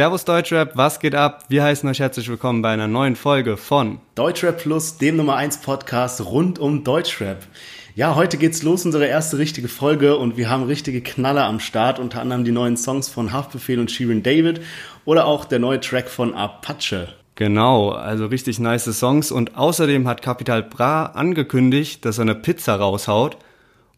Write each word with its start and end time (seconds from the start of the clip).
Servus 0.00 0.24
Deutschrap, 0.24 0.78
was 0.78 0.98
geht 0.98 1.14
ab? 1.14 1.44
Wir 1.50 1.62
heißen 1.62 1.86
euch 1.86 2.00
herzlich 2.00 2.26
willkommen 2.30 2.62
bei 2.62 2.70
einer 2.70 2.88
neuen 2.88 3.16
Folge 3.16 3.58
von 3.58 3.98
Deutschrap 4.14 4.56
Plus, 4.56 4.96
dem 4.96 5.18
Nummer 5.18 5.36
1 5.36 5.58
Podcast 5.58 6.24
rund 6.24 6.58
um 6.58 6.84
Deutschrap. 6.84 7.46
Ja, 7.94 8.14
heute 8.14 8.38
geht's 8.38 8.62
los, 8.62 8.86
unsere 8.86 9.04
erste 9.04 9.36
richtige 9.36 9.68
Folge 9.68 10.16
und 10.16 10.38
wir 10.38 10.48
haben 10.48 10.62
richtige 10.62 11.02
Knaller 11.02 11.44
am 11.44 11.60
Start, 11.60 11.98
unter 11.98 12.22
anderem 12.22 12.44
die 12.46 12.50
neuen 12.50 12.78
Songs 12.78 13.10
von 13.10 13.30
Haftbefehl 13.30 13.78
und 13.78 13.90
Shirin 13.90 14.22
David 14.22 14.62
oder 15.04 15.26
auch 15.26 15.44
der 15.44 15.58
neue 15.58 15.80
Track 15.80 16.08
von 16.08 16.32
Apache. 16.32 17.08
Genau, 17.34 17.90
also 17.90 18.24
richtig 18.24 18.58
nice 18.58 18.86
Songs 18.98 19.30
und 19.30 19.58
außerdem 19.58 20.08
hat 20.08 20.22
Capital 20.22 20.62
Bra 20.62 21.08
angekündigt, 21.08 22.06
dass 22.06 22.16
er 22.16 22.22
eine 22.22 22.36
Pizza 22.36 22.76
raushaut 22.76 23.36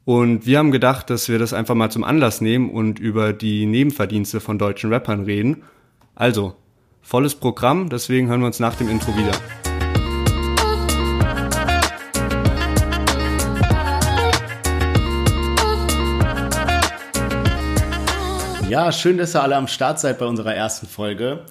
und 0.05 0.47
wir 0.47 0.59
haben 0.59 0.73
gedacht, 0.73 1.11
dass 1.11 1.29
wir 1.29 1.39
das 1.39 1.53
einfach 1.53 1.77
mal 1.77 1.91
zum 1.91 2.03
Anlass 2.03 2.41
nehmen 2.41 2.71
und 2.71 2.99
über 2.99 3.33
die 3.33 3.67
Nebenverdienste 3.67 4.41
von 4.41 4.59
deutschen 4.59 4.93
Rappern 4.93 5.23
reden. 5.23 5.63
Also, 6.15 6.55
volles 7.01 7.35
Programm, 7.35 7.89
deswegen 7.89 8.29
hören 8.29 8.41
wir 8.41 8.47
uns 8.47 8.61
nach 8.61 8.75
dem 8.75 8.91
Intro 8.91 9.17
wieder. 9.17 9.33
Ja, 18.69 18.93
schön, 18.93 19.17
dass 19.19 19.35
ihr 19.35 19.43
alle 19.43 19.57
am 19.57 19.69
Start 19.69 20.01
seid 20.01 20.19
bei 20.19 20.27
unserer 20.27 20.55
ersten 20.55 20.87
Folge. 20.87 21.45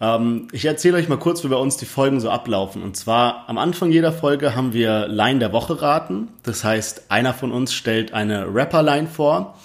Ähm, 0.00 0.48
ich 0.52 0.64
erzähle 0.64 0.96
euch 0.96 1.08
mal 1.08 1.18
kurz, 1.18 1.44
wie 1.44 1.48
bei 1.48 1.56
uns 1.56 1.76
die 1.76 1.86
Folgen 1.86 2.20
so 2.20 2.30
ablaufen. 2.30 2.82
Und 2.82 2.96
zwar 2.96 3.44
am 3.48 3.58
Anfang 3.58 3.90
jeder 3.90 4.12
Folge 4.12 4.54
haben 4.54 4.72
wir 4.72 5.08
Line 5.08 5.40
der 5.40 5.52
Woche 5.52 5.80
raten. 5.80 6.28
Das 6.42 6.64
heißt, 6.64 7.10
einer 7.10 7.34
von 7.34 7.52
uns 7.52 7.74
stellt 7.74 8.12
eine 8.12 8.46
Rapper-Line 8.54 9.08
vor, 9.08 9.58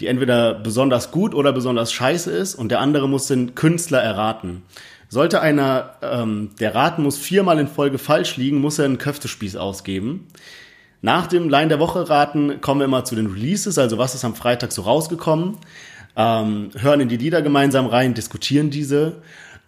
die 0.00 0.06
entweder 0.06 0.54
besonders 0.54 1.10
gut 1.10 1.34
oder 1.34 1.52
besonders 1.52 1.92
scheiße 1.92 2.30
ist 2.30 2.54
und 2.54 2.70
der 2.70 2.80
andere 2.80 3.08
muss 3.08 3.26
den 3.26 3.54
Künstler 3.54 4.00
erraten. 4.00 4.62
Sollte 5.08 5.40
einer, 5.40 5.94
ähm, 6.02 6.50
der 6.58 6.74
raten 6.74 7.02
muss, 7.02 7.18
viermal 7.18 7.58
in 7.58 7.68
Folge 7.68 7.98
falsch 7.98 8.36
liegen, 8.36 8.60
muss 8.60 8.78
er 8.78 8.86
einen 8.86 8.98
Köftespieß 8.98 9.56
ausgeben. 9.56 10.26
Nach 11.02 11.26
dem 11.26 11.48
Line 11.48 11.68
der 11.68 11.78
Woche 11.78 12.08
raten 12.08 12.60
kommen 12.60 12.80
wir 12.80 12.86
immer 12.86 13.04
zu 13.04 13.14
den 13.14 13.26
Releases, 13.26 13.78
also 13.78 13.98
was 13.98 14.14
ist 14.14 14.24
am 14.24 14.34
Freitag 14.34 14.72
so 14.72 14.82
rausgekommen, 14.82 15.58
ähm, 16.16 16.70
hören 16.76 17.00
in 17.00 17.08
die 17.08 17.16
Lieder 17.16 17.42
gemeinsam 17.42 17.86
rein, 17.86 18.14
diskutieren 18.14 18.70
diese 18.70 19.16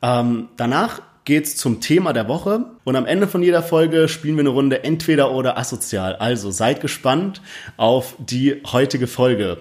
ähm, 0.02 0.48
danach 0.56 1.00
geht's 1.24 1.56
zum 1.56 1.80
Thema 1.80 2.12
der 2.12 2.28
Woche 2.28 2.66
und 2.84 2.96
am 2.96 3.06
Ende 3.06 3.26
von 3.26 3.42
jeder 3.42 3.62
Folge 3.62 4.08
spielen 4.08 4.36
wir 4.36 4.42
eine 4.42 4.50
Runde 4.50 4.84
entweder 4.84 5.32
oder 5.32 5.58
asozial. 5.58 6.16
Also 6.16 6.50
seid 6.50 6.80
gespannt 6.80 7.40
auf 7.76 8.14
die 8.18 8.62
heutige 8.70 9.06
Folge. 9.06 9.58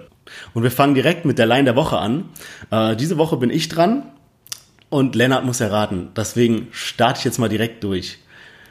Und 0.54 0.64
wir 0.64 0.72
fangen 0.72 0.96
direkt 0.96 1.26
mit 1.26 1.38
der 1.38 1.46
Line 1.46 1.66
der 1.66 1.76
Woche 1.76 1.98
an. 1.98 2.30
Äh, 2.72 2.96
diese 2.96 3.18
Woche 3.18 3.38
bin 3.38 3.50
ich 3.50 3.70
dran 3.70 4.12
und 4.90 5.16
Lennart 5.16 5.46
muss 5.46 5.62
erraten. 5.62 6.10
Deswegen 6.16 6.68
starte 6.72 7.20
ich 7.20 7.26
jetzt 7.26 7.40
mal 7.40 7.50
direkt 7.50 7.84
durch. 7.84 8.20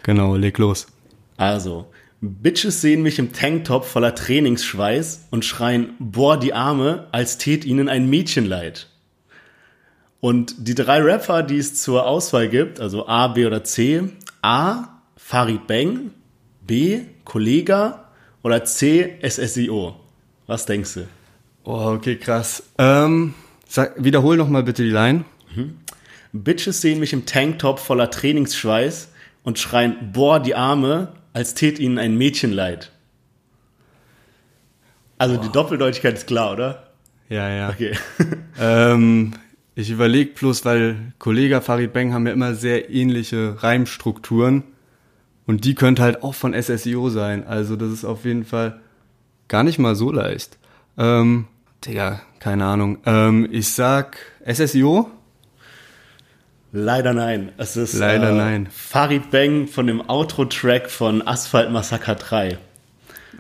Genau, 0.03 0.37
leg 0.37 0.59
los. 0.59 0.87
Also, 1.37 1.87
Bitches 2.21 2.81
sehen 2.81 3.03
mich 3.03 3.19
im 3.19 3.33
Tanktop 3.33 3.85
voller 3.85 4.15
Trainingsschweiß 4.15 5.29
und 5.31 5.45
schreien, 5.45 5.95
boah, 5.99 6.39
die 6.39 6.55
Arme, 6.55 7.09
als 7.13 7.39
tät 7.39 7.65
ihnen 7.65 7.89
ein 7.89 8.09
Mädchen 8.09 8.47
leid. 8.47 8.89
Und 10.21 10.55
die 10.67 10.75
drei 10.75 11.03
Rapper, 11.03 11.43
die 11.43 11.59
es 11.59 11.83
zur 11.83 12.07
Auswahl 12.07 12.49
gibt, 12.49 12.81
also 12.81 13.07
A, 13.07 13.29
B 13.29 13.45
oder 13.45 13.63
C, 13.63 14.05
A, 14.41 15.01
Farid 15.17 15.67
Bang, 15.67 16.13
B, 16.63 17.03
Kollega 17.25 18.09
oder 18.43 18.65
C, 18.65 19.19
SSIO. 19.23 19.97
Was 20.47 20.65
denkst 20.65 20.95
du? 20.95 21.07
Oh, 21.65 21.93
okay, 21.95 22.17
krass. 22.17 22.63
Ähm, 22.79 23.35
sag, 23.67 24.03
wiederhol 24.03 24.37
noch 24.37 24.49
mal 24.49 24.63
bitte 24.63 24.83
die 24.83 24.91
Line. 24.91 25.25
Mhm. 25.55 25.79
Bitches 26.33 26.81
sehen 26.81 27.01
mich 27.01 27.13
im 27.13 27.27
Tanktop 27.27 27.79
voller 27.79 28.11
Trainingsschweiß 28.11 29.09
und 29.45 29.59
schreien, 29.59 30.13
boah, 30.13 30.41
die 30.41 30.55
Arme, 30.55 31.13
als 31.33 31.55
tät 31.55 31.79
ihnen 31.79 31.99
ein 31.99 32.17
Mädchen 32.17 32.53
leid. 32.53 32.93
Also 35.17 35.37
oh. 35.39 35.43
die 35.43 35.51
Doppeldeutigkeit 35.51 36.15
ist 36.15 36.27
klar, 36.27 36.53
oder? 36.53 36.93
Ja, 37.29 37.49
ja. 37.49 37.71
Okay. 37.71 37.97
ähm, 38.61 39.33
ich 39.75 39.91
überlege 39.91 40.33
bloß, 40.35 40.65
weil 40.65 41.13
Kollege 41.19 41.61
Farid 41.61 41.93
Bang 41.93 42.13
haben 42.13 42.27
ja 42.27 42.33
immer 42.33 42.55
sehr 42.55 42.91
ähnliche 42.91 43.63
Reimstrukturen 43.63 44.65
und 45.47 45.65
die 45.65 45.75
könnte 45.75 46.03
halt 46.03 46.23
auch 46.23 46.35
von 46.35 46.53
SSIO 46.53 47.11
sein. 47.11 47.47
Also 47.47 47.77
das 47.77 47.91
ist 47.91 48.05
auf 48.05 48.25
jeden 48.25 48.45
Fall 48.45 48.81
gar 49.49 49.65
nicht 49.65 49.79
mal 49.79 49.95
so 49.95 50.11
leicht. 50.11 50.59
Ähm, 50.97 51.47
Digga, 51.87 52.23
keine 52.39 52.65
Ahnung. 52.65 52.99
Ähm, 53.05 53.49
ich 53.51 53.69
sag 53.69 54.17
SSIO. 54.47 55.11
Leider 56.73 57.13
nein. 57.13 57.53
Es 57.57 57.77
ist 57.77 57.95
Leider 57.95 58.31
äh, 58.31 58.35
nein. 58.35 58.69
Farid 58.71 59.31
Bang 59.31 59.69
von 59.69 59.87
dem 59.87 60.09
Outro-Track 60.09 60.91
von 60.91 61.27
Asphalt 61.27 61.71
Massacre 61.71 62.17
3. 62.17 62.59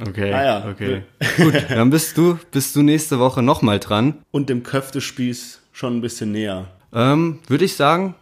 Okay, 0.01 0.33
ah 0.33 0.45
ja. 0.45 0.69
okay. 0.69 1.03
Gut, 1.37 1.55
dann 1.69 1.91
bist 1.91 2.17
du, 2.17 2.39
bist 2.51 2.75
du 2.77 2.83
nächste 2.83 3.19
Woche 3.19 3.43
nochmal 3.43 3.79
dran. 3.79 4.19
Und 4.31 4.49
dem 4.49 4.63
Köftespieß 4.63 5.63
schon 5.73 5.97
ein 5.97 6.01
bisschen 6.01 6.33
näher. 6.33 6.67
Ähm, 6.93 7.41
Würde 7.47 7.65
ich 7.65 7.75
sagen, 7.75 8.15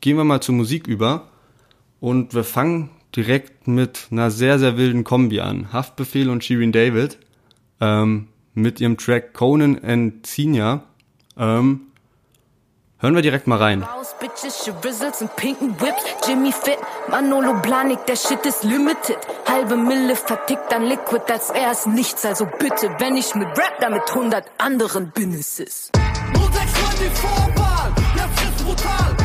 gehen 0.00 0.16
wir 0.16 0.24
mal 0.24 0.40
zur 0.40 0.54
Musik 0.54 0.86
über. 0.86 1.28
Und 2.00 2.34
wir 2.34 2.44
fangen 2.44 2.90
direkt 3.14 3.66
mit 3.66 4.08
einer 4.10 4.30
sehr, 4.30 4.58
sehr 4.58 4.76
wilden 4.76 5.04
Kombi 5.04 5.40
an. 5.40 5.72
Haftbefehl 5.72 6.30
und 6.30 6.44
Shirin 6.44 6.72
David 6.72 7.18
ähm, 7.80 8.28
mit 8.54 8.80
ihrem 8.80 8.96
Track 8.96 9.34
Conan 9.34 9.82
and 9.84 10.26
Senior. 10.26 10.82
Ähm, 11.36 11.86
Hören 13.02 13.14
wir 13.14 13.22
direkt 13.22 13.46
mal 13.46 13.56
rein. 13.56 13.86
Jimmy 16.26 16.52
Fit, 16.52 16.78
Manolo 17.08 17.54
Blanik, 17.62 18.04
der 18.04 18.16
Shit 18.16 18.44
ist 18.44 18.62
limited. 18.62 19.16
Halbe 19.48 19.76
Mille 19.78 20.14
vertickt 20.14 20.70
an 20.74 20.84
Liquid, 20.84 21.22
als 21.32 21.48
er 21.48 21.72
ist 21.72 21.86
nichts. 21.86 22.26
Also 22.26 22.46
bitte, 22.58 22.94
wenn 22.98 23.16
ich 23.16 23.34
mit 23.34 23.48
Rap, 23.56 23.80
damit 23.80 24.02
100 24.10 24.44
anderen 24.58 25.12
bin, 25.12 25.32
es 25.32 25.60
ist 25.60 25.92
die 27.00 27.08
Vorbahn, 27.16 27.94
jetzt 28.14 28.42
ist 28.42 28.64
brutal. 28.64 29.19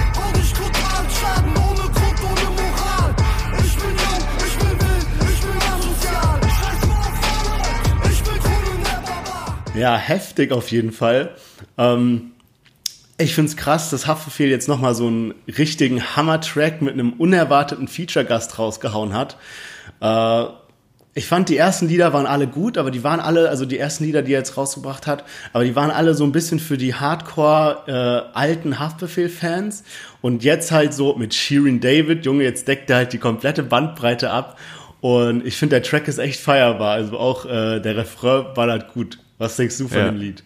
Ja, 9.77 9.97
heftig 9.97 10.53
auf 10.53 10.71
jeden 10.71 10.93
Fall. 10.93 11.31
Ähm, 11.77 12.31
ich 13.17 13.35
find's 13.35 13.57
krass, 13.57 13.89
dass 13.89 14.07
Haftbefehl 14.07 14.49
jetzt 14.49 14.69
nochmal 14.69 14.95
so 14.95 15.07
einen 15.07 15.33
richtigen 15.57 16.15
Hammer-Track 16.15 16.81
mit 16.81 16.93
einem 16.93 17.13
unerwarteten 17.13 17.89
Feature-Gast 17.89 18.57
rausgehauen 18.57 19.13
hat. 19.13 19.35
Äh, 19.99 20.45
ich 21.13 21.27
fand 21.27 21.49
die 21.49 21.57
ersten 21.57 21.87
Lieder 21.87 22.13
waren 22.13 22.25
alle 22.25 22.47
gut, 22.47 22.77
aber 22.77 22.89
die 22.89 23.03
waren 23.03 23.19
alle, 23.19 23.49
also 23.49 23.65
die 23.65 23.77
ersten 23.77 24.05
Lieder, 24.05 24.21
die 24.21 24.33
er 24.33 24.39
jetzt 24.39 24.55
rausgebracht 24.55 25.07
hat, 25.07 25.25
aber 25.51 25.65
die 25.65 25.75
waren 25.75 25.91
alle 25.91 26.13
so 26.13 26.23
ein 26.23 26.31
bisschen 26.31 26.59
für 26.59 26.77
die 26.77 26.93
Hardcore 26.93 27.83
äh, 28.33 28.37
alten 28.37 28.79
Haftbefehl-Fans. 28.79 29.83
Und 30.21 30.43
jetzt 30.43 30.71
halt 30.71 30.93
so 30.93 31.15
mit 31.15 31.33
Shirin 31.33 31.81
David, 31.81 32.25
Junge, 32.25 32.43
jetzt 32.43 32.67
deckt 32.67 32.89
er 32.89 32.97
halt 32.97 33.13
die 33.13 33.17
komplette 33.17 33.63
Bandbreite 33.63 34.31
ab. 34.31 34.57
Und 35.01 35.45
ich 35.45 35.57
finde, 35.57 35.79
der 35.79 35.83
Track 35.83 36.07
ist 36.07 36.17
echt 36.17 36.39
feierbar. 36.39 36.91
Also 36.91 37.17
auch 37.17 37.45
äh, 37.45 37.79
der 37.79 37.97
Refrain 37.97 38.53
ballert 38.53 38.93
gut. 38.93 39.19
Was 39.37 39.55
denkst 39.55 39.77
du 39.77 39.87
von 39.87 39.97
ja. 39.97 40.05
dem 40.05 40.17
Lied? 40.17 40.43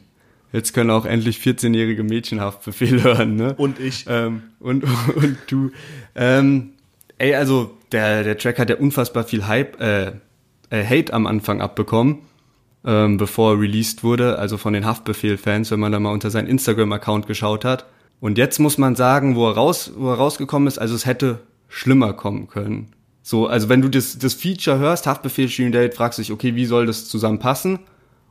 Jetzt 0.52 0.74
können 0.74 0.90
auch 0.90 1.06
endlich 1.06 1.38
14-jährige 1.38 2.04
Mädchen 2.04 2.42
Haftbefehl 2.42 3.04
hören, 3.04 3.36
ne? 3.36 3.54
Und 3.56 3.80
ich. 3.80 4.06
Ähm, 4.08 4.44
und, 4.60 4.84
und 5.16 5.38
du. 5.48 5.72
Ähm, 6.16 6.72
ey, 7.18 7.36
also 7.36 7.78
der, 7.92 8.24
der 8.24 8.38
Track 8.38 8.60
hat 8.60 8.70
ja 8.70 8.78
unfassbar 8.78 9.24
viel 9.24 9.48
Hype, 9.48 9.80
äh, 9.80 10.14
äh, 10.70 10.84
Hate 10.84 11.14
am 11.14 11.28
Anfang 11.28 11.62
abbekommen, 11.62 12.20
ähm, 12.84 13.18
bevor 13.18 13.54
er 13.54 13.60
released 13.60 14.04
wurde, 14.04 14.40
also 14.40 14.58
von 14.58 14.74
den 14.74 14.86
Haftbefehl-Fans, 14.86 15.72
wenn 15.72 15.80
man 15.80 15.92
da 15.92 16.00
mal 16.00 16.12
unter 16.12 16.32
seinen 16.32 16.48
Instagram-Account 16.48 17.28
geschaut 17.28 17.66
hat. 17.66 17.86
Und 18.20 18.38
jetzt 18.38 18.60
muss 18.60 18.78
man 18.78 18.96
sagen, 18.96 19.36
wo 19.36 19.48
er 19.48 19.56
raus, 19.56 19.94
wo 19.96 20.10
er 20.10 20.16
rausgekommen 20.16 20.68
ist, 20.68 20.78
also 20.78 20.96
es 20.96 21.06
hätte 21.06 21.40
schlimmer 21.68 22.14
kommen 22.14 22.48
können. 22.48 22.92
So, 23.22 23.48
also 23.48 23.70
wenn 23.70 23.82
du 23.82 23.90
das, 23.90 24.18
das 24.18 24.34
Feature 24.34 24.80
hörst, 24.80 25.06
Haftbefehl, 25.06 25.48
Shirin 25.48 25.72
Date, 25.72 25.94
fragst 25.94 26.18
du 26.18 26.22
dich, 26.22 26.32
okay, 26.32 26.56
wie 26.56 26.66
soll 26.66 26.86
das 26.86 27.08
zusammenpassen? 27.08 27.80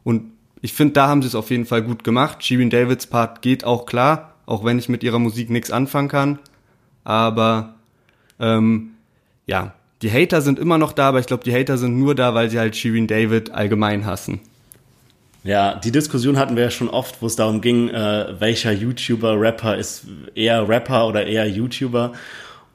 Und 0.03 0.33
ich 0.61 0.73
finde, 0.73 0.95
da 0.95 1.09
haben 1.09 1.23
sie 1.23 1.29
es 1.29 1.35
auf 1.35 1.51
jeden 1.51 1.67
Fall 1.67 1.83
gut 1.83 2.05
gemacht. 2.05 2.45
Shirin 2.45 2.71
Davids 2.71 3.07
Part 3.07 3.43
geht 3.43 3.65
auch 3.65 3.87
klar, 3.87 4.35
auch 4.47 4.65
wenn 4.65 4.79
ich 4.79 4.89
mit 4.89 5.03
ihrer 5.03 5.19
Musik 5.19 5.51
nichts 5.51 5.71
anfangen 5.71 6.09
kann. 6.09 6.39
Aber 7.05 7.75
ähm, 8.41 8.91
ja, 9.47 9.75
die 10.03 10.11
Hater 10.13 10.43
sind 10.43 10.59
immer 10.59 10.79
noch 10.79 10.93
da, 10.93 11.09
aber 11.09 11.21
ich 11.21 11.27
glaube, 11.27 11.45
die 11.45 11.55
Hater 11.55 11.79
sind 11.79 11.99
nur 11.99 12.15
da, 12.15 12.35
weil 12.35 12.51
sie 12.51 12.59
halt 12.59 12.77
Shirin 12.77 13.07
David 13.07 13.51
allgemein 13.51 14.07
hassen. 14.07 14.41
Ja, 15.45 15.77
die 15.77 15.93
Diskussion 15.93 16.37
hatten 16.37 16.57
wir 16.57 16.65
ja 16.65 16.71
schon 16.71 16.91
oft, 16.91 17.23
wo 17.23 17.27
es 17.27 17.37
darum 17.37 17.61
ging, 17.61 17.89
äh, 17.89 18.35
welcher 18.39 18.73
YouTuber, 18.73 19.41
Rapper 19.41 19.77
ist 19.77 20.05
eher 20.35 20.69
Rapper 20.69 21.07
oder 21.07 21.27
eher 21.27 21.49
YouTuber. 21.49 22.13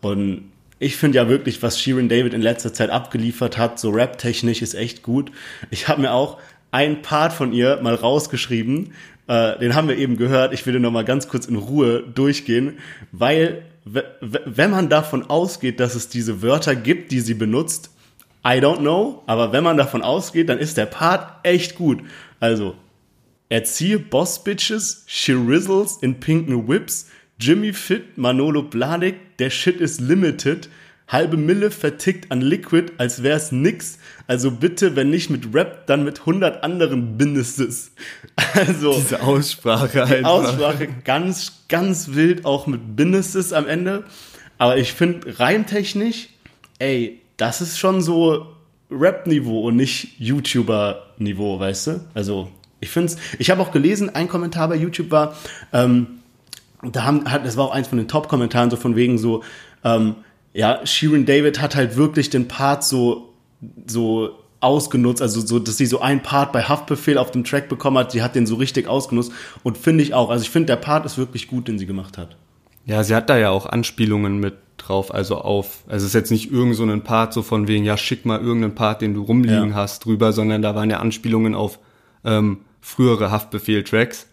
Und 0.01 0.51
ich 0.79 0.97
finde 0.97 1.17
ja 1.17 1.29
wirklich, 1.29 1.61
was 1.61 1.79
Shirin 1.79 2.09
David 2.09 2.33
in 2.33 2.41
letzter 2.41 2.73
Zeit 2.73 2.89
abgeliefert 2.89 3.57
hat, 3.57 3.79
so 3.79 3.89
rap-technisch, 3.89 4.61
ist 4.61 4.73
echt 4.73 5.03
gut. 5.03 5.31
Ich 5.71 5.87
habe 5.87 6.01
mir 6.01 6.11
auch 6.11 6.39
ein 6.73 7.03
Part 7.03 7.33
von 7.33 7.53
ihr 7.53 7.79
mal 7.81 7.93
rausgeschrieben, 7.93 8.93
äh, 9.27 9.59
den 9.59 9.75
haben 9.75 9.87
wir 9.87 9.97
eben 9.97 10.17
gehört. 10.17 10.53
Ich 10.53 10.65
will 10.65 10.73
den 10.73 10.81
nochmal 10.81 11.05
ganz 11.05 11.27
kurz 11.29 11.45
in 11.45 11.55
Ruhe 11.55 12.01
durchgehen, 12.01 12.79
weil 13.11 13.63
wenn 13.85 14.71
man 14.71 14.89
davon 14.89 15.29
ausgeht, 15.29 15.79
dass 15.79 15.93
es 15.93 16.07
diese 16.07 16.41
Wörter 16.41 16.75
gibt, 16.75 17.11
die 17.11 17.19
sie 17.19 17.33
benutzt, 17.33 17.91
I 18.45 18.59
don't 18.59 18.79
know, 18.79 19.23
aber 19.27 19.51
wenn 19.51 19.63
man 19.63 19.77
davon 19.77 20.01
ausgeht, 20.01 20.49
dann 20.49 20.57
ist 20.57 20.77
der 20.77 20.85
Part 20.85 21.45
echt 21.45 21.75
gut. 21.75 21.99
Also, 22.39 22.75
erziehe 23.49 23.99
Boss 23.99 24.43
Bitches, 24.43 25.03
Shirizzles 25.05 25.97
in 26.01 26.19
pinken 26.19 26.67
Whips, 26.67 27.09
Jimmy 27.39 27.73
Fit, 27.73 28.17
Manolo 28.17 28.63
Blahnik, 28.63 29.37
der 29.37 29.49
Shit 29.49 29.79
is 29.79 29.99
limited, 29.99 30.69
halbe 31.07 31.37
Mille 31.37 31.71
vertickt 31.71 32.31
an 32.31 32.41
Liquid, 32.41 32.93
als 32.97 33.23
wär's 33.23 33.51
nix. 33.51 33.99
Also 34.27 34.51
bitte, 34.51 34.95
wenn 34.95 35.09
nicht 35.09 35.29
mit 35.29 35.53
Rap, 35.53 35.85
dann 35.87 36.03
mit 36.03 36.21
100 36.21 36.63
anderen 36.63 37.17
Businesses. 37.17 37.91
Also. 38.55 38.93
Diese 38.93 39.21
Aussprache 39.21 40.07
halt. 40.07 40.25
Aussprache 40.25 40.87
ganz, 41.03 41.63
ganz 41.69 42.13
wild, 42.13 42.45
auch 42.45 42.67
mit 42.67 42.95
Businesses 42.95 43.53
am 43.53 43.67
Ende. 43.67 44.05
Aber 44.57 44.77
ich 44.77 44.93
finde, 44.93 45.39
reimtechnisch, 45.39 46.29
ey, 46.79 47.21
das 47.37 47.61
ist 47.61 47.77
schon 47.77 48.01
so 48.01 48.55
Rap-Niveau 48.89 49.67
und 49.67 49.75
nicht 49.75 50.19
YouTuber-Niveau, 50.19 51.59
weißt 51.59 51.87
du? 51.87 52.01
Also, 52.13 52.49
ich 52.79 52.89
finde 52.89 53.13
es, 53.13 53.17
ich 53.39 53.49
habe 53.49 53.61
auch 53.61 53.71
gelesen, 53.71 54.13
ein 54.13 54.27
Kommentar 54.27 54.67
bei 54.67 54.75
YouTube 54.75 55.11
war, 55.11 55.35
ähm, 55.71 56.19
da 56.83 57.03
haben, 57.03 57.29
hat, 57.31 57.45
das 57.45 57.55
war 57.55 57.65
auch 57.65 57.71
eins 57.71 57.87
von 57.87 57.97
den 57.97 58.07
Top-Kommentaren, 58.07 58.69
so 58.69 58.75
von 58.75 58.95
wegen 58.95 59.17
so, 59.17 59.43
ähm, 59.83 60.15
ja, 60.53 60.85
Sheeran 60.85 61.25
David 61.25 61.61
hat 61.61 61.75
halt 61.75 61.95
wirklich 61.95 62.29
den 62.29 62.47
Part 62.47 62.83
so, 62.83 63.33
so 63.87 64.37
ausgenutzt, 64.59 65.21
also 65.21 65.41
so, 65.41 65.59
dass 65.59 65.77
sie 65.77 65.85
so 65.85 65.99
einen 65.99 66.21
Part 66.21 66.53
bei 66.53 66.63
Haftbefehl 66.63 67.17
auf 67.17 67.31
dem 67.31 67.43
Track 67.43 67.67
bekommen 67.67 67.97
hat, 67.97 68.11
sie 68.11 68.23
hat 68.23 68.35
den 68.35 68.45
so 68.45 68.55
richtig 68.55 68.87
ausgenutzt 68.87 69.31
und 69.63 69.77
finde 69.77 70.03
ich 70.03 70.13
auch, 70.13 70.29
also 70.29 70.43
ich 70.43 70.49
finde 70.49 70.67
der 70.67 70.77
Part 70.77 71.05
ist 71.05 71.17
wirklich 71.17 71.47
gut, 71.47 71.67
den 71.67 71.77
sie 71.77 71.85
gemacht 71.85 72.17
hat. 72.17 72.37
Ja, 72.85 73.03
sie 73.03 73.15
hat 73.15 73.29
da 73.29 73.37
ja 73.37 73.49
auch 73.49 73.65
Anspielungen 73.65 74.39
mit 74.39 74.55
drauf, 74.77 75.13
also 75.13 75.37
auf, 75.37 75.83
also 75.87 76.03
es 76.05 76.09
ist 76.09 76.13
jetzt 76.13 76.31
nicht 76.31 76.51
irgend 76.51 76.75
so 76.75 76.83
ein 76.83 77.03
Part 77.03 77.33
so 77.33 77.41
von 77.41 77.67
wegen, 77.67 77.83
ja, 77.83 77.97
schick 77.97 78.25
mal 78.25 78.39
irgendeinen 78.39 78.75
Part, 78.75 79.01
den 79.01 79.13
du 79.13 79.23
rumliegen 79.23 79.69
ja. 79.69 79.75
hast, 79.75 80.05
drüber, 80.05 80.33
sondern 80.33 80.61
da 80.61 80.75
waren 80.75 80.89
ja 80.89 80.99
Anspielungen 80.99 81.55
auf 81.55 81.79
ähm, 82.23 82.59
frühere 82.81 83.31
Haftbefehl-Tracks. 83.31 84.27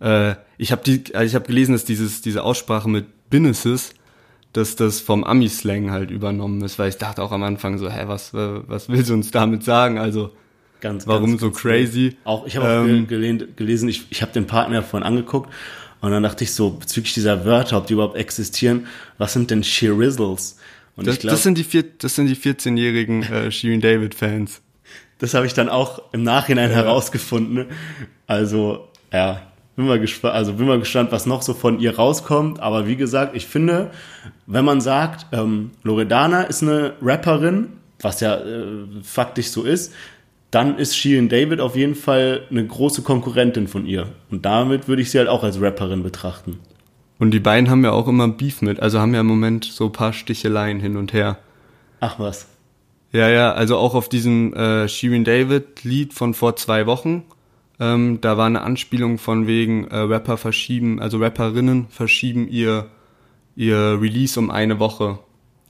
Äh, 0.00 0.34
ich 0.56 0.72
habe 0.72 0.82
die, 0.84 1.14
also 1.14 1.26
ich 1.26 1.34
habe 1.34 1.46
gelesen, 1.46 1.72
dass 1.72 1.84
dieses 1.84 2.20
diese 2.20 2.42
Aussprache 2.42 2.88
mit 2.88 3.30
Businesses, 3.30 3.94
dass 4.52 4.76
das 4.76 5.00
vom 5.00 5.24
Ami-Slang 5.24 5.90
halt 5.90 6.10
übernommen 6.10 6.62
ist, 6.62 6.78
weil 6.78 6.88
ich 6.88 6.96
dachte 6.96 7.22
auch 7.22 7.32
am 7.32 7.42
Anfang 7.42 7.78
so, 7.78 7.90
hä, 7.90 8.04
was 8.06 8.32
was 8.32 8.88
will 8.88 9.04
sie 9.04 9.12
uns 9.12 9.30
damit 9.30 9.62
sagen? 9.64 9.98
Also 9.98 10.30
ganz, 10.80 11.06
warum 11.06 11.30
ganz, 11.30 11.40
so 11.40 11.50
ganz 11.50 11.60
crazy? 11.60 12.16
Auch 12.24 12.46
ich 12.46 12.56
habe 12.56 12.88
ähm, 12.88 13.04
auch 13.04 13.08
gelesen, 13.08 13.48
gelesen, 13.56 13.88
ich, 13.88 14.06
ich 14.10 14.22
habe 14.22 14.32
den 14.32 14.46
Partner 14.46 14.82
vorhin 14.82 15.06
angeguckt 15.06 15.52
und 16.00 16.10
dann 16.10 16.22
dachte 16.22 16.44
ich 16.44 16.52
so 16.52 16.70
bezüglich 16.70 17.14
dieser 17.14 17.44
Wörter, 17.44 17.78
ob 17.78 17.86
die 17.86 17.94
überhaupt 17.94 18.16
existieren, 18.16 18.86
was 19.18 19.32
sind 19.32 19.50
denn 19.50 19.64
Sheerizzles? 19.64 20.58
Und 20.96 21.06
das, 21.06 21.16
ich 21.16 21.20
glaub, 21.20 21.32
das 21.32 21.42
sind 21.42 21.58
die 21.58 21.64
vier, 21.64 21.84
das 21.98 22.14
sind 22.14 22.26
die 22.26 22.36
14-jährigen 22.36 23.22
äh, 23.22 23.50
Shirin 23.52 23.80
David 23.80 24.14
Fans. 24.14 24.62
Das 25.18 25.34
habe 25.34 25.46
ich 25.46 25.54
dann 25.54 25.68
auch 25.68 26.02
im 26.12 26.22
Nachhinein 26.22 26.70
ja. 26.70 26.76
herausgefunden. 26.76 27.66
Also, 28.26 28.88
ja, 29.12 29.42
bin 29.78 29.86
mal 29.86 30.00
gespannt, 30.00 30.34
also 30.34 30.54
bin 30.54 30.66
mal 30.66 30.80
gespannt, 30.80 31.12
was 31.12 31.24
noch 31.24 31.40
so 31.40 31.54
von 31.54 31.78
ihr 31.78 31.94
rauskommt. 31.94 32.58
Aber 32.58 32.88
wie 32.88 32.96
gesagt, 32.96 33.36
ich 33.36 33.46
finde, 33.46 33.92
wenn 34.44 34.64
man 34.64 34.80
sagt, 34.80 35.26
ähm, 35.30 35.70
Loredana 35.84 36.42
ist 36.42 36.64
eine 36.64 36.94
Rapperin, 37.00 37.68
was 38.00 38.18
ja 38.18 38.38
äh, 38.38 38.86
faktisch 39.04 39.50
so 39.50 39.62
ist, 39.62 39.94
dann 40.50 40.78
ist 40.78 40.96
Shirin 40.96 41.28
David 41.28 41.60
auf 41.60 41.76
jeden 41.76 41.94
Fall 41.94 42.42
eine 42.50 42.66
große 42.66 43.02
Konkurrentin 43.02 43.68
von 43.68 43.86
ihr. 43.86 44.08
Und 44.32 44.44
damit 44.44 44.88
würde 44.88 45.00
ich 45.00 45.12
sie 45.12 45.18
halt 45.18 45.28
auch 45.28 45.44
als 45.44 45.60
Rapperin 45.60 46.02
betrachten. 46.02 46.58
Und 47.20 47.30
die 47.30 47.38
beiden 47.38 47.70
haben 47.70 47.84
ja 47.84 47.92
auch 47.92 48.08
immer 48.08 48.26
Beef 48.26 48.62
mit, 48.62 48.80
also 48.80 48.98
haben 48.98 49.14
ja 49.14 49.20
im 49.20 49.26
Moment 49.26 49.64
so 49.64 49.84
ein 49.84 49.92
paar 49.92 50.12
Sticheleien 50.12 50.80
hin 50.80 50.96
und 50.96 51.12
her. 51.12 51.38
Ach 52.00 52.18
was. 52.18 52.48
Ja, 53.12 53.28
ja, 53.28 53.52
also 53.52 53.76
auch 53.76 53.94
auf 53.94 54.08
diesem 54.08 54.54
äh, 54.54 54.88
Shirin 54.88 55.22
David 55.22 55.84
Lied 55.84 56.14
von 56.14 56.34
vor 56.34 56.56
zwei 56.56 56.86
Wochen, 56.86 57.22
ähm, 57.80 58.20
da 58.20 58.36
war 58.36 58.46
eine 58.46 58.62
Anspielung 58.62 59.18
von 59.18 59.46
wegen 59.46 59.86
äh, 59.88 59.96
Rapper 59.96 60.36
verschieben, 60.36 61.00
also 61.00 61.18
Rapperinnen 61.18 61.86
verschieben 61.88 62.48
ihr 62.48 62.90
ihr 63.58 64.00
Release 64.00 64.38
um 64.38 64.50
eine 64.52 64.78
Woche, 64.78 65.18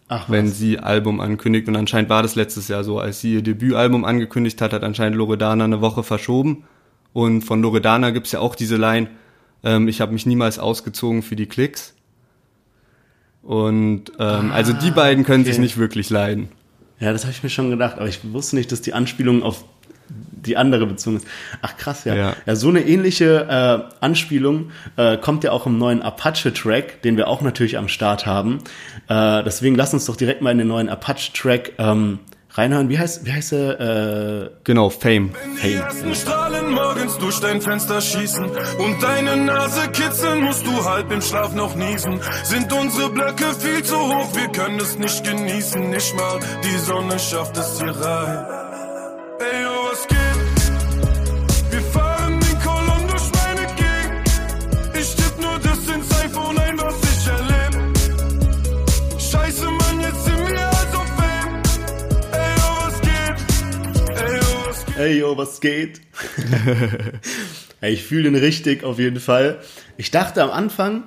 Ach, 0.09 0.29
wenn 0.29 0.49
sie 0.49 0.79
Album 0.79 1.21
ankündigt. 1.21 1.69
Und 1.69 1.77
anscheinend 1.77 2.11
war 2.11 2.23
das 2.23 2.35
letztes 2.35 2.69
Jahr 2.69 2.85
so, 2.85 3.01
als 3.01 3.23
sie 3.23 3.35
ihr 3.35 3.43
Debütalbum 3.43 4.05
angekündigt 4.05 4.61
hat, 4.61 4.75
hat 4.75 4.85
anscheinend 4.85 5.17
Loredana 5.17 5.65
eine 5.65 5.81
Woche 5.81 6.03
verschoben. 6.03 6.65
Und 7.15 7.43
von 7.43 7.63
Loredana 7.63 8.11
gibt's 8.11 8.33
ja 8.33 8.41
auch 8.41 8.55
diese 8.55 8.77
Line, 8.77 9.09
ähm, 9.65 9.89
ich 9.89 10.03
habe 10.03 10.13
mich 10.13 10.27
niemals 10.27 10.59
ausgezogen 10.59 11.23
für 11.23 11.35
die 11.35 11.47
Klicks. 11.47 11.95
Und 13.43 14.13
ähm, 14.19 14.51
ah, 14.51 14.51
also 14.53 14.75
die 14.75 14.91
beiden 14.91 15.25
können 15.25 15.45
okay. 15.45 15.53
sich 15.53 15.59
nicht 15.59 15.79
wirklich 15.79 16.11
leiden. 16.11 16.49
Ja, 17.01 17.13
das 17.13 17.23
habe 17.23 17.33
ich 17.33 17.43
mir 17.43 17.49
schon 17.49 17.71
gedacht, 17.71 17.97
aber 17.97 18.09
ich 18.09 18.21
wusste 18.33 18.57
nicht, 18.57 18.71
dass 18.71 18.83
die 18.83 18.93
Anspielung 18.93 19.43
auf 19.43 19.65
die 20.43 20.57
andere 20.57 20.87
bezogen 20.87 21.17
ist. 21.17 21.27
Ach 21.63 21.77
krass, 21.77 22.05
ja. 22.05 22.15
Ja, 22.15 22.35
ja 22.47 22.57
so 22.57 22.69
eine 22.69 22.81
ähnliche 22.81 23.47
äh, 23.49 24.05
Anspielung 24.05 24.71
äh, 24.97 25.17
kommt 25.17 25.45
ja 25.45 25.53
auch 25.53 25.67
im 25.67 25.79
neuen 25.79 26.03
Apache-Track, 26.03 27.03
den 27.03 27.17
wir 27.17 27.29
auch 27.29 27.43
natürlich 27.43 27.79
am 27.79 27.89
Start 27.89 28.27
haben. 28.27 28.59
Äh, 29.09 29.43
deswegen 29.45 29.75
lass 29.75 29.93
uns 29.95 30.07
doch 30.07 30.17
direkt 30.17 30.43
mal 30.43 30.51
in 30.51 30.59
den 30.59 30.69
neuen 30.69 30.89
Apache-Track 30.89 31.73
ähm, 31.79 32.21
reinhören. 32.59 32.89
Wie 32.89 32.99
heißt, 32.99 33.25
wie 33.25 33.33
heißt 33.33 33.53
er? 33.53 33.81
Äh, 33.81 34.51
genau, 34.65 34.91
Fame. 34.91 35.31
Wenn 35.33 35.71
die 35.71 35.77
ersten 35.77 36.15
Strahlen 36.15 36.73
morgens 36.73 37.17
durch 37.19 37.41
dein 37.41 37.61
Fenster 37.61 38.01
schießen 38.01 38.45
und 38.45 39.03
deine 39.03 39.37
Nase 39.37 39.89
kitzeln, 39.93 40.43
musst 40.43 40.67
du 40.67 40.85
halb 40.85 41.11
im 41.13 41.23
Schlaf 41.23 41.55
noch 41.55 41.75
niesen. 41.75 42.21
Sind 42.43 42.73
unsere 42.73 43.11
Blöcke 43.11 43.47
viel 43.59 43.83
zu 43.83 43.97
hoch, 43.97 44.35
wir 44.35 44.49
können 44.49 44.81
es 44.81 44.99
nicht 44.99 45.25
genießen, 45.25 45.91
nicht 45.91 46.15
mal 46.17 46.41
die 46.65 46.79
Sonne 46.79 47.19
schafft 47.19 47.57
es 47.57 47.81
hier 47.81 47.95
rein. 47.97 48.47
Ey, 49.41 49.67
oh, 49.67 49.93
was 49.93 50.07
geht? 50.09 50.28
Hey, 64.99 65.21
yo, 65.21 65.37
was 65.37 65.61
geht? 65.61 66.01
hey, 67.81 67.93
ich 67.93 68.03
fühle 68.03 68.25
den 68.25 68.35
richtig 68.35 68.83
auf 68.83 68.99
jeden 68.99 69.21
Fall. 69.21 69.61
Ich 69.97 70.11
dachte 70.11 70.43
am 70.43 70.51
Anfang, 70.51 71.05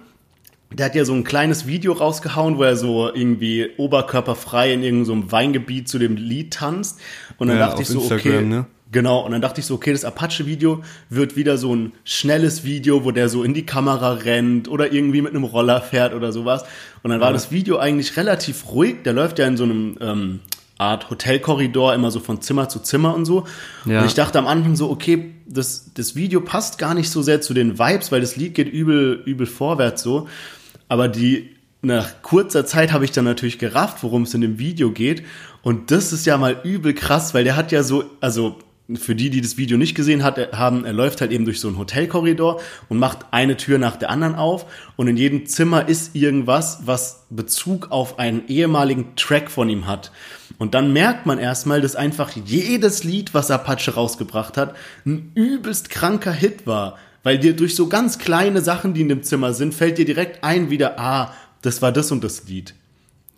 der 0.71 0.85
hat 0.85 0.95
ja 0.95 1.03
so 1.03 1.11
ein 1.11 1.25
kleines 1.25 1.67
Video 1.67 1.91
rausgehauen, 1.91 2.57
wo 2.57 2.63
er 2.63 2.77
so 2.77 3.13
irgendwie 3.13 3.69
oberkörperfrei 3.75 4.71
in 4.71 4.81
irgendeinem 4.81 5.23
so 5.23 5.31
Weingebiet 5.33 5.89
zu 5.89 5.99
dem 5.99 6.15
Lied 6.15 6.53
tanzt. 6.53 7.01
Und 7.37 7.49
dann 7.49 7.57
ja, 7.57 7.67
dachte 7.67 7.81
ich 7.81 7.89
so, 7.89 7.99
Instagram, 7.99 8.33
okay. 8.33 8.45
Ne? 8.45 8.65
Genau, 8.93 9.25
und 9.25 9.33
dann 9.33 9.41
dachte 9.41 9.59
ich 9.59 9.67
so, 9.67 9.75
okay, 9.75 9.91
das 9.91 10.05
Apache-Video 10.05 10.81
wird 11.09 11.35
wieder 11.35 11.57
so 11.57 11.75
ein 11.75 11.91
schnelles 12.05 12.63
Video, 12.63 13.03
wo 13.03 13.11
der 13.11 13.27
so 13.27 13.43
in 13.43 13.53
die 13.53 13.65
Kamera 13.65 14.13
rennt 14.13 14.69
oder 14.69 14.93
irgendwie 14.93 15.21
mit 15.21 15.31
einem 15.31 15.43
Roller 15.43 15.81
fährt 15.81 16.13
oder 16.13 16.31
sowas. 16.31 16.63
Und 17.03 17.11
dann 17.11 17.19
war 17.19 17.27
ja. 17.27 17.33
das 17.33 17.51
Video 17.51 17.77
eigentlich 17.77 18.15
relativ 18.15 18.71
ruhig. 18.71 19.03
Der 19.03 19.11
läuft 19.11 19.37
ja 19.37 19.47
in 19.47 19.57
so 19.57 19.65
einem 19.65 19.97
ähm, 19.99 20.39
Art 20.81 21.09
Hotelkorridor, 21.09 21.93
immer 21.93 22.11
so 22.11 22.19
von 22.19 22.41
Zimmer 22.41 22.67
zu 22.67 22.79
Zimmer 22.79 23.13
und 23.15 23.25
so. 23.25 23.45
Ja. 23.85 24.01
Und 24.01 24.07
ich 24.07 24.15
dachte 24.15 24.39
am 24.39 24.47
Anfang 24.47 24.75
so, 24.75 24.89
okay, 24.89 25.35
das, 25.47 25.91
das 25.93 26.15
Video 26.15 26.41
passt 26.41 26.79
gar 26.79 26.93
nicht 26.93 27.09
so 27.09 27.21
sehr 27.21 27.39
zu 27.39 27.53
den 27.53 27.77
Vibes, 27.77 28.11
weil 28.11 28.21
das 28.21 28.35
Lied 28.35 28.55
geht 28.55 28.67
übel, 28.67 29.21
übel 29.25 29.45
vorwärts 29.45 30.01
so. 30.01 30.27
Aber 30.87 31.07
die, 31.07 31.51
nach 31.81 32.21
kurzer 32.21 32.65
Zeit 32.65 32.91
habe 32.91 33.05
ich 33.05 33.11
dann 33.11 33.25
natürlich 33.25 33.59
gerafft, 33.59 34.03
worum 34.03 34.23
es 34.23 34.33
in 34.33 34.41
dem 34.41 34.59
Video 34.59 34.91
geht. 34.91 35.23
Und 35.61 35.91
das 35.91 36.11
ist 36.11 36.25
ja 36.25 36.37
mal 36.37 36.59
übel 36.63 36.93
krass, 36.93 37.33
weil 37.33 37.43
der 37.43 37.55
hat 37.55 37.71
ja 37.71 37.83
so, 37.83 38.03
also 38.19 38.57
für 38.95 39.15
die, 39.15 39.29
die 39.29 39.41
das 39.41 39.57
Video 39.57 39.77
nicht 39.77 39.95
gesehen 39.95 40.23
hat, 40.23 40.53
haben, 40.53 40.83
er 40.83 40.93
läuft 40.93 41.21
halt 41.21 41.31
eben 41.31 41.45
durch 41.45 41.59
so 41.59 41.67
einen 41.67 41.77
Hotelkorridor 41.77 42.59
und 42.89 42.97
macht 42.97 43.19
eine 43.31 43.55
Tür 43.55 43.77
nach 43.77 43.95
der 43.95 44.09
anderen 44.09 44.35
auf 44.35 44.65
und 44.97 45.07
in 45.07 45.15
jedem 45.15 45.45
Zimmer 45.45 45.87
ist 45.87 46.15
irgendwas, 46.15 46.81
was 46.85 47.25
Bezug 47.29 47.91
auf 47.91 48.19
einen 48.19 48.47
ehemaligen 48.47 49.15
Track 49.15 49.49
von 49.49 49.69
ihm 49.69 49.87
hat. 49.87 50.11
Und 50.61 50.75
dann 50.75 50.93
merkt 50.93 51.25
man 51.25 51.39
erstmal, 51.39 51.81
dass 51.81 51.95
einfach 51.95 52.29
jedes 52.35 53.03
Lied, 53.03 53.33
was 53.33 53.49
Apache 53.49 53.95
rausgebracht 53.95 54.57
hat, 54.57 54.75
ein 55.07 55.31
übelst 55.33 55.89
kranker 55.89 56.31
Hit 56.31 56.67
war. 56.67 56.99
Weil 57.23 57.39
dir 57.39 57.55
durch 57.55 57.75
so 57.75 57.87
ganz 57.87 58.19
kleine 58.19 58.61
Sachen, 58.61 58.93
die 58.93 59.01
in 59.01 59.09
dem 59.09 59.23
Zimmer 59.23 59.55
sind, 59.55 59.73
fällt 59.73 59.97
dir 59.97 60.05
direkt 60.05 60.43
ein 60.43 60.69
wieder, 60.69 60.99
ah, 60.99 61.33
das 61.63 61.81
war 61.81 61.91
das 61.91 62.11
und 62.11 62.23
das 62.23 62.47
Lied. 62.47 62.75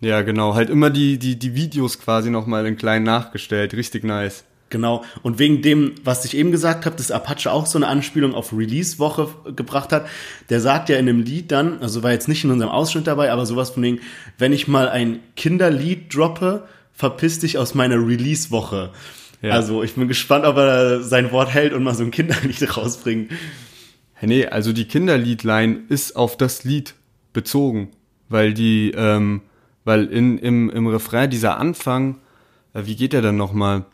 Ja, 0.02 0.20
genau. 0.20 0.54
Halt 0.54 0.68
immer 0.68 0.90
die, 0.90 1.18
die, 1.18 1.38
die 1.38 1.54
Videos 1.54 1.98
quasi 1.98 2.28
nochmal 2.28 2.66
in 2.66 2.76
klein 2.76 3.04
nachgestellt. 3.04 3.72
Richtig 3.72 4.04
nice. 4.04 4.44
Genau. 4.68 5.02
Und 5.22 5.38
wegen 5.38 5.62
dem, 5.62 5.94
was 6.04 6.26
ich 6.26 6.36
eben 6.36 6.50
gesagt 6.50 6.84
habe, 6.84 6.96
dass 6.96 7.10
Apache 7.10 7.50
auch 7.50 7.64
so 7.64 7.78
eine 7.78 7.86
Anspielung 7.86 8.34
auf 8.34 8.52
Release-Woche 8.52 9.28
gebracht 9.56 9.92
hat, 9.92 10.04
der 10.50 10.60
sagt 10.60 10.90
ja 10.90 10.98
in 10.98 11.06
dem 11.06 11.22
Lied 11.22 11.50
dann, 11.52 11.80
also 11.80 12.02
war 12.02 12.12
jetzt 12.12 12.28
nicht 12.28 12.44
in 12.44 12.50
unserem 12.50 12.70
Ausschnitt 12.70 13.06
dabei, 13.06 13.32
aber 13.32 13.46
sowas 13.46 13.70
von 13.70 13.82
wegen, 13.82 14.00
wenn 14.36 14.52
ich 14.52 14.68
mal 14.68 14.90
ein 14.90 15.20
Kinderlied 15.36 16.14
droppe, 16.14 16.68
verpiss 16.94 17.40
dich 17.40 17.58
aus 17.58 17.74
meiner 17.74 17.96
Release-Woche. 17.96 18.90
Ja. 19.42 19.50
Also 19.50 19.82
ich 19.82 19.94
bin 19.94 20.08
gespannt, 20.08 20.46
ob 20.46 20.56
er 20.56 21.02
sein 21.02 21.30
Wort 21.32 21.52
hält 21.52 21.72
und 21.74 21.82
mal 21.82 21.94
so 21.94 22.04
ein 22.04 22.10
Kinderlied 22.10 22.76
rausbringt. 22.76 23.32
Nee, 24.22 24.46
also 24.46 24.72
die 24.72 24.86
Kinderliedline 24.86 25.80
ist 25.88 26.16
auf 26.16 26.38
das 26.38 26.64
Lied 26.64 26.94
bezogen, 27.34 27.90
weil 28.30 28.54
die, 28.54 28.92
ähm, 28.96 29.42
weil 29.84 30.06
in, 30.06 30.38
im, 30.38 30.70
im 30.70 30.86
Refrain 30.86 31.28
dieser 31.28 31.58
Anfang, 31.58 32.20
äh, 32.72 32.82
wie 32.86 32.96
geht 32.96 33.12
der 33.12 33.20
denn 33.20 33.36
nochmal? 33.36 33.84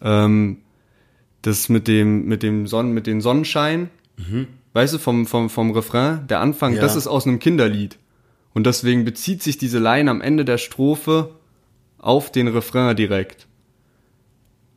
Ähm, 0.00 0.58
das 1.42 1.68
mit 1.68 1.86
dem, 1.86 2.24
mit 2.24 2.42
dem 2.42 2.66
Sonnen, 2.66 2.94
mit 2.94 3.06
dem 3.06 3.20
Sonnenschein, 3.20 3.90
mhm. 4.16 4.46
weißt 4.72 4.94
du, 4.94 4.98
vom, 4.98 5.26
vom, 5.26 5.50
vom 5.50 5.72
Refrain, 5.72 6.26
der 6.28 6.40
Anfang, 6.40 6.74
Ja. 6.74 6.80
das 6.80 6.96
ist 6.96 7.06
aus 7.06 7.26
einem 7.26 7.38
Kinderlied. 7.38 7.98
Und 8.54 8.66
deswegen 8.66 9.04
bezieht 9.04 9.42
sich 9.42 9.58
diese 9.58 9.80
Line 9.80 10.10
am 10.10 10.22
Ende 10.22 10.46
der 10.46 10.58
Strophe 10.58 11.34
auf 12.04 12.30
den 12.30 12.48
Refrain 12.48 12.94
direkt. 12.96 13.46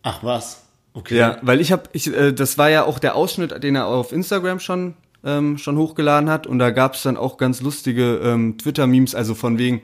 Ach 0.03 0.23
was. 0.23 0.63
Okay. 0.93 1.17
Ja, 1.17 1.37
weil 1.41 1.61
ich 1.61 1.71
habe, 1.71 1.83
ich, 1.93 2.07
äh, 2.15 2.31
das 2.33 2.57
war 2.57 2.69
ja 2.69 2.83
auch 2.85 2.99
der 2.99 3.15
Ausschnitt, 3.15 3.63
den 3.63 3.75
er 3.75 3.85
auf 3.87 4.11
Instagram 4.11 4.59
schon 4.59 4.95
ähm, 5.23 5.57
schon 5.57 5.77
hochgeladen 5.77 6.29
hat 6.29 6.47
und 6.47 6.59
da 6.59 6.69
gab 6.71 6.93
es 6.93 7.03
dann 7.03 7.17
auch 7.17 7.37
ganz 7.37 7.61
lustige 7.61 8.17
ähm, 8.23 8.57
Twitter-Memes, 8.57 9.13
also 9.15 9.33
von 9.35 9.57
wegen 9.57 9.81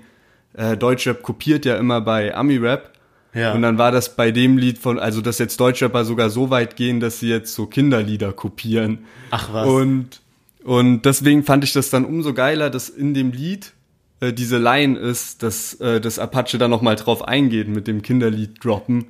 äh, 0.54 0.78
Deutschrap 0.78 1.22
kopiert 1.24 1.66
ja 1.66 1.76
immer 1.76 2.02
bei 2.02 2.34
Ami-Rap 2.36 2.92
Ja. 3.34 3.54
und 3.54 3.64
dann 3.64 3.78
war 3.80 3.92
das 3.92 4.16
bei 4.16 4.32
dem 4.32 4.58
Lied 4.58 4.78
von, 4.78 5.00
also 5.00 5.22
dass 5.22 5.40
jetzt 5.40 5.60
Deutschrapper 5.60 6.06
sogar 6.06 6.30
so 6.30 6.50
weit 6.52 6.76
gehen, 6.76 7.00
dass 7.00 7.20
sie 7.20 7.30
jetzt 7.30 7.54
so 7.56 7.66
Kinderlieder 7.66 8.32
kopieren 8.32 9.00
Ach 9.32 9.52
was. 9.54 9.68
und 9.68 10.22
und 10.64 11.02
deswegen 11.02 11.44
fand 11.44 11.64
ich 11.66 11.74
das 11.74 11.90
dann 11.90 12.06
umso 12.06 12.34
geiler, 12.34 12.70
dass 12.70 12.88
in 12.88 13.14
dem 13.14 13.32
Lied 13.32 13.74
äh, 14.24 14.34
diese 14.34 14.58
Line 14.58 14.98
ist, 14.98 15.44
dass 15.44 15.74
äh, 15.76 16.00
das 16.00 16.20
Apache 16.20 16.58
da 16.58 16.68
noch 16.68 16.82
mal 16.82 16.96
drauf 16.96 17.28
eingeht 17.28 17.68
mit 17.68 17.88
dem 17.88 18.02
Kinderlied 18.02 18.64
droppen, 18.64 19.08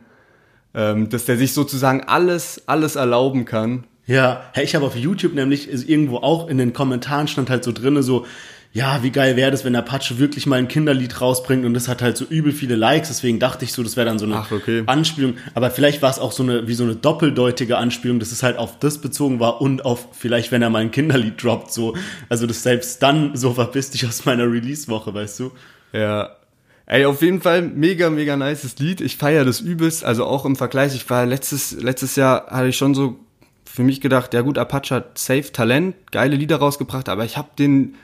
ähm, 0.73 1.09
dass 1.09 1.25
der 1.25 1.37
sich 1.37 1.53
sozusagen 1.53 2.01
alles 2.01 2.63
alles 2.67 2.95
erlauben 2.95 3.45
kann. 3.45 3.85
Ja, 4.05 4.43
hey, 4.53 4.65
ich 4.65 4.75
habe 4.75 4.85
auf 4.85 4.97
YouTube 4.97 5.33
nämlich 5.33 5.69
irgendwo 5.87 6.17
auch 6.17 6.47
in 6.49 6.57
den 6.57 6.73
Kommentaren 6.73 7.27
stand 7.27 7.49
halt 7.49 7.63
so 7.63 7.71
drinne 7.71 8.03
so, 8.03 8.25
ja, 8.73 9.03
wie 9.03 9.11
geil 9.11 9.35
wäre 9.35 9.51
das, 9.51 9.63
wenn 9.65 9.75
Apache 9.75 10.17
wirklich 10.17 10.47
mal 10.47 10.57
ein 10.57 10.67
Kinderlied 10.67 11.21
rausbringt 11.21 11.63
und 11.63 11.75
das 11.75 11.87
hat 11.87 12.01
halt 12.01 12.17
so 12.17 12.25
übel 12.25 12.51
viele 12.51 12.75
Likes, 12.75 13.09
deswegen 13.09 13.39
dachte 13.39 13.65
ich 13.65 13.71
so, 13.71 13.83
das 13.83 13.95
wäre 13.95 14.07
dann 14.07 14.17
so 14.17 14.25
eine 14.25 14.37
Ach, 14.37 14.51
okay. 14.51 14.81
Anspielung, 14.87 15.35
aber 15.53 15.69
vielleicht 15.69 16.01
war 16.01 16.09
es 16.09 16.17
auch 16.17 16.31
so 16.31 16.41
eine 16.41 16.67
wie 16.67 16.73
so 16.73 16.83
eine 16.83 16.95
doppeldeutige 16.95 17.77
Anspielung, 17.77 18.19
dass 18.19 18.31
es 18.31 18.41
halt 18.41 18.57
auf 18.57 18.79
das 18.79 18.97
bezogen 18.97 19.39
war 19.39 19.61
und 19.61 19.85
auf 19.85 20.07
vielleicht 20.13 20.51
wenn 20.51 20.63
er 20.63 20.71
mal 20.71 20.79
ein 20.79 20.89
Kinderlied 20.89 21.41
droppt 21.41 21.71
so, 21.71 21.95
also 22.29 22.47
das 22.47 22.63
selbst 22.63 23.03
dann 23.03 23.37
so 23.37 23.53
verpiss 23.53 23.91
dich 23.91 24.07
aus 24.07 24.25
meiner 24.25 24.51
Release 24.51 24.87
Woche, 24.87 25.13
weißt 25.13 25.39
du? 25.39 25.51
Ja. 25.93 26.31
Ey, 26.85 27.05
auf 27.05 27.21
jeden 27.21 27.41
Fall 27.41 27.61
mega, 27.61 28.09
mega 28.09 28.35
nices 28.35 28.77
Lied. 28.77 28.99
Ich 28.99 29.15
feiere 29.15 29.45
das 29.45 29.61
übelst. 29.61 30.03
Also 30.03 30.25
auch 30.25 30.43
im 30.43 30.57
Vergleich. 30.57 30.93
Ich 30.95 31.09
war 31.09 31.25
letztes, 31.25 31.71
letztes 31.71 32.17
Jahr 32.17 32.47
hatte 32.47 32.67
ich 32.67 32.75
schon 32.75 32.93
so 32.93 33.17
für 33.63 33.83
mich 33.83 34.01
gedacht, 34.01 34.33
ja 34.33 34.41
gut, 34.41 34.57
Apache 34.57 34.95
hat 34.95 35.17
safe 35.17 35.51
Talent, 35.53 35.95
geile 36.11 36.35
Lieder 36.35 36.57
rausgebracht, 36.57 37.07
aber 37.07 37.23
ich 37.23 37.37
habe 37.37 37.49
den 37.57 37.95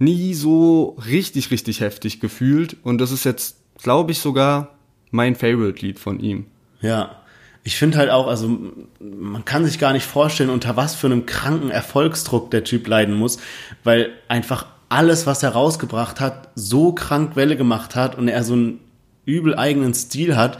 nie 0.00 0.34
so 0.34 0.96
richtig, 1.06 1.52
richtig 1.52 1.80
heftig 1.80 2.20
gefühlt. 2.20 2.76
Und 2.82 2.98
das 2.98 3.12
ist 3.12 3.24
jetzt, 3.24 3.56
glaube 3.80 4.10
ich, 4.12 4.18
sogar 4.18 4.74
mein 5.12 5.36
Favorite-Lied 5.36 6.00
von 6.00 6.18
ihm. 6.18 6.46
Ja. 6.80 7.16
Ich 7.62 7.76
finde 7.76 7.98
halt 7.98 8.08
auch, 8.08 8.26
also 8.26 8.58
man 8.98 9.44
kann 9.44 9.66
sich 9.66 9.78
gar 9.78 9.92
nicht 9.92 10.06
vorstellen, 10.06 10.48
unter 10.48 10.76
was 10.76 10.94
für 10.94 11.06
einem 11.06 11.26
kranken 11.26 11.70
Erfolgsdruck 11.70 12.50
der 12.50 12.64
Typ 12.64 12.88
leiden 12.88 13.14
muss, 13.14 13.38
weil 13.84 14.10
einfach 14.28 14.66
alles, 14.88 15.26
was 15.26 15.42
er 15.42 15.50
rausgebracht 15.50 16.20
hat, 16.20 16.48
so 16.54 16.92
krank 16.92 17.36
Welle 17.36 17.56
gemacht 17.56 17.94
hat 17.94 18.16
und 18.16 18.28
er 18.28 18.42
so 18.44 18.54
einen 18.54 18.80
übel 19.26 19.54
eigenen 19.54 19.92
Stil 19.92 20.36
hat. 20.36 20.58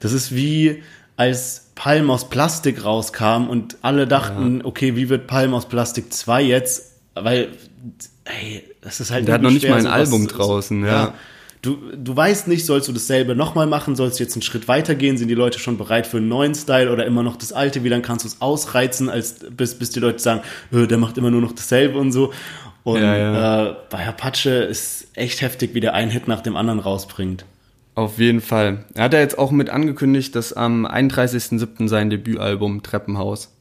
Das 0.00 0.12
ist 0.12 0.34
wie 0.34 0.82
als 1.16 1.70
Palm 1.74 2.10
aus 2.10 2.30
Plastik 2.30 2.84
rauskam 2.84 3.48
und 3.48 3.76
alle 3.82 4.06
dachten, 4.06 4.62
okay, 4.64 4.96
wie 4.96 5.10
wird 5.10 5.26
Palm 5.26 5.52
aus 5.52 5.68
Plastik 5.68 6.12
2 6.12 6.42
jetzt? 6.42 6.94
Weil, 7.14 7.48
ey, 8.40 8.62
das 8.80 9.00
ist 9.00 9.10
halt 9.10 9.26
Der 9.26 9.34
hat 9.34 9.42
noch 9.42 9.50
nicht 9.50 9.62
schwer, 9.62 9.70
mal 9.72 9.76
ein 9.78 9.82
sowas- 9.82 9.94
Album 9.94 10.26
draußen, 10.28 10.84
ja. 10.84 11.14
Du, 11.60 11.76
du 11.96 12.14
weißt 12.16 12.46
nicht, 12.46 12.64
sollst 12.64 12.86
du 12.86 12.92
dasselbe 12.92 13.34
nochmal 13.34 13.66
machen, 13.66 13.96
sollst 13.96 14.20
du 14.20 14.22
jetzt 14.22 14.34
einen 14.36 14.42
Schritt 14.42 14.68
weitergehen, 14.68 15.16
sind 15.18 15.26
die 15.26 15.34
Leute 15.34 15.58
schon 15.58 15.76
bereit 15.76 16.06
für 16.06 16.18
einen 16.18 16.28
neuen 16.28 16.54
Style 16.54 16.92
oder 16.92 17.04
immer 17.04 17.24
noch 17.24 17.34
das 17.34 17.52
alte, 17.52 17.82
wie 17.82 17.88
dann 17.88 18.00
kannst 18.02 18.24
du 18.24 18.28
es 18.28 18.40
ausreizen, 18.40 19.08
als 19.10 19.40
bis, 19.50 19.74
bis 19.76 19.90
die 19.90 19.98
Leute 19.98 20.20
sagen, 20.20 20.42
der 20.70 20.98
macht 20.98 21.18
immer 21.18 21.32
nur 21.32 21.40
noch 21.40 21.50
dasselbe 21.52 21.98
und 21.98 22.12
so. 22.12 22.32
Und 22.84 23.02
Ja, 23.02 23.16
ja. 23.16 23.66
Äh, 23.70 23.76
bei 23.90 24.06
Apache 24.06 24.50
ist 24.50 25.08
echt 25.14 25.40
heftig, 25.40 25.74
wie 25.74 25.80
der 25.80 25.94
einen 25.94 26.12
Hit 26.12 26.28
nach 26.28 26.42
dem 26.42 26.54
anderen 26.56 26.78
rausbringt. 26.78 27.44
Auf 27.96 28.18
jeden 28.20 28.40
Fall. 28.40 28.84
Er 28.94 29.04
hat 29.04 29.12
ja 29.14 29.18
jetzt 29.18 29.36
auch 29.36 29.50
mit 29.50 29.68
angekündigt, 29.68 30.36
dass 30.36 30.52
am 30.52 30.86
31.07. 30.86 31.88
sein 31.88 32.08
Debütalbum 32.08 32.84
Treppenhaus 32.84 33.52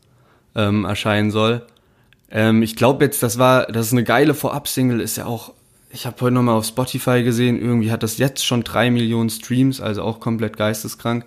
ähm, 0.55 0.85
erscheinen 0.85 1.31
soll. 1.31 1.63
Ähm, 2.29 2.61
ich 2.61 2.75
glaube 2.75 3.05
jetzt, 3.05 3.23
das 3.23 3.37
war, 3.37 3.65
das 3.67 3.87
ist 3.87 3.93
eine 3.93 4.03
geile 4.03 4.33
Vorab-Single, 4.33 4.99
ist 4.99 5.17
ja 5.17 5.25
auch, 5.25 5.53
ich 5.89 6.05
habe 6.05 6.19
heute 6.21 6.33
nochmal 6.33 6.55
auf 6.55 6.65
Spotify 6.65 7.23
gesehen, 7.23 7.59
irgendwie 7.59 7.91
hat 7.91 8.03
das 8.03 8.17
jetzt 8.17 8.45
schon 8.45 8.63
drei 8.63 8.91
Millionen 8.91 9.29
Streams, 9.29 9.79
also 9.79 10.03
auch 10.03 10.19
komplett 10.19 10.57
geisteskrank, 10.57 11.25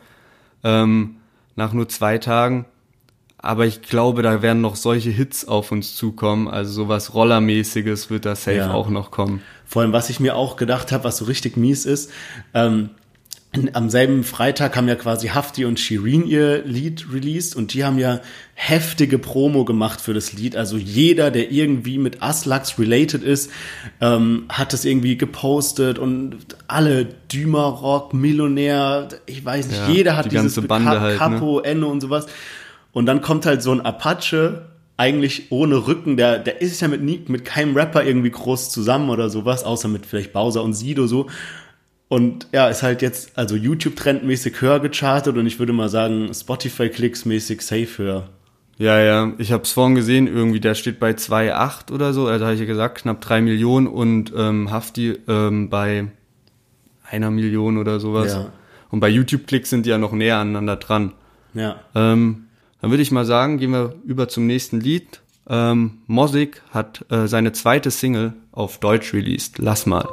ähm, 0.62 1.16
nach 1.56 1.72
nur 1.72 1.88
zwei 1.88 2.18
Tagen. 2.18 2.66
Aber 3.42 3.64
ich 3.64 3.80
glaube, 3.80 4.20
da 4.20 4.42
werden 4.42 4.60
noch 4.60 4.76
solche 4.76 5.08
Hits 5.08 5.48
auf 5.48 5.72
uns 5.72 5.96
zukommen, 5.96 6.46
also 6.46 6.70
sowas 6.72 7.14
Rollermäßiges 7.14 8.10
wird 8.10 8.26
da 8.26 8.36
safe 8.36 8.58
Ja. 8.58 8.74
auch 8.74 8.90
noch 8.90 9.10
kommen. 9.10 9.40
Vor 9.64 9.80
allem, 9.80 9.92
was 9.94 10.10
ich 10.10 10.20
mir 10.20 10.36
auch 10.36 10.56
gedacht 10.56 10.92
habe, 10.92 11.04
was 11.04 11.16
so 11.16 11.24
richtig 11.24 11.56
mies 11.56 11.86
ist, 11.86 12.10
ähm, 12.52 12.90
am 13.72 13.90
selben 13.90 14.22
Freitag 14.22 14.76
haben 14.76 14.86
ja 14.86 14.94
quasi 14.94 15.28
Hafti 15.28 15.64
und 15.64 15.80
Shirin 15.80 16.24
ihr 16.24 16.62
Lied 16.64 17.06
released 17.12 17.56
und 17.56 17.74
die 17.74 17.84
haben 17.84 17.98
ja 17.98 18.20
heftige 18.54 19.18
Promo 19.18 19.64
gemacht 19.64 20.00
für 20.00 20.14
das 20.14 20.32
Lied. 20.32 20.54
Also 20.54 20.76
jeder, 20.76 21.32
der 21.32 21.50
irgendwie 21.50 21.98
mit 21.98 22.22
Aslax 22.22 22.78
related 22.78 23.24
ist, 23.24 23.50
ähm, 24.00 24.44
hat 24.48 24.72
das 24.72 24.84
irgendwie 24.84 25.16
gepostet 25.16 25.98
und 25.98 26.36
alle 26.68 27.06
Dümer 27.32 27.64
Rock, 27.64 28.14
Millionär, 28.14 29.08
ich 29.26 29.44
weiß 29.44 29.66
nicht, 29.66 29.78
Ja, 29.78 29.88
jeder 29.88 30.16
hat 30.16 30.26
die 30.26 30.30
dieses 30.30 30.54
ganze 30.54 30.62
Bande 30.62 31.00
halt, 31.00 31.14
ne? 31.14 31.18
Capo, 31.18 31.58
Ende 31.60 31.86
und 31.86 32.00
sowas. 32.00 32.26
Und 32.92 33.06
dann 33.06 33.20
kommt 33.20 33.46
halt 33.46 33.62
so 33.62 33.72
ein 33.72 33.80
Apache, 33.80 34.66
eigentlich 34.96 35.50
ohne 35.50 35.86
Rücken, 35.86 36.16
der, 36.16 36.38
der 36.38 36.60
ist 36.60 36.80
ja 36.82 36.88
mit, 36.88 37.02
nie, 37.02 37.24
mit 37.26 37.44
keinem 37.46 37.74
Rapper 37.74 38.04
irgendwie 38.04 38.30
groß 38.30 38.70
zusammen 38.70 39.08
oder 39.08 39.30
sowas, 39.30 39.64
außer 39.64 39.88
mit 39.88 40.04
vielleicht 40.06 40.32
Bowser 40.32 40.62
und 40.62 40.74
Sido 40.74 41.06
so. 41.06 41.26
Und 42.10 42.48
ja, 42.50 42.68
ist 42.68 42.82
halt 42.82 43.02
jetzt 43.02 43.38
also 43.38 43.54
YouTube-Trendmäßig 43.54 44.60
höher 44.60 44.80
gechartet 44.80 45.36
und 45.36 45.46
ich 45.46 45.60
würde 45.60 45.72
mal 45.72 45.88
sagen, 45.88 46.34
Spotify-Klicks 46.34 47.24
mäßig 47.24 47.62
safe 47.62 47.98
höher. 47.98 48.28
Ja, 48.78 48.98
ja, 48.98 49.32
ich 49.38 49.52
habe 49.52 49.62
es 49.62 49.70
vorhin 49.70 49.94
gesehen, 49.94 50.26
irgendwie, 50.26 50.58
der 50.58 50.74
steht 50.74 50.98
bei 50.98 51.12
2,8 51.12 51.92
oder 51.92 52.12
so, 52.12 52.26
also 52.26 52.46
habe 52.46 52.54
ich 52.54 52.60
ja 52.60 52.66
gesagt, 52.66 53.02
knapp 53.02 53.20
3 53.20 53.42
Millionen 53.42 53.86
und 53.86 54.32
ähm, 54.36 54.72
Hafti 54.72 55.18
ähm, 55.28 55.70
bei 55.70 56.08
einer 57.08 57.30
Million 57.30 57.78
oder 57.78 58.00
sowas. 58.00 58.32
Ja. 58.32 58.52
Und 58.90 58.98
bei 58.98 59.08
YouTube-Klicks 59.08 59.70
sind 59.70 59.86
die 59.86 59.90
ja 59.90 59.98
noch 59.98 60.12
näher 60.12 60.38
aneinander 60.38 60.74
dran. 60.74 61.12
Ja. 61.54 61.76
Ähm, 61.94 62.46
dann 62.80 62.90
würde 62.90 63.04
ich 63.04 63.12
mal 63.12 63.24
sagen, 63.24 63.58
gehen 63.58 63.70
wir 63.70 63.94
über 64.04 64.26
zum 64.26 64.48
nächsten 64.48 64.80
Lied. 64.80 65.20
Ähm, 65.48 65.98
Mosik 66.08 66.62
hat 66.72 67.04
äh, 67.08 67.28
seine 67.28 67.52
zweite 67.52 67.92
Single 67.92 68.32
auf 68.50 68.78
Deutsch 68.80 69.14
released. 69.14 69.58
Lass 69.58 69.86
mal. 69.86 70.08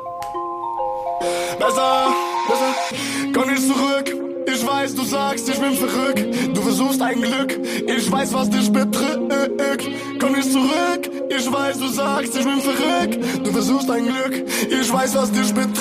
Du 6.97 7.03
versuchst 7.03 7.15
ein 7.15 7.21
Glück. 7.21 7.59
Ich 7.87 8.11
weiß, 8.11 8.33
was 8.33 8.49
dich 8.49 8.71
bedrückt. 8.71 9.89
Komm 10.19 10.31
nicht 10.33 10.51
zurück. 10.51 11.09
Ich 11.29 11.51
weiß, 11.51 11.77
du 11.77 11.87
sagst, 11.89 12.35
ich 12.35 12.43
bin 12.43 12.59
verrückt. 12.59 13.45
Du 13.45 13.51
versuchst 13.51 13.89
ein 13.91 14.05
Glück. 14.05 14.47
Ich 14.67 14.91
weiß, 14.91 15.15
was 15.15 15.31
dich 15.31 15.53
bedrückt. 15.53 15.77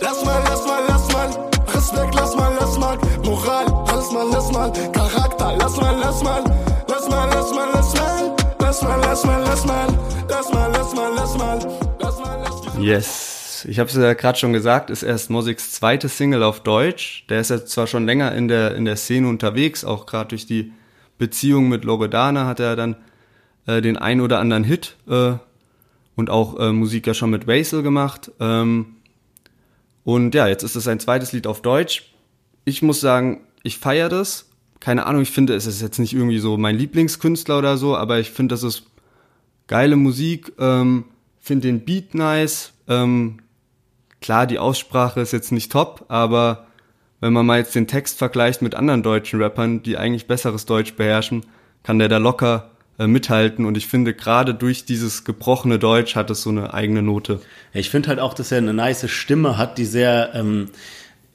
Lass 0.00 0.24
mal, 0.24 0.42
lass 0.48 0.66
mal, 0.66 0.82
lass 0.88 1.12
mal. 1.12 1.50
Respekt, 1.72 2.14
lass 2.14 2.34
mal, 2.34 2.52
lass 2.58 2.78
mal. 2.78 2.98
Moral, 3.24 3.66
lass 3.86 4.10
mal, 4.10 4.26
lass 4.32 4.50
mal. 4.50 4.72
Charakter. 4.92 5.56
Lass 5.60 5.76
mal, 5.76 5.96
lass 6.00 6.22
mal, 6.22 6.42
lass 6.88 7.08
mal. 7.08 7.28
Lass 8.58 8.82
mal, 8.82 8.98
lass 9.04 9.24
mal, 9.24 9.40
lass 9.44 9.64
mal. 9.64 9.96
Lass 10.28 10.52
mal, 10.52 10.70
lass 10.72 10.94
mal, 10.94 11.12
lass 11.14 11.38
mal. 11.38 11.58
Lass 12.00 12.18
mal, 12.18 12.40
lass 12.42 12.64
mal. 12.64 12.82
Yes. 12.82 13.33
Ich 13.64 13.78
habe 13.78 13.88
es 13.88 13.96
ja 13.96 14.12
gerade 14.14 14.38
schon 14.38 14.52
gesagt, 14.52 14.90
ist 14.90 15.02
erst 15.02 15.30
Mosiks 15.30 15.72
zweite 15.72 16.08
Single 16.08 16.42
auf 16.42 16.62
Deutsch. 16.62 17.26
Der 17.28 17.40
ist 17.40 17.50
jetzt 17.50 17.70
zwar 17.70 17.86
schon 17.86 18.06
länger 18.06 18.32
in 18.32 18.48
der, 18.48 18.74
in 18.74 18.84
der 18.84 18.96
Szene 18.96 19.28
unterwegs, 19.28 19.84
auch 19.84 20.06
gerade 20.06 20.30
durch 20.30 20.46
die 20.46 20.72
Beziehung 21.18 21.68
mit 21.68 21.84
Loredana 21.84 22.46
hat 22.46 22.60
er 22.60 22.76
dann 22.76 22.96
äh, 23.66 23.80
den 23.80 23.96
ein 23.96 24.20
oder 24.20 24.40
anderen 24.40 24.64
Hit 24.64 24.96
äh, 25.08 25.34
und 26.16 26.30
auch 26.30 26.58
äh, 26.58 26.72
Musik 26.72 27.06
ja 27.06 27.14
schon 27.14 27.30
mit 27.30 27.46
Basil 27.46 27.82
gemacht. 27.82 28.30
Ähm, 28.40 28.96
und 30.04 30.34
ja, 30.34 30.48
jetzt 30.48 30.62
ist 30.62 30.76
es 30.76 30.84
sein 30.84 31.00
zweites 31.00 31.32
Lied 31.32 31.46
auf 31.46 31.62
Deutsch. 31.62 32.12
Ich 32.64 32.82
muss 32.82 33.00
sagen, 33.00 33.46
ich 33.62 33.78
feiere 33.78 34.08
das. 34.08 34.50
Keine 34.80 35.06
Ahnung, 35.06 35.22
ich 35.22 35.30
finde, 35.30 35.54
es 35.54 35.66
ist 35.66 35.80
jetzt 35.80 35.98
nicht 35.98 36.12
irgendwie 36.12 36.38
so 36.38 36.58
mein 36.58 36.76
Lieblingskünstler 36.76 37.58
oder 37.58 37.78
so, 37.78 37.96
aber 37.96 38.18
ich 38.18 38.30
finde, 38.30 38.54
das 38.54 38.62
ist 38.62 38.84
geile 39.66 39.96
Musik, 39.96 40.52
ähm, 40.58 41.04
finde 41.40 41.68
den 41.68 41.84
Beat 41.84 42.14
nice. 42.14 42.72
Ähm, 42.86 43.38
klar, 44.24 44.46
die 44.46 44.58
Aussprache 44.58 45.20
ist 45.20 45.32
jetzt 45.32 45.52
nicht 45.52 45.70
top, 45.70 46.06
aber 46.08 46.66
wenn 47.20 47.34
man 47.34 47.44
mal 47.44 47.58
jetzt 47.58 47.74
den 47.74 47.86
Text 47.86 48.16
vergleicht 48.16 48.62
mit 48.62 48.74
anderen 48.74 49.02
deutschen 49.02 49.40
Rappern, 49.40 49.82
die 49.82 49.98
eigentlich 49.98 50.26
besseres 50.26 50.64
Deutsch 50.64 50.94
beherrschen, 50.94 51.44
kann 51.82 51.98
der 51.98 52.08
da 52.08 52.16
locker 52.16 52.70
äh, 52.98 53.06
mithalten 53.06 53.66
und 53.66 53.76
ich 53.76 53.86
finde 53.86 54.14
gerade 54.14 54.54
durch 54.54 54.86
dieses 54.86 55.24
gebrochene 55.24 55.78
Deutsch 55.78 56.16
hat 56.16 56.30
es 56.30 56.40
so 56.40 56.48
eine 56.48 56.72
eigene 56.72 57.02
Note. 57.02 57.40
Ich 57.74 57.90
finde 57.90 58.08
halt 58.08 58.18
auch, 58.18 58.32
dass 58.32 58.50
er 58.50 58.58
eine 58.58 58.72
nice 58.72 59.10
Stimme 59.10 59.58
hat, 59.58 59.76
die 59.76 59.84
sehr 59.84 60.30
ähm, 60.32 60.70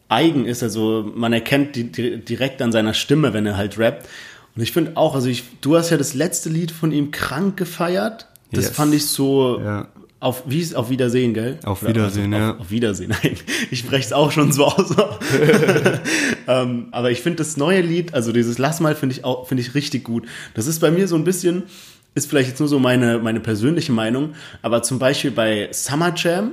eigen 0.08 0.46
ist. 0.46 0.64
Also 0.64 1.12
man 1.16 1.32
erkennt 1.32 1.76
die, 1.76 1.92
die, 1.92 2.18
direkt 2.18 2.60
an 2.64 2.72
seiner 2.72 2.96
Stimme, 2.96 3.34
wenn 3.34 3.46
er 3.46 3.56
halt 3.56 3.78
rappt. 3.78 4.10
Und 4.56 4.64
ich 4.64 4.72
finde 4.72 4.98
auch, 4.98 5.14
also 5.14 5.30
ich, 5.30 5.44
du 5.62 5.78
hast 5.78 5.92
ja 5.92 5.98
das 5.98 6.16
letzte 6.16 6.50
Lied 6.50 6.72
von 6.72 6.92
ihm 6.92 7.12
krank 7.12 7.56
gefeiert. 7.56 8.26
Das 8.52 8.66
Yes. 8.66 8.76
fand 8.76 8.96
ich 8.96 9.06
so 9.06 9.62
Ja. 9.64 9.88
Auf 10.20 10.44
wie 10.46 10.60
ist 10.60 10.76
auf 10.76 10.90
Wiedersehen, 10.90 11.34
gell? 11.34 11.60
Auf 11.64 11.82
Oder 11.82 11.90
Wiedersehen, 11.90 12.34
auf, 12.34 12.40
ja. 12.40 12.52
Auf, 12.52 12.60
auf 12.60 12.72
Wiedersehen. 12.72 13.16
Nein, 13.24 13.36
ich 13.72 13.80
spreche 13.80 14.06
es 14.06 14.14
auch 14.14 14.32
schon 14.32 14.52
so 14.52 14.66
aus. 14.66 14.94
ähm, 16.48 16.88
aber 16.92 17.12
ich 17.12 17.22
finde 17.22 17.38
das 17.38 17.56
neue 17.58 17.82
Lied, 17.82 18.14
also 18.14 18.32
dieses 18.32 18.58
Lass 18.58 18.80
mal, 18.80 18.96
finde 18.96 19.16
ich 19.16 19.24
auch 19.24 19.48
finde 19.48 19.64
ich 19.64 19.76
richtig 19.76 20.04
gut. 20.04 20.28
Das 20.54 20.68
ist 20.68 20.80
bei 20.80 20.92
mir 20.92 21.08
so 21.08 21.16
ein 21.16 21.24
bisschen, 21.24 21.64
ist 22.16 22.30
vielleicht 22.30 22.50
jetzt 22.50 22.60
nur 22.60 22.68
so 22.68 22.80
meine 22.80 23.20
meine 23.20 23.40
persönliche 23.40 23.94
Meinung, 23.94 24.34
aber 24.62 24.84
zum 24.84 25.00
Beispiel 25.00 25.32
bei 25.32 25.70
Summer 25.72 26.14
Jam 26.16 26.52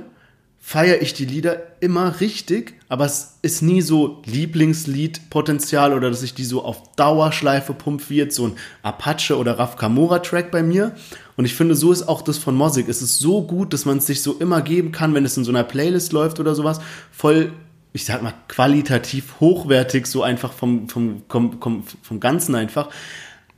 feiere 0.67 1.01
ich 1.01 1.13
die 1.13 1.23
Lieder 1.23 1.61
immer 1.79 2.19
richtig, 2.19 2.73
aber 2.89 3.05
es 3.05 3.37
ist 3.41 3.61
nie 3.61 3.81
so 3.81 4.21
Lieblingsliedpotenzial 4.25 5.93
oder 5.93 6.09
dass 6.09 6.23
ich 6.23 6.33
die 6.33 6.43
so 6.43 6.61
auf 6.61 6.93
Dauerschleife 6.97 7.73
pump 7.73 8.09
wird, 8.09 8.33
so 8.33 8.47
ein 8.47 8.53
Apache 8.83 9.37
oder 9.37 9.59
Raf 9.59 9.77
Kamora 9.77 10.19
Track 10.19 10.51
bei 10.51 10.63
mir. 10.63 10.93
Und 11.37 11.45
ich 11.45 11.53
finde, 11.53 11.75
so 11.75 11.91
ist 11.91 12.09
auch 12.09 12.21
das 12.21 12.37
von 12.39 12.55
Mosik. 12.55 12.89
Es 12.89 13.01
ist 13.01 13.19
so 13.19 13.43
gut, 13.43 13.71
dass 13.71 13.85
man 13.85 13.99
es 13.99 14.07
sich 14.07 14.21
so 14.23 14.33
immer 14.33 14.61
geben 14.61 14.91
kann, 14.91 15.13
wenn 15.13 15.23
es 15.23 15.37
in 15.37 15.43
so 15.43 15.51
einer 15.51 15.63
Playlist 15.63 16.11
läuft 16.11 16.39
oder 16.39 16.55
sowas. 16.55 16.81
Voll, 17.11 17.53
ich 17.93 18.05
sag 18.05 18.23
mal, 18.23 18.33
qualitativ 18.47 19.39
hochwertig, 19.39 20.07
so 20.07 20.23
einfach 20.23 20.51
vom, 20.51 20.89
vom, 20.89 21.21
vom, 21.29 21.61
vom, 21.61 21.83
vom 22.01 22.19
Ganzen 22.19 22.55
einfach. 22.55 22.89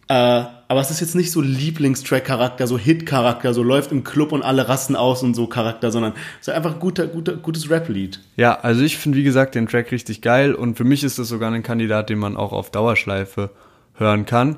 Äh, 0.09 0.43
aber 0.67 0.81
es 0.81 0.91
ist 0.91 0.99
jetzt 0.99 1.15
nicht 1.15 1.31
so 1.31 1.39
Lieblingstrack-Charakter, 1.39 2.67
so 2.67 2.77
Hit-Charakter, 2.77 3.53
so 3.53 3.63
läuft 3.63 3.91
im 3.91 4.03
Club 4.03 4.33
und 4.33 4.41
alle 4.41 4.67
rasten 4.67 4.95
aus 4.95 5.23
und 5.23 5.35
so 5.35 5.47
Charakter, 5.47 5.91
sondern 5.91 6.13
es 6.41 6.47
ist 6.47 6.53
einfach 6.53 6.73
ein 6.73 6.79
guter, 6.79 7.07
guter, 7.07 7.37
gutes 7.37 7.69
Rap-Lied. 7.69 8.19
Ja, 8.35 8.59
also 8.59 8.81
ich 8.81 8.97
finde, 8.97 9.19
wie 9.19 9.23
gesagt, 9.23 9.55
den 9.55 9.67
Track 9.67 9.91
richtig 9.91 10.21
geil 10.21 10.53
und 10.53 10.75
für 10.75 10.83
mich 10.83 11.03
ist 11.03 11.17
das 11.17 11.29
sogar 11.29 11.51
ein 11.51 11.63
Kandidat, 11.63 12.09
den 12.09 12.19
man 12.19 12.35
auch 12.35 12.51
auf 12.51 12.71
Dauerschleife 12.71 13.51
hören 13.93 14.25
kann. 14.25 14.57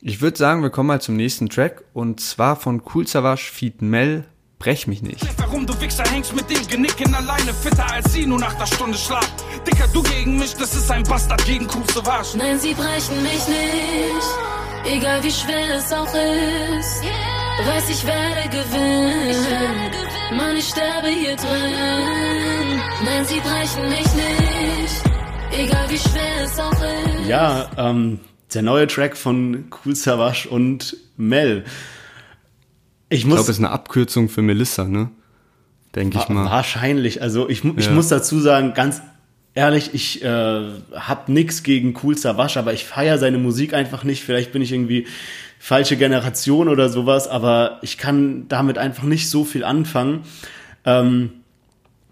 Ich 0.00 0.20
würde 0.20 0.38
sagen, 0.38 0.62
wir 0.62 0.70
kommen 0.70 0.86
mal 0.86 1.00
zum 1.00 1.16
nächsten 1.16 1.48
Track 1.48 1.82
und 1.92 2.20
zwar 2.20 2.54
von 2.54 2.82
Cool 2.94 3.06
Savage 3.06 3.50
Feed 3.52 3.82
Mel, 3.82 4.24
Brech 4.60 4.86
mich 4.86 5.02
nicht. 5.02 5.24
Warum 5.38 5.66
du 5.66 5.80
Wichser 5.80 6.04
hängst 6.04 6.34
mit 6.34 6.50
dem 6.50 6.66
Genicken 6.66 7.14
alleine 7.14 7.52
fitter 7.54 7.88
als 7.92 8.12
sie, 8.12 8.26
nur 8.26 8.40
nach 8.40 8.54
der 8.54 8.66
Stunde 8.66 8.98
Schlaf. 8.98 9.28
Dicker, 9.64 9.86
du 9.92 10.02
gegen 10.02 10.36
mich, 10.36 10.54
das 10.54 10.74
ist 10.74 10.90
ein 10.90 11.04
Bastard 11.04 11.44
gegen 11.46 11.66
Kusse 11.66 12.04
wasch. 12.04 12.34
Nein, 12.34 12.58
sie 12.58 12.74
brechen 12.74 13.22
mich 13.22 13.46
nicht, 13.48 14.96
egal 14.96 15.22
wie 15.22 15.30
schwer 15.30 15.76
es 15.76 15.92
auch 15.92 16.06
ist. 16.06 17.02
Weiß, 17.66 17.90
ich 17.90 18.06
werde 18.06 18.48
gewinnen, 18.50 19.92
Mann, 20.36 20.56
ich 20.56 20.68
sterbe 20.68 21.08
hier 21.08 21.36
drin. 21.36 22.80
Nein, 23.04 23.24
sie 23.24 23.40
brechen 23.40 23.88
mich 23.88 24.14
nicht, 24.14 25.02
egal 25.52 25.88
wie 25.88 25.98
schwer 25.98 26.44
es 26.44 26.58
auch 26.58 26.72
ist. 26.72 27.28
Ja, 27.28 27.68
ähm, 27.76 28.20
der 28.54 28.62
neue 28.62 28.86
Track 28.86 29.16
von 29.16 29.64
Cool 29.84 29.94
Savage 29.94 30.48
und 30.48 30.96
Mel. 31.16 31.64
Ich 33.08 33.20
Ich 33.20 33.24
glaube, 33.26 33.40
es 33.42 33.48
ist 33.48 33.58
eine 33.58 33.70
Abkürzung 33.70 34.28
für 34.28 34.42
Melissa, 34.42 34.84
ne? 34.84 35.10
Denke 35.94 36.18
ich 36.18 36.28
mal. 36.28 36.44
wahrscheinlich, 36.44 37.22
also 37.22 37.48
ich, 37.48 37.64
ich 37.64 37.86
Ja. 37.86 37.92
muss 37.92 38.08
dazu 38.08 38.38
sagen, 38.40 38.74
ganz 38.74 39.00
ehrlich, 39.54 39.94
ich 39.94 40.22
äh, 40.22 40.68
hab 40.92 41.28
nix 41.28 41.62
gegen 41.62 41.94
Cool 42.02 42.16
Savage, 42.16 42.58
aber 42.58 42.72
ich 42.74 42.84
feiere 42.84 43.18
seine 43.18 43.38
Musik 43.38 43.72
einfach 43.74 44.04
nicht. 44.04 44.22
Vielleicht 44.22 44.52
bin 44.52 44.60
ich 44.62 44.72
irgendwie 44.72 45.06
falsche 45.58 45.96
Generation 45.96 46.68
oder 46.68 46.88
sowas, 46.90 47.26
aber 47.26 47.78
ich 47.82 47.98
kann 47.98 48.46
damit 48.48 48.78
einfach 48.78 49.02
nicht 49.04 49.28
so 49.30 49.44
viel 49.44 49.64
anfangen. 49.64 50.20
Ähm, 50.84 51.30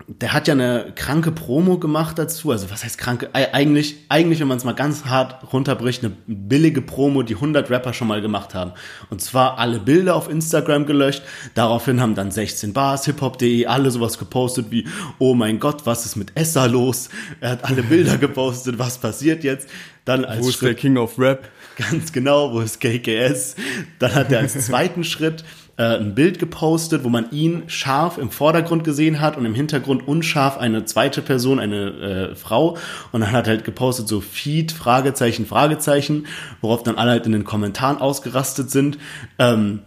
der 0.08 0.32
hat 0.32 0.46
ja 0.46 0.54
eine 0.54 0.92
kranke 0.94 1.32
Promo 1.32 1.78
gemacht 1.78 2.16
dazu. 2.18 2.52
Also 2.52 2.70
was 2.70 2.84
heißt 2.84 2.96
kranke? 2.96 3.28
Eig- 3.34 3.52
Eigentlich, 3.52 3.96
eigentlich, 4.08 4.38
wenn 4.38 4.46
man 4.46 4.56
es 4.56 4.64
mal 4.64 4.72
ganz 4.72 5.04
hart 5.06 5.52
runterbricht, 5.52 6.04
eine 6.04 6.14
billige 6.26 6.80
Promo, 6.80 7.22
die 7.24 7.34
100 7.34 7.68
Rapper 7.70 7.92
schon 7.92 8.06
mal 8.06 8.20
gemacht 8.20 8.54
haben. 8.54 8.72
Und 9.10 9.20
zwar 9.20 9.58
alle 9.58 9.80
Bilder 9.80 10.14
auf 10.14 10.28
Instagram 10.30 10.86
gelöscht. 10.86 11.22
Daraufhin 11.54 12.00
haben 12.00 12.14
dann 12.14 12.30
16 12.30 12.72
Bars, 12.72 13.04
hiphop.de, 13.06 13.66
alle 13.66 13.90
sowas 13.90 14.16
gepostet 14.18 14.66
wie, 14.70 14.86
oh 15.18 15.34
mein 15.34 15.58
Gott, 15.58 15.84
was 15.86 16.06
ist 16.06 16.14
mit 16.16 16.30
Essa 16.36 16.66
los? 16.66 17.08
Er 17.40 17.50
hat 17.50 17.64
alle 17.64 17.82
Bilder 17.82 18.16
gepostet, 18.16 18.78
was 18.78 18.98
passiert 18.98 19.42
jetzt? 19.42 19.68
Dann 20.04 20.24
als 20.24 20.44
Wo 20.44 20.48
ist 20.50 20.62
der 20.62 20.68
Schritt, 20.68 20.78
King 20.78 20.96
of 20.98 21.18
Rap? 21.18 21.48
Ganz 21.76 22.12
genau, 22.12 22.52
wo 22.52 22.60
ist 22.60 22.80
KKS? 22.80 23.56
Dann 23.98 24.14
hat 24.14 24.30
er 24.30 24.38
als 24.38 24.52
zweiten 24.66 25.02
Schritt 25.02 25.44
äh, 25.78 25.98
ein 25.98 26.14
Bild 26.14 26.38
gepostet, 26.38 27.04
wo 27.04 27.08
man 27.08 27.30
ihn 27.32 27.64
scharf 27.66 28.16
im 28.18 28.30
Vordergrund 28.30 28.82
gesehen 28.84 29.20
hat 29.20 29.36
und 29.36 29.44
im 29.44 29.54
Hintergrund 29.54 30.08
unscharf 30.08 30.56
eine 30.58 30.84
zweite 30.86 31.20
Person, 31.22 31.60
eine 31.60 32.30
äh, 32.30 32.34
Frau. 32.34 32.78
Und 33.12 33.20
dann 33.20 33.32
hat 33.32 33.46
er 33.46 33.54
halt 33.54 33.64
gepostet 33.64 34.08
so 34.08 34.20
Feed, 34.20 34.72
Fragezeichen, 34.72 35.44
Fragezeichen, 35.46 36.26
worauf 36.60 36.82
dann 36.82 36.96
alle 36.96 37.10
halt 37.10 37.26
in 37.26 37.32
den 37.32 37.44
Kommentaren 37.44 37.98
ausgerastet 37.98 38.70
sind. 38.70 38.98
Ähm, 39.38 39.80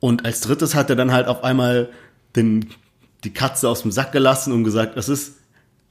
und 0.00 0.24
als 0.24 0.40
drittes 0.40 0.74
hat 0.74 0.90
er 0.90 0.96
dann 0.96 1.12
halt 1.12 1.28
auf 1.28 1.44
einmal 1.44 1.90
den, 2.34 2.66
die 3.22 3.32
Katze 3.32 3.68
aus 3.68 3.82
dem 3.82 3.92
Sack 3.92 4.12
gelassen 4.12 4.52
und 4.52 4.64
gesagt, 4.64 4.96
das 4.96 5.08
ist 5.08 5.36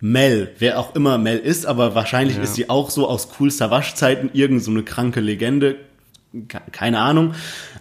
Mel, 0.01 0.51
wer 0.59 0.79
auch 0.79 0.95
immer 0.95 1.17
Mel 1.17 1.37
ist, 1.37 1.65
aber 1.65 1.93
wahrscheinlich 1.93 2.37
Ja. 2.37 2.43
ist 2.43 2.55
sie 2.55 2.69
auch 2.69 2.89
so 2.89 3.07
aus 3.07 3.29
Cool 3.39 3.51
Savage 3.51 3.93
Zeiten 3.95 4.29
irgend 4.33 4.63
so 4.63 4.71
eine 4.71 4.83
kranke 4.83 5.19
Legende, 5.19 5.75
keine 6.71 6.99
Ahnung. 6.99 7.33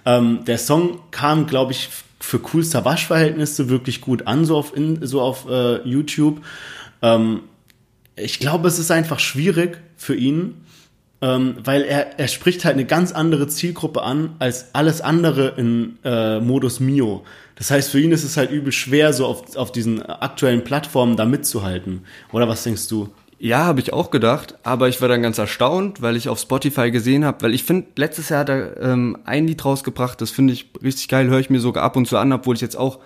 Ähm, 0.04 0.44
der 0.46 0.58
Song 0.58 1.00
kam, 1.10 1.46
glaube 1.46 1.72
ich, 1.72 1.90
für 2.20 2.40
Cool 2.52 2.64
Savage 2.64 3.06
Verhältnisse 3.06 3.68
wirklich 3.68 4.00
gut 4.00 4.26
an, 4.26 4.44
so 4.44 4.56
auf, 4.56 4.76
in, 4.76 5.06
so 5.06 5.20
auf 5.20 5.48
äh, 5.48 5.82
YouTube. 5.88 6.40
Ähm, 7.02 7.42
ich 8.16 8.38
glaube, 8.40 8.68
es 8.68 8.78
ist 8.78 8.90
einfach 8.90 9.20
schwierig 9.20 9.78
für 9.96 10.16
ihn, 10.16 10.62
ähm, 11.20 11.56
weil 11.62 11.82
er, 11.82 12.18
er 12.18 12.28
spricht 12.28 12.64
halt 12.64 12.74
eine 12.74 12.84
ganz 12.84 13.12
andere 13.12 13.48
Zielgruppe 13.48 14.02
an 14.02 14.34
als 14.38 14.74
alles 14.74 15.00
andere 15.00 15.54
in 15.56 15.98
äh, 16.04 16.40
Modus 16.40 16.80
Mio. 16.80 17.24
Das 17.54 17.70
heißt, 17.70 17.90
für 17.90 18.00
ihn 18.00 18.12
ist 18.12 18.24
es 18.24 18.36
halt 18.36 18.50
übel 18.50 18.72
schwer, 18.72 19.12
so 19.12 19.26
auf, 19.26 19.56
auf 19.56 19.72
diesen 19.72 20.02
aktuellen 20.02 20.64
Plattformen 20.64 21.16
da 21.16 21.24
mitzuhalten. 21.24 22.02
Oder 22.32 22.48
was 22.48 22.62
denkst 22.62 22.88
du? 22.88 23.12
Ja, 23.40 23.66
habe 23.66 23.80
ich 23.80 23.92
auch 23.92 24.10
gedacht, 24.10 24.58
aber 24.64 24.88
ich 24.88 25.00
war 25.00 25.08
dann 25.08 25.22
ganz 25.22 25.38
erstaunt, 25.38 26.02
weil 26.02 26.16
ich 26.16 26.28
auf 26.28 26.40
Spotify 26.40 26.90
gesehen 26.90 27.24
habe, 27.24 27.42
weil 27.42 27.54
ich 27.54 27.62
finde, 27.62 27.86
letztes 27.94 28.30
Jahr 28.30 28.40
hat 28.40 28.48
er 28.48 28.80
ähm, 28.80 29.16
ein 29.24 29.46
Lied 29.46 29.64
rausgebracht, 29.64 30.20
das 30.20 30.30
finde 30.30 30.52
ich 30.52 30.70
richtig 30.82 31.06
geil, 31.06 31.28
höre 31.28 31.38
ich 31.38 31.48
mir 31.48 31.60
sogar 31.60 31.84
ab 31.84 31.94
und 31.94 32.08
zu 32.08 32.16
an, 32.16 32.32
obwohl 32.32 32.56
ich 32.56 32.60
jetzt 32.60 32.76
auch 32.76 32.98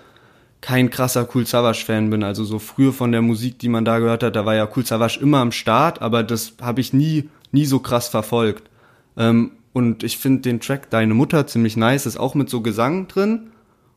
kein 0.63 0.89
krasser 0.89 1.29
Cool 1.35 1.47
Savage-Fan 1.47 2.09
bin. 2.09 2.23
Also 2.23 2.45
so 2.45 2.59
früher 2.59 2.95
von 2.95 3.13
der 3.13 3.21
Musik, 3.21 3.59
die 3.59 3.69
man 3.69 3.85
da 3.85 3.99
gehört 3.99 4.23
hat, 4.23 4.35
da 4.35 4.47
war 4.47 4.55
ja 4.55 4.69
Cool 4.75 4.87
Savage 4.87 5.21
immer 5.21 5.39
am 5.39 5.53
Start, 5.53 6.01
aber 6.01 6.23
das 6.23 6.55
habe 6.63 6.81
ich 6.81 6.95
nie, 6.95 7.29
nie 7.51 7.67
so 7.67 7.81
krass 7.81 8.09
verfolgt. 8.09 8.71
Ähm, 9.19 9.53
und 9.75 10.03
ich 10.03 10.17
finde 10.17 10.43
den 10.43 10.61
Track 10.61 10.89
Deine 10.89 11.13
Mutter 11.13 11.47
ziemlich 11.47 11.77
nice, 11.77 12.07
ist 12.07 12.17
auch 12.17 12.35
mit 12.35 12.49
so 12.49 12.63
Gesang 12.63 13.09
drin 13.09 13.51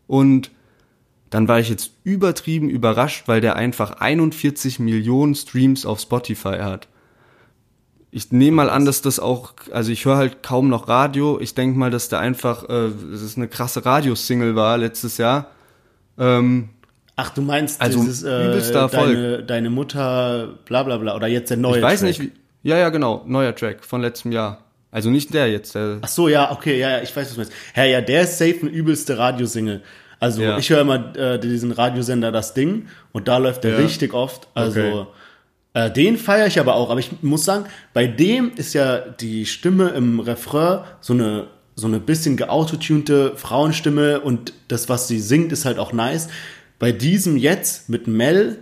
und 0.07 0.51
dann 1.35 1.49
war 1.49 1.59
ich 1.59 1.67
jetzt 1.67 1.91
übertrieben 2.05 2.69
überrascht, 2.69 3.23
weil 3.25 3.41
der 3.41 3.57
einfach 3.57 3.99
41 3.99 4.79
Millionen 4.79 5.35
Streams 5.35 5.85
auf 5.85 5.99
Spotify 5.99 6.59
hat. 6.61 6.87
Ich 8.09 8.31
nehme 8.31 8.55
mal 8.55 8.69
an, 8.69 8.85
dass 8.85 9.01
das 9.01 9.19
auch, 9.19 9.51
also 9.69 9.91
ich 9.91 10.05
höre 10.05 10.15
halt 10.15 10.43
kaum 10.43 10.69
noch 10.69 10.87
Radio. 10.87 11.37
Ich 11.41 11.53
denke 11.53 11.77
mal, 11.77 11.91
dass 11.91 12.07
der 12.07 12.19
einfach, 12.19 12.63
äh, 12.69 12.89
dass 13.11 13.19
es 13.19 13.35
eine 13.35 13.49
krasse 13.49 13.85
Radiosingle 13.85 14.55
war 14.55 14.77
letztes 14.77 15.17
Jahr. 15.17 15.47
Ähm, 16.17 16.69
Ach, 17.17 17.31
du 17.31 17.41
meinst 17.41 17.81
Also, 17.81 17.99
dieses, 17.99 18.23
äh, 18.23 18.87
deine, 18.87 19.43
deine 19.43 19.69
Mutter, 19.69 20.57
bla 20.63 20.83
bla 20.83 20.95
bla, 20.95 21.17
oder 21.17 21.27
jetzt 21.27 21.49
der 21.49 21.57
neue 21.57 21.79
ich 21.79 21.83
weiß 21.83 21.99
Track. 21.99 22.07
nicht, 22.07 22.21
wie, 22.21 22.31
ja, 22.63 22.77
ja, 22.77 22.87
genau, 22.87 23.25
neuer 23.27 23.53
Track 23.53 23.83
von 23.83 23.99
letztem 23.99 24.31
Jahr. 24.31 24.59
Also 24.89 25.09
nicht 25.09 25.33
der 25.33 25.51
jetzt, 25.51 25.75
der, 25.75 25.97
Ach 26.01 26.07
so, 26.07 26.29
ja, 26.29 26.53
okay, 26.53 26.79
ja, 26.79 26.91
ja, 26.91 27.01
ich 27.03 27.13
weiß, 27.13 27.27
was 27.27 27.33
du 27.33 27.39
meinst. 27.41 27.51
Ja, 27.75 27.83
ja, 27.83 27.99
der 27.99 28.21
ist 28.21 28.37
safe 28.37 28.59
ein 28.61 28.69
übelste 28.69 29.17
Radiosingle. 29.17 29.81
Also 30.19 30.41
Ja. 30.41 30.57
ich 30.57 30.69
höre 30.69 30.81
immer 30.81 31.15
äh, 31.15 31.39
diesen 31.39 31.71
Radiosender 31.71 32.31
Das 32.31 32.53
Ding 32.53 32.87
und 33.11 33.27
da 33.27 33.37
läuft 33.37 33.63
der 33.63 33.71
Ja. 33.73 33.77
richtig 33.77 34.13
oft. 34.13 34.47
Also 34.53 34.79
Okay. 34.79 35.05
äh, 35.73 35.91
den 35.91 36.17
feiere 36.17 36.47
ich 36.47 36.59
aber 36.59 36.75
auch. 36.75 36.89
Aber 36.89 36.99
ich 36.99 37.11
muss 37.21 37.45
sagen, 37.45 37.65
bei 37.93 38.07
dem 38.07 38.51
ist 38.55 38.73
ja 38.73 38.99
die 38.99 39.45
Stimme 39.45 39.89
im 39.89 40.19
Refrain 40.19 40.79
so 41.01 41.13
eine 41.13 41.47
so 41.77 41.87
eine 41.87 41.99
bisschen 41.99 42.37
geautotunte 42.37 43.33
Frauenstimme 43.35 44.21
und 44.21 44.53
das, 44.69 44.87
was 44.87 45.09
sie 45.09 45.19
singt, 45.19 45.51
ist 45.51 45.65
halt 45.65 45.77
auch 45.77 45.91
nice. 45.91 46.29
Bei 46.79 46.93
diesem 46.93 47.35
jetzt 47.35 47.89
mit 47.89 48.07
Mel, 48.07 48.59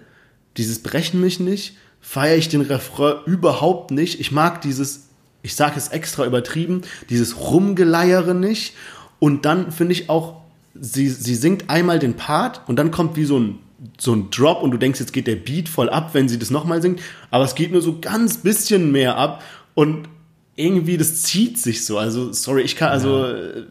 dieses 0.58 0.82
Brechen 0.82 1.22
mich 1.22 1.40
nicht, 1.40 1.78
feiere 2.02 2.38
ich 2.38 2.50
den 2.50 2.62
Refrain 2.62 3.18
überhaupt 3.28 3.92
nicht. 3.92 4.20
Ich 4.20 4.32
mag 4.32 4.62
dieses, 4.62 5.10
ich 5.44 5.54
sage 5.56 5.76
es 5.78 5.90
extra 5.90 6.26
übertrieben, 6.26 6.82
dieses 7.12 7.40
Rumgeleiere 7.40 8.34
nicht. 8.34 8.74
Und 9.20 9.46
dann 9.46 9.72
finde 9.72 9.94
ich 9.94 10.10
auch, 10.10 10.42
sie, 10.80 11.10
sie 11.10 11.36
singt 11.36 11.70
einmal 11.70 12.00
den 12.00 12.16
Part 12.16 12.62
und 12.68 12.78
dann 12.78 12.92
kommt 12.92 13.16
wie 13.16 13.26
so 13.26 13.40
ein, 13.40 13.60
so 14.00 14.14
ein 14.14 14.30
Drop 14.32 14.62
und 14.64 14.72
du 14.72 14.78
denkst, 14.78 15.00
jetzt 15.00 15.14
geht 15.14 15.28
der 15.28 15.36
Beat 15.36 15.68
voll 15.70 15.90
ab, 15.90 16.12
wenn 16.14 16.28
sie 16.30 16.40
das 16.40 16.50
nochmal 16.52 16.82
singt. 16.82 17.02
Aber 17.32 17.44
es 17.44 17.56
geht 17.56 17.72
nur 17.72 17.82
so 17.82 18.00
ganz 18.00 18.38
bisschen 18.38 18.92
mehr 18.92 19.18
ab 19.18 19.44
und 19.76 20.08
irgendwie, 20.56 20.98
das 20.98 21.24
zieht 21.24 21.58
sich 21.60 21.86
so. 21.86 21.98
Also, 21.98 22.32
sorry, 22.32 22.62
ich 22.62 22.76
kann, 22.76 22.90
also, 22.90 23.26
äh, 23.26 23.64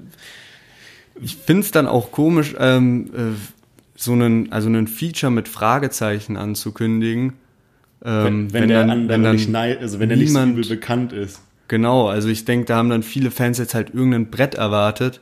Ich 1.20 1.36
find's 1.36 1.70
dann 1.70 1.86
auch 1.86 2.10
komisch, 2.10 2.54
ähm, 2.58 3.10
äh, 3.14 3.18
so 3.96 4.12
einen, 4.12 4.50
also 4.52 4.68
einen 4.68 4.88
Feature 4.88 5.30
mit 5.30 5.46
Fragezeichen 5.48 6.36
anzukündigen. 6.36 7.34
Ähm, 8.04 8.24
wenn, 8.24 8.52
wenn, 8.52 8.68
der 8.68 8.80
dann- 8.80 8.90
andere 8.90 9.08
wenn 9.16 9.22
dann 9.22 9.36
nicht, 9.36 9.48
nei- 9.48 9.78
also 9.78 10.00
wenn 10.00 10.08
der 10.08 10.18
nicht 10.18 10.32
so 10.32 10.42
übel 10.42 10.64
bekannt 10.66 11.12
ist. 11.12 11.40
Genau, 11.68 12.08
also 12.08 12.28
ich 12.28 12.44
denke, 12.44 12.66
da 12.66 12.76
haben 12.76 12.90
dann 12.90 13.02
viele 13.04 13.30
Fans 13.30 13.58
jetzt 13.58 13.74
halt 13.74 13.94
irgendein 13.94 14.30
Brett 14.30 14.54
erwartet. 14.56 15.20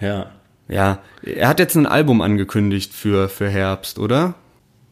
Ja. 0.00 0.30
Ja, 0.68 0.98
er 1.22 1.48
hat 1.48 1.58
jetzt 1.60 1.76
ein 1.76 1.86
Album 1.86 2.20
angekündigt 2.22 2.92
für, 2.92 3.28
für 3.28 3.48
Herbst, 3.48 3.98
oder? 3.98 4.34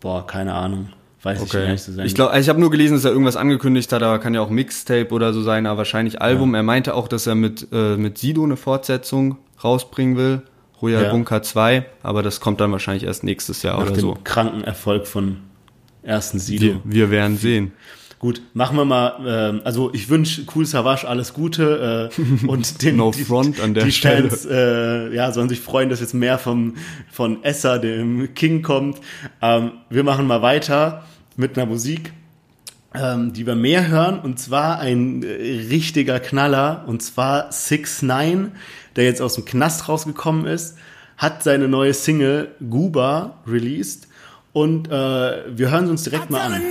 Boah, 0.01 0.27
keine 0.27 0.55
Ahnung. 0.55 0.89
Weiß 1.23 1.41
ich 1.43 1.55
Okay. 1.55 1.71
nicht 1.71 1.85
zu 1.85 1.93
sein. 1.93 2.05
Ich 2.05 2.15
glaube, 2.15 2.39
ich 2.39 2.49
habe 2.49 2.61
nur 2.61 2.71
gelesen, 2.71 2.95
dass 2.95 3.05
er 3.05 3.13
irgendwas 3.13 3.37
angekündigt 3.37 3.93
hat, 3.93 4.03
aber 4.03 4.19
kann 4.19 4.35
ja 4.35 4.41
auch 4.41 4.51
Mixtape 4.51 5.11
oder 5.13 5.33
so 5.33 5.43
sein, 5.43 5.67
aber 5.67 5.79
wahrscheinlich 5.79 6.21
Album. 6.21 6.55
Er 6.55 6.65
meinte 6.65 6.95
auch, 6.95 7.07
dass 7.09 7.27
er 7.29 7.37
mit, 7.37 7.69
äh, 7.73 7.97
mit 7.97 8.19
Sido 8.19 8.43
eine 8.43 8.57
Fortsetzung 8.57 9.39
rausbringen 9.63 10.17
will. 10.17 10.43
Royal 10.83 11.05
Ja. 11.05 11.11
Bunker 11.13 11.43
2, 11.43 11.87
aber 12.03 12.25
das 12.25 12.41
kommt 12.41 12.61
dann 12.61 12.73
wahrscheinlich 12.73 13.05
erst 13.05 13.23
nächstes 13.23 13.63
Jahr 13.63 13.77
nach 13.77 13.83
oder 13.85 13.93
dem 13.93 14.01
so. 14.01 14.19
kranken 14.25 14.65
Erfolg 14.65 15.07
von 15.07 15.37
ersten 16.03 16.41
Sido. 16.41 16.63
Wir, 16.63 16.81
wir 16.85 17.11
werden 17.13 17.37
sehen. 17.37 17.71
Gut, 18.23 18.41
machen 18.55 18.77
wir 18.77 18.85
mal, 18.85 19.17
ähm, 19.27 19.63
also 19.65 19.93
ich 19.93 20.09
wünsche 20.09 20.45
Cool 20.55 20.65
Savage 20.65 21.09
alles 21.09 21.35
Gute 21.35 22.09
äh, 22.17 22.47
und 22.47 22.81
den 22.83 22.95
No 22.95 23.11
die, 23.11 23.25
front 23.25 23.61
an 23.61 23.75
der 23.75 23.85
die 23.85 23.91
Stelle. 23.91 24.31
Fans 24.31 24.47
äh, 24.49 25.13
ja, 25.13 25.33
sollen 25.33 25.49
sich 25.49 25.59
freuen, 25.59 25.89
dass 25.89 25.99
jetzt 25.99 26.15
mehr 26.15 26.39
vom, 26.39 26.77
von 27.11 27.43
Esser, 27.43 27.81
dem 27.81 28.33
King, 28.35 28.63
kommt. 28.63 29.01
Ähm, 29.41 29.73
wir 29.91 30.05
machen 30.05 30.29
mal 30.29 30.41
weiter 30.41 31.05
mit 31.35 31.59
einer 31.59 31.67
Musik, 31.67 32.13
ähm, 32.95 33.33
die 33.33 33.45
wir 33.45 33.57
mehr 33.57 33.89
hören 33.89 34.21
und 34.21 34.39
zwar 34.39 34.79
ein 34.79 35.25
äh, 35.25 35.33
richtiger 35.69 36.21
Knaller 36.21 36.85
und 36.87 37.03
zwar 37.03 37.51
6 37.51 38.03
9 38.03 38.53
der 38.95 39.03
jetzt 39.03 39.21
aus 39.21 39.35
dem 39.35 39.47
Knast 39.47 39.89
rausgekommen 39.89 40.47
ist, 40.47 40.77
hat 41.17 41.43
seine 41.43 41.67
neue 41.67 41.93
Single 41.93 42.55
Guba 42.71 43.43
released 43.49 44.07
und 44.53 44.87
äh, 44.87 44.93
wir 44.93 45.71
hören 45.73 45.87
sie 45.87 45.91
uns 45.91 46.05
direkt 46.05 46.31
mal 46.31 46.43
an. 46.43 46.63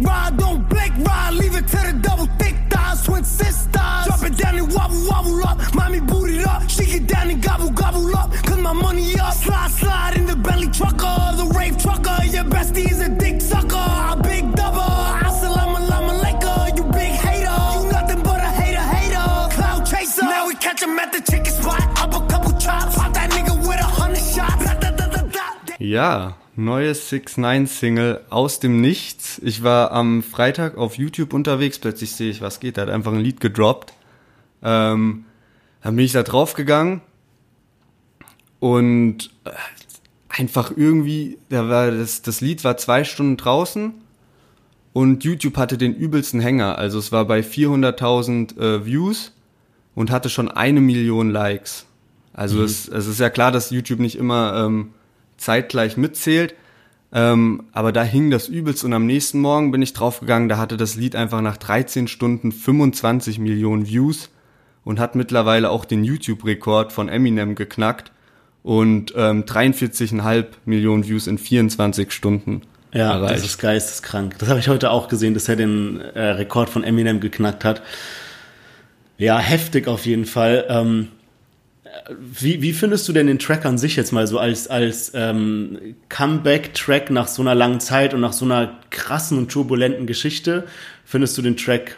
Ride, 0.00 0.36
don't 0.36 0.68
blink 0.68 0.94
ride, 1.06 1.34
leave 1.34 1.54
it 1.54 1.66
to 1.68 1.76
the 1.76 1.98
double 2.00 2.26
thick 2.38 2.56
thighs, 2.70 3.02
twin 3.04 3.24
sisters. 3.24 4.04
Drop 4.06 4.22
it 4.22 4.36
down 4.36 4.56
and 4.58 4.72
wobble, 4.72 5.06
wobble 5.08 5.46
up, 5.46 5.58
mommy 5.74 6.00
boot 6.00 6.30
it 6.30 6.46
up, 6.46 6.68
shake 6.68 6.94
it 6.94 7.06
down 7.06 7.30
and 7.30 7.42
gobble, 7.42 7.70
gobble 7.70 8.16
up, 8.16 8.32
cause 8.32 8.58
my 8.58 8.72
money 8.72 9.18
up. 9.18 9.34
Slide, 9.34 9.70
slide 9.70 10.16
in 10.16 10.26
the 10.26 10.36
belly 10.36 10.68
trucker, 10.68 11.16
the 11.36 11.52
rave 11.58 11.78
trucker, 11.78 12.24
your 12.24 12.44
bestie 12.44 12.90
is 12.90 13.00
a 13.00 13.08
dick 13.08 13.40
sucker, 13.40 13.76
a 13.76 14.16
big 14.22 14.54
double. 14.54 14.80
Assalamu 15.28 15.76
alaikum, 15.88 16.76
you 16.76 16.84
big 16.84 17.12
hater, 17.12 17.92
nothing 17.92 18.22
but 18.22 18.40
a 18.40 18.50
hater, 18.60 18.80
hater, 18.80 19.54
cloud 19.54 19.86
chaser. 19.86 20.22
Now 20.22 20.46
we 20.48 20.54
catch 20.54 20.82
at 20.82 21.12
the 21.12 21.20
chicken 21.30 21.52
spot, 21.52 21.82
up 22.00 22.14
a 22.14 22.26
couple 22.26 22.52
chops, 22.58 22.96
pop 22.96 23.12
that 23.14 23.30
nigga 23.30 23.56
with 23.60 23.80
a 23.80 23.84
hundred 23.84 24.18
shots. 24.18 24.64
Da, 25.96 26.36
da, 26.56 26.62
da, 26.62 26.64
da, 26.64 26.64
da. 26.64 26.64
Neues 26.64 27.08
6 27.10 27.36
9 27.36 27.66
Single 27.66 28.20
aus 28.30 28.60
dem 28.60 28.80
Nichts. 28.80 29.40
Ich 29.44 29.62
war 29.62 29.92
am 29.92 30.22
Freitag 30.22 30.76
auf 30.76 30.96
YouTube 30.98 31.32
unterwegs, 31.32 31.78
plötzlich 31.78 32.12
sehe 32.12 32.30
ich, 32.30 32.40
was 32.40 32.60
geht, 32.60 32.78
er 32.78 32.82
hat 32.82 32.90
einfach 32.90 33.12
ein 33.12 33.20
Lied 33.20 33.40
gedroppt. 33.40 33.92
Ähm, 34.62 35.24
dann 35.82 35.96
bin 35.96 36.04
ich 36.04 36.12
da 36.12 36.22
draufgegangen 36.22 37.02
und 38.58 39.30
äh, 39.44 39.50
einfach 40.28 40.72
irgendwie, 40.74 41.38
da 41.48 41.68
war 41.68 41.90
das, 41.90 42.22
das 42.22 42.40
Lied 42.40 42.64
war 42.64 42.76
zwei 42.76 43.04
Stunden 43.04 43.36
draußen 43.36 43.94
und 44.92 45.24
YouTube 45.24 45.56
hatte 45.56 45.78
den 45.78 45.94
übelsten 45.94 46.40
Hänger. 46.40 46.78
Also 46.78 46.98
es 46.98 47.12
war 47.12 47.26
bei 47.26 47.40
400.000 47.40 48.58
äh, 48.58 48.86
Views 48.86 49.32
und 49.94 50.10
hatte 50.10 50.30
schon 50.30 50.50
eine 50.50 50.80
Million 50.80 51.30
Likes. 51.30 51.86
Also 52.32 52.62
es, 52.62 52.88
es 52.88 53.06
ist 53.06 53.20
ja 53.20 53.30
klar, 53.30 53.52
dass 53.52 53.70
YouTube 53.70 54.00
nicht 54.00 54.16
immer 54.16 54.66
ähm, 54.66 54.94
zeitgleich 55.36 55.96
mitzählt. 55.96 56.54
Ähm, 57.12 57.64
aber 57.72 57.92
da 57.92 58.02
hing 58.02 58.30
das 58.30 58.48
übelst 58.48 58.84
und 58.84 58.92
am 58.92 59.06
nächsten 59.06 59.40
Morgen 59.40 59.70
bin 59.70 59.80
ich 59.80 59.92
draufgegangen, 59.92 60.48
da 60.48 60.58
hatte 60.58 60.76
das 60.76 60.96
Lied 60.96 61.14
einfach 61.16 61.40
nach 61.40 61.56
13 61.56 62.08
Stunden 62.08 62.50
25 62.52 63.38
Millionen 63.38 63.86
Views 63.86 64.28
und 64.84 64.98
hat 64.98 65.14
mittlerweile 65.14 65.70
auch 65.70 65.84
den 65.84 66.04
YouTube-Rekord 66.04 66.92
von 66.92 67.08
Eminem 67.08 67.54
geknackt 67.54 68.10
und 68.64 69.14
ähm, 69.16 69.44
43,5 69.44 70.46
Millionen 70.64 71.06
Views 71.06 71.28
in 71.28 71.38
24 71.38 72.10
Stunden 72.12 72.62
Ja, 72.92 73.12
erreicht. 73.12 73.34
das 73.36 73.44
ist 73.44 73.58
geisteskrank. 73.58 74.36
Das 74.38 74.48
habe 74.48 74.58
ich 74.58 74.68
heute 74.68 74.90
auch 74.90 75.06
gesehen, 75.08 75.34
dass 75.34 75.48
er 75.48 75.54
den 75.56 76.00
äh, 76.00 76.20
Rekord 76.20 76.68
von 76.68 76.82
Eminem 76.82 77.20
geknackt 77.20 77.64
hat. 77.64 77.82
Ja, 79.16 79.38
heftig 79.38 79.86
auf 79.88 80.04
jeden 80.06 80.26
Fall. 80.26 80.66
Ähm, 80.68 81.08
äh, 81.08 81.15
wie, 82.18 82.62
wie 82.62 82.72
findest 82.72 83.08
du 83.08 83.12
denn 83.12 83.26
den 83.26 83.38
Track 83.38 83.64
an 83.64 83.78
sich 83.78 83.96
jetzt 83.96 84.12
mal 84.12 84.26
so 84.26 84.38
als, 84.38 84.68
als 84.68 85.12
ähm, 85.14 85.96
Comeback-Track 86.08 87.10
nach 87.10 87.28
so 87.28 87.42
einer 87.42 87.54
langen 87.54 87.80
Zeit 87.80 88.14
und 88.14 88.20
nach 88.20 88.32
so 88.32 88.44
einer 88.44 88.78
krassen 88.90 89.38
und 89.38 89.50
turbulenten 89.50 90.06
Geschichte? 90.06 90.66
Findest 91.04 91.36
du 91.38 91.42
den 91.42 91.56
Track 91.56 91.96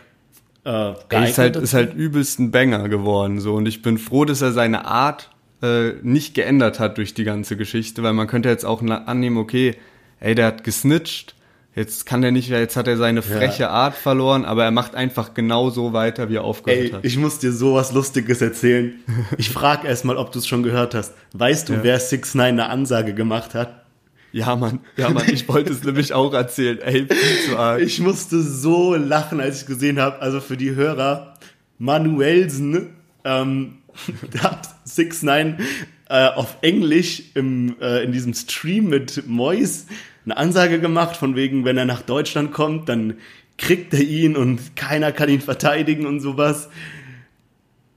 äh, 0.64 0.70
geeignet? 0.70 1.02
Er 1.11 1.24
ist 1.28 1.38
halt, 1.38 1.56
ist 1.56 1.74
halt 1.74 1.94
übelst 1.94 2.38
ein 2.38 2.50
Banger 2.50 2.88
geworden, 2.88 3.40
so. 3.40 3.54
Und 3.54 3.66
ich 3.66 3.82
bin 3.82 3.98
froh, 3.98 4.24
dass 4.24 4.42
er 4.42 4.52
seine 4.52 4.84
Art 4.87 5.30
äh, 5.62 5.92
nicht 6.02 6.34
geändert 6.34 6.78
hat 6.80 6.98
durch 6.98 7.14
die 7.14 7.24
ganze 7.24 7.56
Geschichte, 7.56 8.02
weil 8.02 8.12
man 8.12 8.26
könnte 8.26 8.48
jetzt 8.48 8.64
auch 8.64 8.82
annehmen, 8.82 9.38
okay, 9.38 9.76
ey, 10.20 10.34
der 10.34 10.46
hat 10.46 10.64
gesnitcht, 10.64 11.34
jetzt 11.78 12.06
kann 12.06 12.22
der 12.22 12.32
nicht, 12.32 12.48
jetzt 12.50 12.76
hat 12.76 12.88
er 12.88 12.96
seine 12.96 13.22
freche 13.22 13.70
Art 13.70 13.94
verloren, 13.94 14.44
aber 14.44 14.64
er 14.64 14.70
macht 14.70 14.94
einfach 14.94 15.32
genau 15.32 15.70
so 15.70 15.92
weiter, 15.92 16.28
wie 16.28 16.36
er 16.36 16.44
aufgehört 16.44 16.80
Ey, 16.80 16.90
hat. 16.90 17.04
ich 17.04 17.16
muss 17.16 17.38
dir 17.38 17.52
sowas 17.52 17.92
Lustiges 17.92 18.42
erzählen. 18.42 18.94
Ich 19.38 19.50
frage 19.50 19.86
erst 19.86 20.04
mal, 20.04 20.16
ob 20.16 20.32
du 20.32 20.40
es 20.40 20.46
schon 20.46 20.62
gehört 20.62 20.94
hast. 20.94 21.14
Weißt 21.32 21.68
du, 21.68 21.82
wer 21.82 21.98
6 21.98 22.34
9 22.34 22.46
eine 22.46 22.68
Ansage 22.68 23.14
gemacht 23.14 23.54
hat? 23.54 23.84
ja, 24.32 24.56
Mann, 24.56 24.80
ja, 24.96 25.08
Mann, 25.10 25.24
ich 25.28 25.48
wollte 25.48 25.72
es 25.72 25.84
nämlich 25.84 26.12
auch 26.12 26.34
erzählen. 26.34 26.78
Ey, 26.80 27.06
viel 27.06 27.50
zu 27.50 27.56
arg. 27.56 27.80
Ich 27.80 28.00
musste 28.00 28.42
so 28.42 28.94
lachen, 28.94 29.40
als 29.40 29.62
ich 29.62 29.66
gesehen 29.66 30.00
habe, 30.00 30.20
also 30.20 30.40
für 30.40 30.56
die 30.56 30.74
Hörer, 30.74 31.34
Manuelsen 31.78 32.96
ähm, 33.24 33.78
hat 34.42 34.68
6 34.84 35.22
9 35.22 35.58
äh, 36.08 36.26
auf 36.28 36.56
Englisch 36.62 37.22
im, 37.34 37.76
äh, 37.80 38.02
in 38.02 38.12
diesem 38.12 38.34
Stream 38.34 38.88
mit 38.88 39.26
Mois 39.26 39.86
eine 40.24 40.37
Ansage 40.37 40.81
gemacht, 40.81 41.16
von 41.16 41.37
wegen, 41.37 41.64
wenn 41.64 41.78
er 41.78 41.85
nach 41.85 42.02
Deutschland 42.02 42.52
kommt, 42.52 42.88
dann 42.88 43.14
kriegt 43.57 43.92
er 43.94 44.02
ihn 44.02 44.37
und 44.37 44.76
keiner 44.76 45.12
kann 45.12 45.28
ihn 45.28 45.40
verteidigen 45.40 46.07
und 46.07 46.20
sowas. 46.20 46.68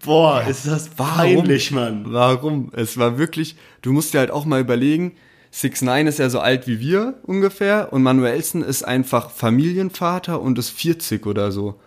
Boah, 0.03 0.43
ist 0.49 0.65
das 0.65 0.89
peinlich, 0.89 1.71
Mann. 1.71 2.05
Warum? 2.07 2.71
Es 2.75 2.97
war 2.97 3.17
wirklich, 3.17 3.55
du 3.83 3.91
musst 3.91 4.13
dir 4.13 4.19
halt 4.19 4.31
auch 4.31 4.45
mal 4.45 4.59
überlegen, 4.59 5.13
6 5.51 5.83
9 5.83 6.07
ist 6.07 6.17
ja 6.17 6.29
so 6.29 6.39
alt 6.39 6.65
wie 6.65 6.79
wir 6.79 7.19
ungefähr 7.23 7.91
und 7.91 8.01
Manuelsen 8.01 8.63
ist 8.63 8.83
einfach 8.83 9.29
Familienvater 9.29 10.41
und 10.41 10.57
ist 10.57 10.69
40 10.69 11.27
oder 11.27 11.51
so. 11.51 11.79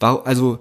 Also, 0.00 0.58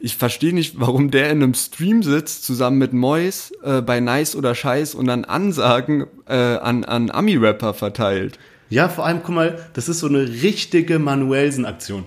ich 0.00 0.16
verstehe 0.16 0.52
nicht, 0.54 0.78
warum 0.80 1.10
der 1.10 1.30
in 1.30 1.42
einem 1.42 1.54
Stream 1.54 2.02
sitzt, 2.02 2.44
zusammen 2.44 2.78
mit 2.78 2.92
Mois, 2.92 3.52
äh, 3.62 3.80
bei 3.82 4.00
Nice 4.00 4.34
oder 4.36 4.54
Scheiß 4.54 4.94
und 4.94 5.06
dann 5.06 5.24
Ansagen 5.24 6.06
äh, 6.26 6.34
an, 6.34 6.84
an 6.84 7.10
Ami-Rapper 7.10 7.74
verteilt. 7.74 8.38
Ja, 8.70 8.88
vor 8.88 9.06
allem, 9.06 9.20
guck 9.22 9.34
mal, 9.34 9.58
das 9.72 9.88
ist 9.88 10.00
so 10.00 10.08
eine 10.08 10.20
richtige 10.42 10.98
Manuelsen-Aktion. 10.98 12.04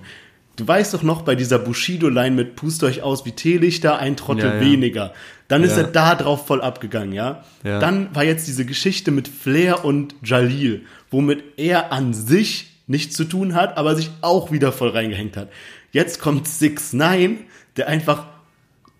Du 0.56 0.68
weißt 0.68 0.92
doch 0.92 1.02
noch 1.02 1.22
bei 1.22 1.34
dieser 1.34 1.58
Bushido-Line 1.58 2.36
mit 2.36 2.56
Pust 2.56 2.84
euch 2.84 3.02
aus 3.02 3.24
wie 3.24 3.32
Teelichter, 3.32 3.98
ein 3.98 4.16
Trottel 4.16 4.44
Ja, 4.50 4.54
ja. 4.56 4.60
weniger. 4.60 5.12
Dann 5.48 5.64
ist 5.64 5.72
Ja. 5.76 5.82
er 5.82 5.88
da 5.88 6.14
drauf 6.14 6.46
voll 6.46 6.60
abgegangen, 6.60 7.12
ja? 7.12 7.42
Ja. 7.64 7.78
Dann 7.80 8.14
war 8.14 8.22
jetzt 8.24 8.46
diese 8.46 8.64
Geschichte 8.66 9.10
mit 9.10 9.28
Flair 9.28 9.84
und 9.84 10.14
Jalil, 10.22 10.82
womit 11.10 11.42
er 11.56 11.90
an 11.92 12.12
sich 12.14 12.68
nichts 12.86 13.16
zu 13.16 13.24
tun 13.24 13.54
hat, 13.54 13.76
aber 13.78 13.96
sich 13.96 14.10
auch 14.20 14.52
wieder 14.52 14.72
voll 14.72 14.90
reingehängt 14.90 15.36
hat. 15.36 15.48
Jetzt 15.90 16.20
kommt 16.20 16.46
6 16.48 16.92
9 16.92 17.38
der 17.76 17.88
einfach 17.88 18.26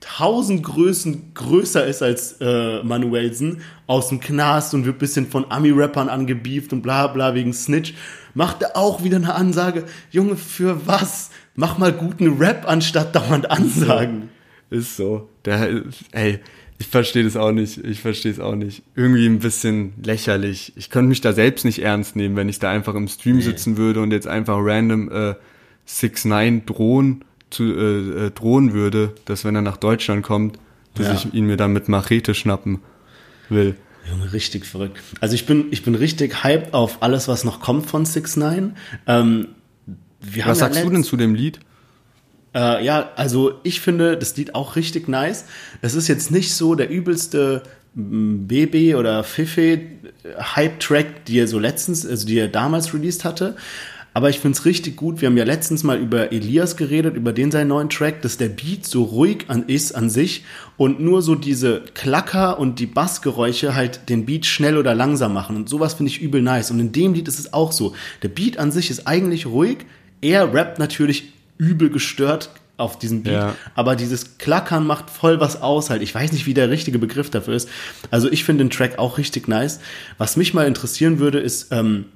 tausend 0.01 0.63
Größen 0.63 1.33
größer 1.35 1.87
ist 1.87 2.03
als 2.03 2.37
äh, 2.41 2.83
Manuelsen 2.83 3.63
aus 3.87 4.09
dem 4.09 4.21
Knast 4.21 4.75
und 4.75 4.85
wird 4.85 4.99
bisschen 4.99 5.29
von 5.29 5.51
Ami-Rappern 5.51 6.09
angebieft 6.09 6.73
und 6.73 6.83
bla 6.83 7.07
bla 7.07 7.35
wegen 7.35 7.53
Snitch, 7.53 7.95
macht 8.35 8.63
er 8.63 8.77
auch 8.77 9.05
wieder 9.05 9.17
eine 9.17 9.35
Ansage, 9.35 9.85
Junge, 10.11 10.37
für 10.37 10.87
was? 10.87 11.31
Mach 11.55 11.79
mal 11.79 11.93
guten 11.93 12.39
Rap 12.39 12.69
anstatt 12.69 13.15
dauernd 13.15 13.51
Ansagen. 13.51 14.31
Ist 14.71 14.97
so. 14.97 15.29
Der, 15.45 15.83
ey, 16.13 16.41
ich 16.79 16.89
verstehe 16.89 17.25
das 17.25 17.37
auch 17.37 17.53
nicht. 17.53 17.85
Ich 17.85 18.01
verstehe 18.01 18.33
es 18.33 18.41
auch 18.41 18.55
nicht. 18.55 18.83
Irgendwie 18.97 19.27
ein 19.27 19.39
bisschen 19.39 19.93
lächerlich. 20.03 20.73
Ich 20.77 20.91
könnte 20.91 21.11
mich 21.11 21.21
da 21.21 21.33
selbst 21.33 21.65
nicht 21.65 21.81
ernst 21.81 22.17
nehmen, 22.17 22.35
wenn 22.37 22.49
ich 22.49 22.59
da 22.59 22.71
einfach 22.71 22.95
im 22.95 23.07
Stream 23.07 23.41
sitzen 23.41 23.77
würde 23.77 24.01
und 24.01 24.11
jetzt 24.11 24.27
einfach 24.27 24.57
random 24.59 25.13
äh, 25.13 25.35
6 25.85 26.25
9 26.25 26.67
drohen 26.67 27.25
zu 27.53 27.65
äh, 27.65 28.27
äh, 28.27 28.31
drohen 28.31 28.73
würde, 28.73 29.15
dass 29.25 29.45
wenn 29.45 29.55
er 29.55 29.63
nach 29.63 29.77
Deutschland 29.77 30.23
kommt, 30.25 30.59
dass 30.95 31.07
Ja. 31.07 31.15
ich 31.15 31.35
ihn 31.35 31.47
mir 31.47 31.57
dann 31.57 31.73
mit 31.73 31.89
Machete 31.89 32.35
schnappen 32.35 32.81
will. 33.49 33.77
Junge, 34.11 34.33
richtig 34.33 34.67
verrückt. 34.67 34.99
Also 35.21 35.35
ich 35.35 35.47
bin, 35.47 35.67
ich 35.71 35.85
bin 35.85 35.95
richtig 35.95 36.43
hyped 36.43 36.75
auf 36.75 37.03
alles, 37.03 37.29
was 37.29 37.45
noch 37.45 37.61
kommt 37.61 37.87
von 37.87 38.05
6 38.05 38.37
9 38.37 38.77
ähm, 39.07 39.49
Was 40.21 40.35
ja 40.37 40.55
sagst 40.55 40.79
du 40.81 40.85
letzt- 40.85 40.93
denn 40.95 41.05
zu 41.05 41.17
dem 41.17 41.35
Lied? 41.35 41.61
Äh, 42.55 42.85
ja, 42.85 43.11
also 43.17 43.55
ich 43.63 43.81
finde 43.81 44.17
das 44.19 44.37
Lied 44.37 44.55
auch 44.55 44.77
richtig 44.77 45.09
nice. 45.09 45.45
Es 45.81 45.95
ist 45.95 46.09
jetzt 46.09 46.31
nicht 46.31 46.53
so 46.55 46.75
der 46.75 46.91
übelste 46.91 47.63
mm, 47.95 48.47
BB 48.47 48.95
oder 48.97 49.25
Fife 49.25 49.81
Hype-Track, 50.39 51.25
die 51.27 51.39
er 51.39 51.49
so 51.49 51.59
letztens, 51.59 52.05
also 52.07 52.27
die 52.27 52.39
er 52.39 52.49
damals 52.49 52.93
released 52.93 53.25
hatte. 53.25 53.57
Aber 54.15 54.29
ich 54.29 54.41
find's 54.41 54.67
richtig 54.67 54.97
gut. 54.97 55.21
Wir 55.23 55.29
haben 55.29 55.37
ja 55.39 55.45
letztens 55.45 55.85
mal 55.85 55.99
über 55.99 56.33
Elias 56.33 56.77
geredet, 56.77 57.17
über 57.17 57.33
den 57.33 57.51
seinen 57.51 57.69
neuen 57.69 57.89
Track, 57.89 58.21
dass 58.21 58.37
der 58.37 58.51
Beat 58.51 58.85
so 58.85 59.05
ruhig 59.05 59.45
an 59.49 59.65
ist 59.69 59.93
an 59.93 60.11
sich 60.11 60.45
und 60.77 61.01
nur 61.01 61.23
so 61.23 61.35
diese 61.35 61.81
Klacker 61.95 62.59
und 62.59 62.79
die 62.79 62.87
Bassgeräusche 62.87 63.75
halt 63.75 64.09
den 64.11 64.27
Beat 64.27 64.45
schnell 64.45 64.77
oder 64.77 64.95
langsam 64.95 65.33
machen. 65.33 65.57
Und 65.57 65.69
sowas 65.69 65.95
finde 65.95 66.11
ich 66.13 66.21
übel 66.21 66.43
nice. 66.43 66.71
Und 66.71 66.79
in 66.81 66.93
dem 66.93 67.15
Lied 67.15 67.27
ist 67.27 67.39
es 67.39 67.55
auch 67.55 67.73
so. 67.73 67.95
Der 68.23 68.29
Beat 68.29 68.59
an 68.59 68.71
sich 68.71 68.91
ist 68.91 69.07
eigentlich 69.07 69.47
ruhig. 69.47 69.79
Er 70.21 70.53
rappt 70.53 70.79
natürlich 70.79 71.33
übel 71.57 71.89
gestört 71.89 72.51
auf 72.77 72.99
diesen 72.99 73.23
Beat, 73.23 73.33
Ja. 73.35 73.55
aber 73.75 73.97
dieses 73.97 74.39
Klackern 74.39 74.87
macht 74.87 75.09
voll 75.09 75.41
was 75.41 75.63
aus 75.63 75.89
halt. 75.89 76.03
Ich 76.03 76.15
weiß 76.15 76.33
nicht, 76.33 76.47
wie 76.47 76.55
der 76.55 76.69
richtige 76.69 76.99
Begriff 76.99 77.31
dafür 77.31 77.55
ist. 77.55 77.69
Also 78.11 78.31
ich 78.31 78.45
finde 78.45 78.65
den 78.65 78.71
Track 78.71 78.99
auch 78.99 79.19
richtig 79.19 79.47
nice. 79.49 79.81
Was 80.19 80.37
mich 80.37 80.53
mal 80.53 80.67
interessieren 80.67 81.19
würde, 81.19 81.39
ist, 81.39 81.69
ähm, 81.71 82.07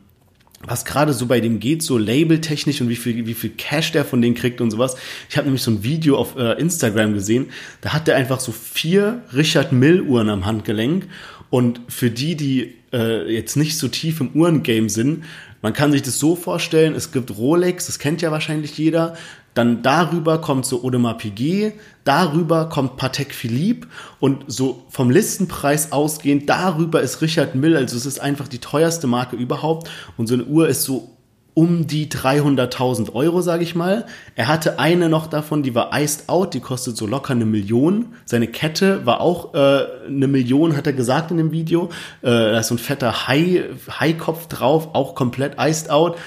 was 0.64 0.84
gerade 0.84 1.12
so 1.12 1.26
bei 1.26 1.40
dem 1.40 1.60
geht, 1.60 1.82
so 1.82 1.98
labeltechnisch 1.98 2.80
und 2.80 2.88
wie 2.88 2.96
viel, 2.96 3.26
wie 3.26 3.34
viel 3.34 3.50
Cash 3.50 3.92
der 3.92 4.04
von 4.04 4.22
denen 4.22 4.34
kriegt 4.34 4.60
und 4.60 4.70
sowas. 4.70 4.96
Ich 5.28 5.36
habe 5.36 5.46
nämlich 5.46 5.62
so 5.62 5.70
ein 5.70 5.82
Video 5.84 6.16
auf 6.16 6.36
äh, 6.36 6.52
Instagram 6.58 7.14
gesehen, 7.14 7.50
da 7.82 7.92
hat 7.92 8.06
der 8.06 8.16
einfach 8.16 8.40
so 8.40 8.52
vier 8.52 9.22
Richard 9.34 9.72
Mill 9.72 10.00
Uhren 10.02 10.30
am 10.30 10.46
Handgelenk. 10.46 11.06
Und 11.50 11.80
für 11.88 12.10
die, 12.10 12.36
die 12.36 12.74
äh, 12.92 13.32
jetzt 13.32 13.56
nicht 13.56 13.78
so 13.78 13.88
tief 13.88 14.20
im 14.20 14.30
Uhrengame 14.30 14.90
sind, 14.90 15.24
man 15.62 15.72
kann 15.72 15.92
sich 15.92 16.02
das 16.02 16.18
so 16.18 16.36
vorstellen, 16.36 16.94
es 16.94 17.12
gibt 17.12 17.36
Rolex, 17.36 17.86
das 17.86 17.98
kennt 17.98 18.22
ja 18.22 18.30
wahrscheinlich 18.30 18.76
jeder, 18.76 19.16
dann 19.56 19.82
darüber 19.82 20.38
kommt 20.38 20.66
so 20.66 20.84
Audemars 20.84 21.16
Piguet, 21.16 21.72
darüber 22.04 22.68
kommt 22.68 22.98
Patek 22.98 23.34
Philippe 23.34 23.88
und 24.20 24.44
so 24.48 24.84
vom 24.90 25.10
Listenpreis 25.10 25.92
ausgehend, 25.92 26.48
darüber 26.48 27.00
ist 27.00 27.22
Richard 27.22 27.54
Mill, 27.54 27.74
also 27.74 27.96
es 27.96 28.04
ist 28.04 28.20
einfach 28.20 28.48
die 28.48 28.58
teuerste 28.58 29.06
Marke 29.06 29.34
überhaupt 29.36 29.88
und 30.18 30.26
so 30.26 30.34
eine 30.34 30.44
Uhr 30.44 30.68
ist 30.68 30.82
so 30.82 31.16
um 31.54 31.86
die 31.86 32.10
300.000 32.10 33.14
Euro, 33.14 33.40
sage 33.40 33.62
ich 33.62 33.74
mal. 33.74 34.04
Er 34.34 34.46
hatte 34.46 34.78
eine 34.78 35.08
noch 35.08 35.26
davon, 35.26 35.62
die 35.62 35.74
war 35.74 35.88
iced 35.98 36.28
out, 36.28 36.52
die 36.52 36.60
kostet 36.60 36.98
so 36.98 37.06
locker 37.06 37.32
eine 37.32 37.46
Million. 37.46 38.08
Seine 38.26 38.46
Kette 38.46 39.06
war 39.06 39.22
auch 39.22 39.54
äh, 39.54 39.86
eine 40.06 40.28
Million, 40.28 40.76
hat 40.76 40.86
er 40.86 40.92
gesagt 40.92 41.30
in 41.30 41.38
dem 41.38 41.52
Video. 41.52 41.88
Äh, 42.20 42.26
da 42.28 42.58
ist 42.58 42.68
so 42.68 42.74
ein 42.74 42.78
fetter 42.78 43.26
Hai, 43.26 43.64
Haikopf 43.88 44.48
drauf, 44.48 44.90
auch 44.92 45.14
komplett 45.14 45.54
iced 45.58 45.88
out. 45.88 46.18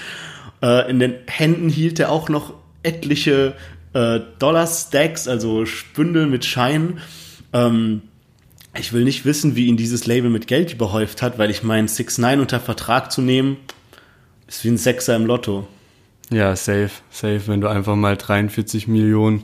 Äh, 0.64 0.90
in 0.90 0.98
den 0.98 1.14
Händen 1.28 1.70
hielt 1.70 2.00
er 2.00 2.12
auch 2.12 2.30
noch 2.30 2.54
etliche 2.84 3.56
äh, 3.94 4.20
Dollar-Stacks, 4.40 5.28
also 5.28 5.66
Bündel 5.96 6.28
mit 6.28 6.46
Scheinen. 6.46 7.00
Ähm, 7.54 8.02
ich 8.78 8.94
will 8.94 9.04
nicht 9.04 9.26
wissen, 9.26 9.56
wie 9.56 9.66
ihn 9.66 9.78
dieses 9.78 10.06
Label 10.06 10.30
mit 10.30 10.48
Geld 10.48 10.74
überhäuft 10.74 11.22
hat, 11.22 11.38
weil 11.40 11.50
ich 11.50 11.64
meine, 11.64 11.88
6 11.88 12.20
9 12.20 12.40
unter 12.40 12.60
Vertrag 12.60 13.12
zu 13.12 13.22
nehmen, 13.22 13.58
ist 14.48 14.64
wie 14.64 14.70
ein 14.70 14.78
Sechser 14.78 15.16
im 15.16 15.26
Lotto. 15.26 15.68
Ja, 16.32 16.56
safe, 16.56 16.92
safe, 17.10 17.42
wenn 17.48 17.62
du 17.62 17.68
einfach 17.68 17.96
mal 17.96 18.16
43 18.16 18.88
Millionen 18.88 19.44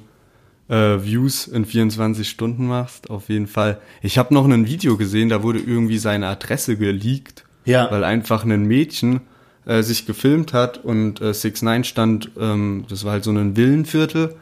äh, 0.69 0.75
Views 1.03 1.47
in 1.47 1.65
24 1.65 2.29
Stunden 2.29 2.67
machst, 2.67 3.09
auf 3.09 3.29
jeden 3.29 3.47
Fall. 3.47 3.79
Ich 4.03 4.19
habe 4.19 4.33
noch 4.33 4.45
ein 4.47 4.67
Video 4.67 4.95
gesehen, 4.95 5.29
da 5.29 5.41
wurde 5.41 5.59
irgendwie 5.59 5.97
seine 5.97 6.27
Adresse 6.27 6.77
geleakt, 6.77 7.43
Ja. 7.65 7.89
weil 7.89 8.03
einfach 8.03 8.43
ein 8.45 8.63
Mädchen 8.65 9.21
äh, 9.65 9.81
sich 9.83 10.05
gefilmt 10.05 10.53
hat 10.53 10.77
und 10.83 11.21
äh, 11.21 11.33
6 11.33 11.61
9 11.61 11.83
stand, 11.83 12.31
ähm, 12.39 12.85
das 12.89 13.03
war 13.03 13.13
halt 13.13 13.23
so 13.23 13.31
ein 13.31 13.55
Villenviertel 13.55 14.35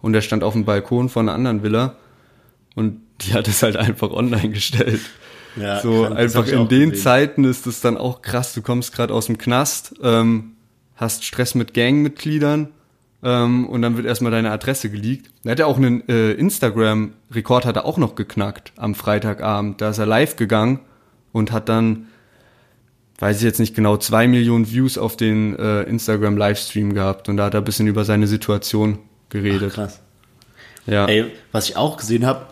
und 0.00 0.12
der 0.12 0.20
stand 0.20 0.42
auf 0.42 0.54
dem 0.54 0.64
Balkon 0.64 1.08
von 1.08 1.28
einer 1.28 1.36
anderen 1.36 1.62
Villa 1.62 1.96
und 2.74 3.00
die 3.20 3.34
hat 3.34 3.48
es 3.48 3.62
halt 3.62 3.76
einfach 3.76 4.10
online 4.10 4.50
gestellt. 4.50 5.00
Ja, 5.56 5.80
so 5.80 6.04
das 6.04 6.12
einfach 6.12 6.46
in 6.46 6.68
den 6.68 6.90
gesehen. 6.90 7.02
Zeiten 7.02 7.44
ist 7.44 7.66
es 7.66 7.80
dann 7.80 7.96
auch 7.96 8.22
krass. 8.22 8.54
Du 8.54 8.62
kommst 8.62 8.92
gerade 8.92 9.12
aus 9.12 9.26
dem 9.26 9.36
Knast, 9.36 9.94
ähm, 10.02 10.52
hast 10.96 11.24
Stress 11.24 11.54
mit 11.54 11.74
Gangmitgliedern 11.74 12.68
ähm, 13.22 13.66
und 13.68 13.82
dann 13.82 13.96
wird 13.96 14.06
erstmal 14.06 14.32
deine 14.32 14.50
Adresse 14.50 14.90
geleakt. 14.90 15.30
Er 15.44 15.52
hat 15.52 15.58
ja 15.58 15.66
auch 15.66 15.76
einen 15.76 16.08
äh, 16.08 16.32
Instagram-Rekord 16.32 17.66
hat 17.66 17.76
er 17.76 17.84
auch 17.84 17.98
noch 17.98 18.14
geknackt 18.14 18.72
am 18.76 18.94
Freitagabend. 18.94 19.80
Da 19.80 19.90
ist 19.90 19.98
er 19.98 20.06
live 20.06 20.36
gegangen 20.36 20.80
und 21.32 21.52
hat 21.52 21.68
dann, 21.68 22.06
weiß 23.20 23.36
ich 23.36 23.42
jetzt 23.42 23.60
nicht 23.60 23.74
genau, 23.74 23.96
zwei 23.98 24.26
Millionen 24.26 24.70
Views 24.70 24.98
auf 24.98 25.16
den 25.16 25.56
äh, 25.56 25.82
Instagram-Livestream 25.82 26.94
gehabt 26.94 27.28
und 27.28 27.36
da 27.36 27.44
hat 27.44 27.54
er 27.54 27.60
ein 27.60 27.64
bisschen 27.64 27.86
über 27.86 28.04
seine 28.04 28.26
Situation 28.26 28.98
geredet. 29.28 29.74
Krass. 29.74 30.00
ja. 30.86 31.06
Ey, 31.06 31.26
was 31.52 31.68
ich 31.68 31.76
auch 31.76 31.96
gesehen 31.96 32.26
habe, 32.26 32.46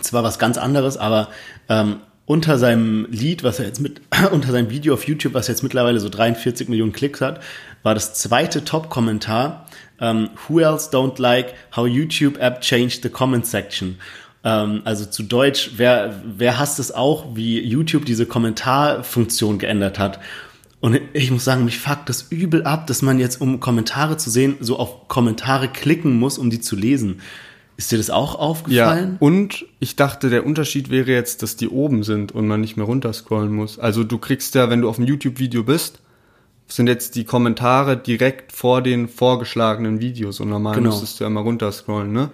zwar 0.00 0.22
was 0.22 0.38
ganz 0.38 0.56
anderes, 0.56 0.96
aber 0.96 1.28
ähm, 1.68 1.96
unter 2.24 2.58
seinem 2.58 3.08
Lied, 3.10 3.42
was 3.42 3.58
er 3.58 3.66
jetzt 3.66 3.80
mit, 3.80 4.00
unter 4.30 4.52
seinem 4.52 4.70
Video 4.70 4.94
auf 4.94 5.06
YouTube, 5.06 5.34
was 5.34 5.48
jetzt 5.48 5.62
mittlerweile 5.62 5.98
so 5.98 6.08
43 6.08 6.68
Millionen 6.68 6.92
Klicks 6.92 7.20
hat, 7.20 7.40
war 7.82 7.94
das 7.94 8.14
zweite 8.14 8.64
Top-Kommentar, 8.64 9.66
ähm, 10.00 10.30
Who 10.48 10.60
else 10.60 10.90
don't 10.90 11.20
like 11.20 11.54
how 11.76 11.86
YouTube 11.86 12.38
app 12.38 12.60
changed 12.60 13.02
the 13.02 13.10
comment 13.10 13.46
section? 13.46 13.98
Ähm, 14.44 14.82
also 14.84 15.04
zu 15.04 15.22
Deutsch, 15.22 15.72
wer, 15.76 16.22
wer 16.24 16.58
hasst 16.58 16.78
es 16.78 16.92
auch, 16.92 17.34
wie 17.36 17.60
YouTube 17.60 18.04
diese 18.04 18.26
Kommentarfunktion 18.26 19.58
geändert 19.58 19.98
hat? 19.98 20.20
Und 20.80 20.98
ich 21.12 21.30
muss 21.30 21.44
sagen, 21.44 21.66
mich 21.66 21.78
fuckt 21.78 22.08
das 22.08 22.22
übel 22.30 22.62
ab, 22.64 22.86
dass 22.86 23.02
man 23.02 23.18
jetzt, 23.18 23.40
um 23.40 23.60
Kommentare 23.60 24.16
zu 24.16 24.30
sehen, 24.30 24.56
so 24.60 24.78
auf 24.78 25.08
Kommentare 25.08 25.68
klicken 25.68 26.18
muss, 26.18 26.38
um 26.38 26.48
die 26.48 26.60
zu 26.60 26.74
lesen. 26.74 27.20
Ist 27.76 27.92
dir 27.92 27.98
das 27.98 28.08
auch 28.10 28.34
Ja, 28.34 28.40
aufgefallen? 28.40 29.16
und 29.20 29.66
ich 29.78 29.96
dachte, 29.96 30.30
der 30.30 30.44
Unterschied 30.46 30.90
wäre 30.90 31.10
jetzt, 31.12 31.42
dass 31.42 31.56
die 31.56 31.68
oben 31.68 32.02
sind 32.02 32.32
und 32.32 32.46
man 32.46 32.60
nicht 32.62 32.76
mehr 32.76 32.86
runterscrollen 32.86 33.52
muss. 33.52 33.78
Also 33.78 34.04
du 34.04 34.16
kriegst 34.18 34.54
ja, 34.54 34.70
wenn 34.70 34.80
du 34.82 34.88
auf 34.88 34.98
einem 34.98 35.06
YouTube-Video 35.08 35.64
bist, 35.64 36.00
sind 36.66 36.86
jetzt 36.86 37.14
die 37.14 37.24
Kommentare 37.24 37.96
direkt 37.96 38.52
vor 38.52 38.80
den 38.80 39.08
vorgeschlagenen 39.08 40.00
Videos 40.00 40.40
und 40.40 40.48
normal 40.50 40.76
Genau. 40.76 40.90
müsstest 40.90 41.20
du 41.20 41.24
ja 41.24 41.30
mal 41.30 41.40
runterscrollen, 41.40 42.12
ne? 42.12 42.30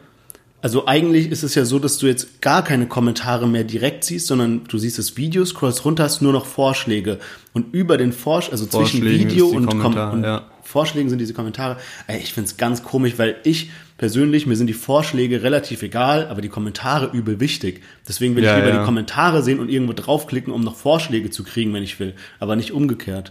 Also 0.67 0.85
eigentlich 0.89 1.31
ist 1.31 1.45
es 1.45 1.55
ja 1.55 1.65
so, 1.65 1.79
dass 1.79 1.97
du 1.99 2.09
jetzt 2.09 2.43
gar 2.43 2.65
keine 2.65 2.89
Kommentare 2.89 3.47
mehr 3.47 3.63
direkt 3.63 4.03
siehst, 4.03 4.27
sondern 4.27 4.65
du 4.65 4.79
siehst 4.79 4.99
das 4.99 5.17
Video, 5.17 5.45
scrollst 5.45 5.85
runter, 5.85 6.03
hast 6.03 6.23
nur 6.23 6.33
noch 6.33 6.45
Vorschläge. 6.45 7.21
Und 7.53 7.73
über 7.73 7.97
den 7.97 8.13
Vorschlägen, 8.13 8.55
also 8.55 8.67
zwischen 8.67 9.05
Video 9.05 9.47
und, 9.47 9.67
Kom 9.67 9.81
Kommentare, 9.81 10.13
und 10.13 10.25
ja. 10.25 10.51
Vorschlägen 10.65 11.09
sind 11.09 11.21
diese 11.21 11.35
Kommentare. 11.35 11.77
Ey, 12.09 12.19
ich 12.19 12.35
find's 12.35 12.57
ganz 12.57 12.83
komisch, 12.83 13.13
weil 13.17 13.37
ich 13.45 13.71
persönlich, 13.97 14.49
mir 14.49 14.57
sind 14.57 14.67
die 14.67 14.73
Vorschläge 14.73 15.45
relativ 15.45 15.85
egal, 15.85 16.27
aber 16.27 16.41
die 16.41 16.49
Kommentare 16.49 17.17
übel 17.17 17.39
wichtig. 17.39 17.83
Deswegen 18.09 18.35
will 18.35 18.43
Ja, 18.43 18.59
ich 18.59 18.65
lieber 18.65 18.75
ja. 18.75 18.81
die 18.81 18.85
Kommentare 18.85 19.45
sehen 19.45 19.61
und 19.61 19.69
irgendwo 19.69 19.93
draufklicken, 19.93 20.53
um 20.53 20.63
noch 20.63 20.75
Vorschläge 20.75 21.31
zu 21.31 21.45
kriegen, 21.45 21.73
wenn 21.75 21.85
ich 21.85 22.01
will. 22.01 22.15
Aber 22.41 22.57
nicht 22.57 22.73
umgekehrt. 22.73 23.31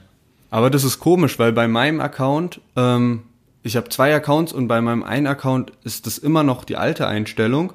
Aber 0.51 0.69
das 0.69 0.85
ist 0.85 0.99
komisch, 0.99 1.37
weil 1.37 1.51
bei 1.51 1.67
meinem 1.67 1.99
Account, 1.99 2.61
ähm, 2.77 3.23
ich 3.65 3.75
habe 3.75 3.89
zwei 3.89 4.13
Accounts 4.13 4.53
und 4.53 4.67
bei 4.67 4.79
meinem 4.79 5.01
einen 5.01 5.25
Account 5.25 5.71
ist 5.83 6.05
das 6.05 6.19
immer 6.19 6.43
noch 6.43 6.65
die 6.65 6.77
alte 6.77 7.07
Einstellung. 7.07 7.73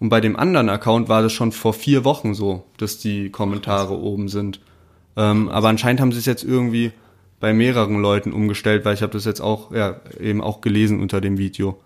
Und 0.00 0.08
bei 0.08 0.22
dem 0.22 0.34
anderen 0.34 0.70
Account 0.70 1.10
war 1.10 1.20
das 1.22 1.32
schon 1.32 1.52
vor 1.52 1.74
vier 1.74 2.04
Wochen 2.04 2.32
so, 2.32 2.64
dass 2.78 2.98
die 2.98 3.28
Kommentare 3.28 3.98
oben 3.98 4.28
sind. 4.28 4.60
Ähm, 5.14 5.50
aber 5.50 5.68
anscheinend 5.68 6.00
haben 6.00 6.12
sie 6.12 6.20
es 6.20 6.24
jetzt 6.24 6.42
irgendwie 6.42 6.92
bei 7.38 7.52
mehreren 7.52 8.00
Leuten 8.00 8.32
umgestellt, 8.32 8.86
weil 8.86 8.94
ich 8.94 9.02
habe 9.02 9.12
das 9.12 9.26
jetzt 9.26 9.42
auch 9.42 9.72
ja, 9.72 10.00
eben 10.18 10.40
auch 10.40 10.62
gelesen 10.62 11.00
unter 11.00 11.20
dem 11.20 11.36
Video. 11.36 11.78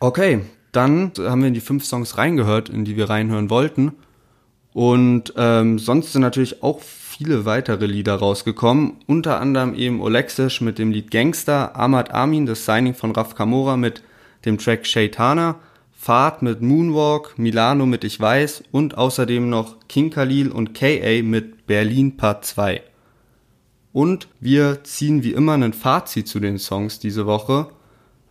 Okay, 0.00 0.40
dann 0.72 1.12
haben 1.16 1.42
wir 1.42 1.48
in 1.48 1.54
die 1.54 1.60
fünf 1.60 1.84
Songs 1.84 2.18
reingehört, 2.18 2.68
in 2.68 2.84
die 2.84 2.96
wir 2.96 3.08
reinhören 3.08 3.50
wollten. 3.50 3.92
Und 4.72 5.32
ähm, 5.36 5.78
sonst 5.78 6.12
sind 6.12 6.22
natürlich 6.22 6.64
auch 6.64 6.80
viele 7.16 7.46
weitere 7.46 7.86
Lieder 7.86 8.16
rausgekommen, 8.16 8.94
unter 9.06 9.40
anderem 9.40 9.74
eben 9.74 10.02
Olexisch 10.02 10.60
mit 10.60 10.78
dem 10.78 10.90
Lied 10.90 11.10
Gangster, 11.10 11.74
Ahmad 11.74 12.12
Amin, 12.12 12.44
das 12.44 12.66
Signing 12.66 12.94
von 12.94 13.12
Raf 13.12 13.34
Kamora 13.34 13.78
mit 13.78 14.02
dem 14.44 14.58
Track 14.58 14.86
Shaitana, 14.86 15.56
Fahrt 15.92 16.42
mit 16.42 16.60
Moonwalk, 16.60 17.38
Milano 17.38 17.86
mit 17.86 18.04
Ich 18.04 18.20
Weiß 18.20 18.64
und 18.70 18.98
außerdem 18.98 19.48
noch 19.48 19.76
King 19.88 20.10
Khalil 20.10 20.50
und 20.50 20.74
KA 20.74 21.22
mit 21.22 21.66
Berlin 21.66 22.18
Part 22.18 22.44
2. 22.44 22.82
Und 23.94 24.28
wir 24.40 24.84
ziehen 24.84 25.22
wie 25.22 25.32
immer 25.32 25.54
ein 25.54 25.72
Fazit 25.72 26.28
zu 26.28 26.38
den 26.38 26.58
Songs 26.58 26.98
diese 26.98 27.24
Woche. 27.24 27.68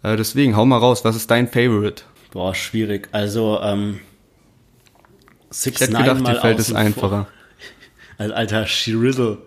Äh, 0.03 0.15
deswegen, 0.15 0.55
hau 0.55 0.65
mal 0.65 0.77
raus, 0.77 1.03
was 1.03 1.15
ist 1.15 1.31
dein 1.31 1.47
Favorite? 1.47 2.03
Boah, 2.31 2.53
schwierig. 2.53 3.09
Also, 3.13 3.59
ähm, 3.63 3.99
Six 5.49 5.81
Ich 5.81 5.87
hätte 5.87 5.97
gedacht, 5.97 6.27
dir 6.27 6.35
fällt 6.35 6.59
es 6.59 6.71
einfacher. 6.71 7.25
Vor. 7.25 7.27
Als 8.17 8.31
alter 8.31 8.65
Shirizzle. 8.65 9.37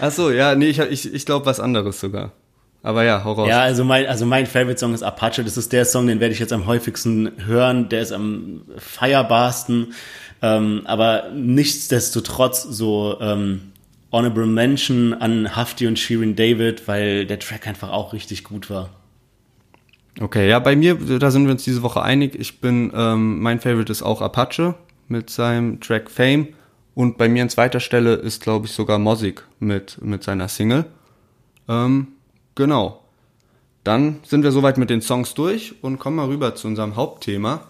Ach 0.00 0.10
so, 0.10 0.30
ja, 0.30 0.54
nee, 0.54 0.68
ich, 0.68 0.78
ich, 0.78 1.12
ich 1.12 1.26
glaube 1.26 1.46
was 1.46 1.60
anderes 1.60 2.00
sogar. 2.00 2.32
Aber 2.82 3.04
ja, 3.04 3.24
hau 3.24 3.32
raus. 3.32 3.48
Ja, 3.48 3.60
also 3.60 3.84
mein, 3.84 4.06
also 4.06 4.24
mein 4.24 4.46
Favorite 4.46 4.78
Song 4.78 4.94
ist 4.94 5.02
Apache. 5.02 5.44
Das 5.44 5.56
ist 5.56 5.72
der 5.72 5.84
Song, 5.84 6.06
den 6.06 6.18
werde 6.18 6.32
ich 6.32 6.40
jetzt 6.40 6.52
am 6.52 6.66
häufigsten 6.66 7.32
hören. 7.44 7.88
Der 7.90 8.00
ist 8.00 8.12
am 8.12 8.62
feierbarsten. 8.78 9.92
Ähm, 10.42 10.82
aber 10.84 11.30
nichtsdestotrotz 11.34 12.62
so 12.62 13.18
ähm, 13.20 13.72
Honorable 14.10 14.46
Mention 14.46 15.12
an 15.12 15.54
Hafti 15.54 15.86
und 15.86 15.98
Shirin 15.98 16.36
David, 16.36 16.88
weil 16.88 17.26
der 17.26 17.38
Track 17.38 17.66
einfach 17.66 17.90
auch 17.90 18.14
richtig 18.14 18.44
gut 18.44 18.70
war. 18.70 18.88
Okay, 20.18 20.48
ja, 20.48 20.58
bei 20.58 20.74
mir, 20.74 20.94
da 20.94 21.30
sind 21.30 21.44
wir 21.44 21.52
uns 21.52 21.64
diese 21.64 21.82
Woche 21.82 22.02
einig. 22.02 22.34
Ich 22.34 22.60
bin, 22.60 22.92
ähm, 22.94 23.40
mein 23.40 23.60
Favorite 23.60 23.92
ist 23.92 24.02
auch 24.02 24.22
Apache 24.22 24.74
mit 25.08 25.30
seinem 25.30 25.80
Track 25.80 26.10
Fame. 26.10 26.48
Und 26.94 27.18
bei 27.18 27.28
mir 27.28 27.42
an 27.42 27.48
zweiter 27.48 27.80
Stelle 27.80 28.14
ist, 28.14 28.42
glaube 28.42 28.66
ich, 28.66 28.72
sogar 28.72 28.98
Mosik 28.98 29.44
mit, 29.58 29.98
mit 30.02 30.22
seiner 30.22 30.48
Single. 30.48 30.86
Ähm, 31.68 32.08
genau. 32.54 33.02
Dann 33.84 34.20
sind 34.24 34.42
wir 34.42 34.52
soweit 34.52 34.76
mit 34.76 34.90
den 34.90 35.00
Songs 35.00 35.34
durch 35.34 35.74
und 35.82 35.98
kommen 35.98 36.16
mal 36.16 36.26
rüber 36.26 36.54
zu 36.54 36.68
unserem 36.68 36.96
Hauptthema. 36.96 37.62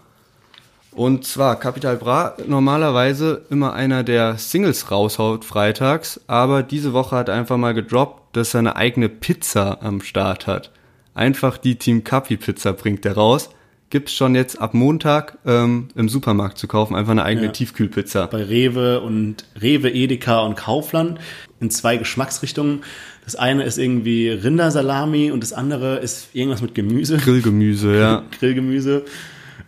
Und 0.93 1.25
zwar 1.25 1.55
Capital 1.57 1.97
Bra 1.97 2.35
normalerweise 2.49 3.43
immer 3.49 3.75
einer 3.75 4.03
der 4.03 4.39
Singles 4.39 4.91
raushaut 4.91 5.45
freitags, 5.45 6.21
aber 6.27 6.65
diese 6.65 6.93
Woche 6.93 7.15
hat 7.15 7.31
einfach 7.31 7.57
mal 7.57 7.75
gedroppt, 7.75 8.37
dass 8.37 8.55
er 8.55 8.61
eine 8.61 8.75
eigene 8.75 9.09
Pizza 9.09 9.83
am 9.83 10.01
Start 10.01 10.49
hat. 10.49 10.73
Einfach 11.15 11.59
die 11.59 11.77
Team 11.77 12.03
Capi 12.03 12.37
Pizza 12.37 12.73
bringt 12.73 13.07
er 13.07 13.15
raus. 13.15 13.51
Gibt's 13.91 14.13
schon 14.15 14.37
jetzt 14.37 14.61
ab 14.61 14.73
Montag 14.73 15.39
ähm, 15.45 15.89
im 15.97 16.09
Supermarkt 16.09 16.59
zu 16.59 16.69
kaufen, 16.69 16.95
einfach 16.95 17.11
eine 17.11 17.25
eigene 17.25 17.47
Ja. 17.47 17.53
Tiefkühlpizza. 17.53 18.27
Bei 18.27 18.45
Rewe 18.45 19.01
und 19.01 19.45
Rewe, 19.61 19.91
Edeka 19.91 20.41
und 20.41 20.57
Kaufland 20.57 21.19
in 21.59 21.71
zwei 21.71 21.97
Geschmacksrichtungen. 21.97 22.83
Das 23.25 23.35
eine 23.35 23.65
ist 23.65 23.79
irgendwie 23.79 24.29
Rindersalami 24.29 25.33
und 25.33 25.43
das 25.43 25.53
andere 25.53 25.99
ist 25.99 26.29
irgendwas 26.35 26.63
mit 26.63 26.75
Gemüse. 26.75 27.17
Grillgemüse, 27.19 27.97
ja. 27.97 28.23
Grillgemüse. 28.39 29.05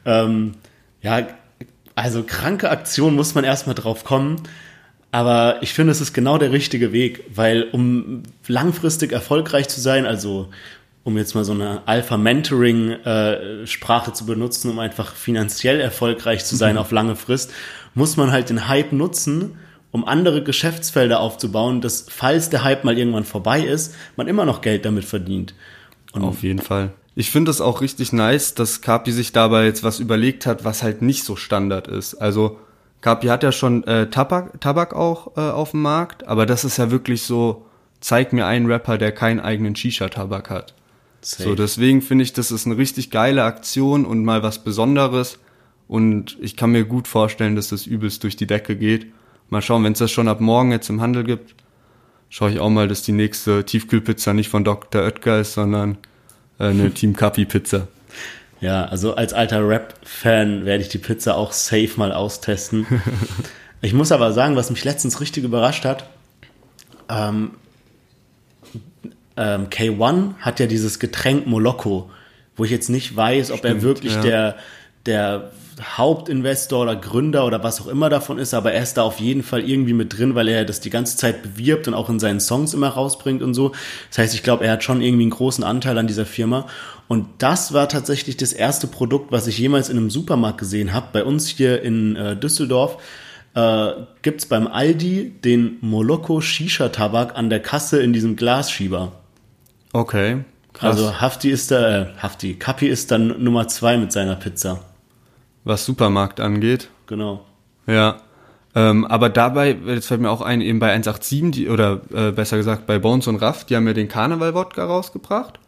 Ähm, 0.05 0.53
ja, 1.03 1.27
also 1.95 2.23
kranke 2.23 2.71
Aktion 2.71 3.15
muss 3.17 3.35
man 3.35 3.45
erstmal 3.45 3.75
drauf 3.75 4.05
kommen. 4.05 4.37
Aber 5.11 5.57
ich 5.61 5.75
finde, 5.75 5.93
es 5.93 6.01
ist 6.01 6.15
genau 6.15 6.39
der 6.39 6.53
richtige 6.53 6.93
Weg, 6.93 7.25
weil 7.35 7.65
um 7.73 8.23
langfristig 8.49 9.13
erfolgreich 9.13 9.69
zu 9.69 9.81
sein, 9.81 10.07
also 10.07 10.49
um 11.05 11.17
jetzt 11.19 11.35
mal 11.35 11.45
so 11.45 11.53
eine 11.53 11.83
Alpha-Mentoring-Sprache 11.87 14.13
zu 14.13 14.27
benutzen, 14.27 14.71
um 14.71 14.79
einfach 14.79 15.15
finanziell 15.15 15.81
erfolgreich 15.81 16.45
zu 16.45 16.55
sein 16.57 16.77
auf 16.79 16.93
lange 16.93 17.17
Frist, 17.17 17.51
muss 17.95 18.17
man 18.17 18.31
halt 18.31 18.51
den 18.51 18.69
Hype 18.69 18.93
nutzen, 18.93 19.57
um 19.91 20.07
andere 20.07 20.45
Geschäftsfelder 20.45 21.19
aufzubauen, 21.21 21.81
dass 21.81 22.07
falls 22.09 22.51
der 22.51 22.63
Hype 22.65 22.85
mal 22.85 22.97
irgendwann 22.97 23.25
vorbei 23.25 23.63
ist, 23.63 23.95
man 24.17 24.29
immer 24.29 24.45
noch 24.45 24.61
Geld 24.61 24.85
damit 24.85 25.05
verdient. 25.05 25.55
Und 26.13 26.23
Auf 26.25 26.43
jeden 26.43 26.61
Fall. 26.61 26.93
Ich 27.15 27.31
finde 27.31 27.51
es 27.51 27.61
auch 27.61 27.83
richtig 27.83 28.13
nice, 28.13 28.55
dass 28.55 28.81
Kapi 28.81 29.13
sich 29.13 29.33
dabei 29.33 29.67
jetzt 29.67 29.85
was 29.85 30.01
überlegt 30.01 30.47
hat, 30.47 30.65
was 30.65 30.83
halt 30.83 31.03
nicht 31.03 31.25
so 31.25 31.37
Standard 31.37 31.87
ist. 31.89 32.15
Also 32.15 32.59
Kapi 33.03 33.27
hat 33.27 33.43
ja 33.43 33.53
schon 33.53 33.85
äh, 33.85 34.09
Tabak, 34.09 34.59
Tabak 34.61 34.95
auch 34.95 35.37
äh, 35.37 35.41
auf 35.41 35.73
dem 35.73 35.83
Markt, 35.83 36.27
aber 36.27 36.47
das 36.47 36.65
ist 36.65 36.79
ja 36.79 36.91
wirklich 36.91 37.21
so, 37.23 37.67
zeig 38.01 38.33
mir 38.33 38.47
einen 38.47 38.65
Rapper, 38.67 38.97
der 38.97 39.13
keinen 39.13 39.41
eigenen 39.41 39.77
Shisha-Tabak 39.77 40.49
hat. 40.49 40.75
Safe. 41.23 41.45
So, 41.45 41.55
deswegen 41.55 42.03
finde 42.03 42.25
ich, 42.25 42.33
das 42.33 42.51
ist 42.51 42.67
eine 42.67 42.77
richtig 42.77 43.11
geile 43.11 43.45
Aktion 43.45 44.05
und 44.05 44.25
mal 44.25 44.43
was 44.43 44.63
Besonderes. 44.65 45.39
Und 45.89 46.37
ich 46.41 46.57
kann 46.57 46.73
mir 46.73 46.85
gut 46.85 47.07
vorstellen, 47.07 47.57
dass 47.57 47.69
das 47.69 47.87
übelst 47.87 48.23
durch 48.25 48.37
die 48.37 48.47
Decke 48.47 48.77
geht. 48.77 49.07
Mal 49.49 49.63
schauen, 49.63 49.85
wenn 49.85 49.93
es 49.93 49.99
das 49.99 50.11
schon 50.11 50.29
ab 50.29 50.41
morgen 50.41 50.73
jetzt 50.73 50.89
im 50.89 51.01
Handel 51.01 51.25
gibt, 51.25 51.55
schaue 52.29 52.51
ich 52.51 52.61
auch 52.61 52.71
mal, 52.71 52.89
dass 52.89 53.03
die 53.03 53.13
nächste 53.13 53.65
Tiefkühlpizza 53.65 54.33
nicht 54.33 54.49
von 54.49 54.65
Dr. 54.65 55.03
Oetker 55.03 55.41
ist, 55.41 55.53
sondern 55.53 55.99
äh, 56.59 56.69
eine 56.69 56.91
Team 56.95 57.15
Kapi 57.15 57.45
Pizza. 57.45 57.89
Ja, 58.61 58.85
also 58.85 59.15
als 59.17 59.33
alter 59.33 59.69
Rap-Fan 59.69 60.65
werde 60.65 60.83
ich 60.83 60.89
die 60.89 60.99
Pizza 60.99 61.37
auch 61.37 61.53
safe 61.53 61.91
mal 61.97 62.13
austesten. 62.13 62.87
ich 63.83 63.93
muss 63.93 64.13
aber 64.13 64.33
sagen, 64.33 64.57
was 64.57 64.71
mich 64.71 64.85
letztens 64.85 65.21
richtig 65.21 65.45
überrascht 65.45 65.85
hat, 65.85 66.09
ähm, 67.09 67.51
ähm, 69.37 69.69
K1 69.69 70.37
hat 70.41 70.61
ja 70.61 70.67
dieses 70.67 70.99
Getränk 70.99 71.47
Moloko, 71.47 72.11
wo 72.57 72.65
ich 72.65 72.71
jetzt 72.71 72.91
nicht 72.91 73.17
weiß, 73.17 73.51
ob 73.51 73.65
er 73.65 73.71
Stimmt, 73.71 73.83
wirklich 73.83 74.15
ja. 74.15 74.21
der, 74.23 74.57
der 75.07 75.53
Hauptinvestor 75.81 76.83
oder 76.83 76.97
Gründer 76.97 77.47
oder 77.47 77.63
was 77.63 77.81
auch 77.81 77.87
immer 77.87 78.11
davon 78.11 78.39
ist, 78.39 78.53
aber 78.55 78.73
er 78.73 78.83
ist 78.83 78.97
da 78.97 79.03
auf 79.03 79.21
jeden 79.21 79.43
Fall 79.43 79.69
irgendwie 79.69 79.95
mit 79.95 80.17
drin, 80.17 80.35
weil 80.35 80.49
er 80.49 80.65
das 80.65 80.81
die 80.81 80.91
ganze 80.91 81.17
Zeit 81.17 81.43
bewirbt 81.43 81.89
und 81.89 81.95
auch 81.95 82.11
in 82.11 82.21
seinen 82.21 82.41
Songs 82.41 82.75
immer 82.75 82.89
rausbringt 82.89 83.43
und 83.43 83.55
so. 83.55 83.73
Das 84.11 84.19
heißt, 84.19 84.35
ich 84.35 84.43
glaube, 84.43 84.65
er 84.65 84.73
hat 84.73 84.85
schon 84.85 85.01
irgendwie 85.01 85.25
einen 85.25 85.31
großen 85.31 85.65
Anteil 85.65 85.97
an 85.99 86.07
dieser 86.07 86.27
Firma. 86.27 86.67
Und 87.09 87.27
das 87.39 87.73
war 87.73 87.89
tatsächlich 87.89 88.37
das 88.37 88.53
erste 88.53 88.87
Produkt, 88.87 89.33
was 89.33 89.47
ich 89.47 89.59
jemals 89.59 89.89
in 89.89 89.97
einem 89.97 90.11
Supermarkt 90.11 90.59
gesehen 90.59 90.93
habe. 90.93 91.09
Bei 91.13 91.25
uns 91.25 91.49
hier 91.49 91.83
in 91.83 92.17
äh, 92.17 92.37
Düsseldorf 92.37 92.99
äh, 93.55 93.93
gibt's 94.23 94.47
beim 94.47 94.67
Aldi 94.67 95.33
den 95.45 95.79
Moloko 95.81 96.41
Shisha 96.41 96.89
Tabak 96.89 97.37
an 97.37 97.51
der 97.51 97.61
Kasse 97.61 98.03
in 98.03 98.13
diesem 98.13 98.37
Glasschieber. 98.37 99.13
Okay, 99.93 100.45
krass. 100.73 100.97
Also 100.97 101.21
Hafti 101.21 101.51
ist 101.51 101.71
da, 101.71 102.03
äh, 102.03 102.07
Hafti, 102.19 102.55
Kapi 102.55 102.87
ist 102.89 103.11
dann 103.11 103.43
Nummer 103.43 103.69
zwei 103.69 103.97
mit 103.99 104.13
seiner 104.13 104.37
Pizza. 104.37 104.81
was 105.65 105.85
Supermarkt 105.85 106.41
angeht. 106.41 106.89
Genau. 107.07 107.45
Ja. 107.87 108.17
Ähm, 108.75 109.05
aber 109.05 109.29
dabei, 109.29 109.77
jetzt 109.87 110.07
fällt 110.07 110.23
mir 110.23 110.31
auch 110.31 110.41
ein, 110.41 110.61
eben 110.63 110.79
bei 110.79 110.91
187, 110.93 111.51
die, 111.51 111.69
oder 111.69 112.01
äh, 112.15 112.33
besser 112.33 112.57
gesagt 112.57 112.87
bei 112.87 112.99
Bones 112.99 113.27
und 113.27 113.37
Raff, 113.37 113.65
die 113.65 113.77
haben 113.77 113.87
ja 113.87 113.93
den 113.93 114.09
Karneval-Wodka 114.09 114.83
rausgebracht. 114.85 115.61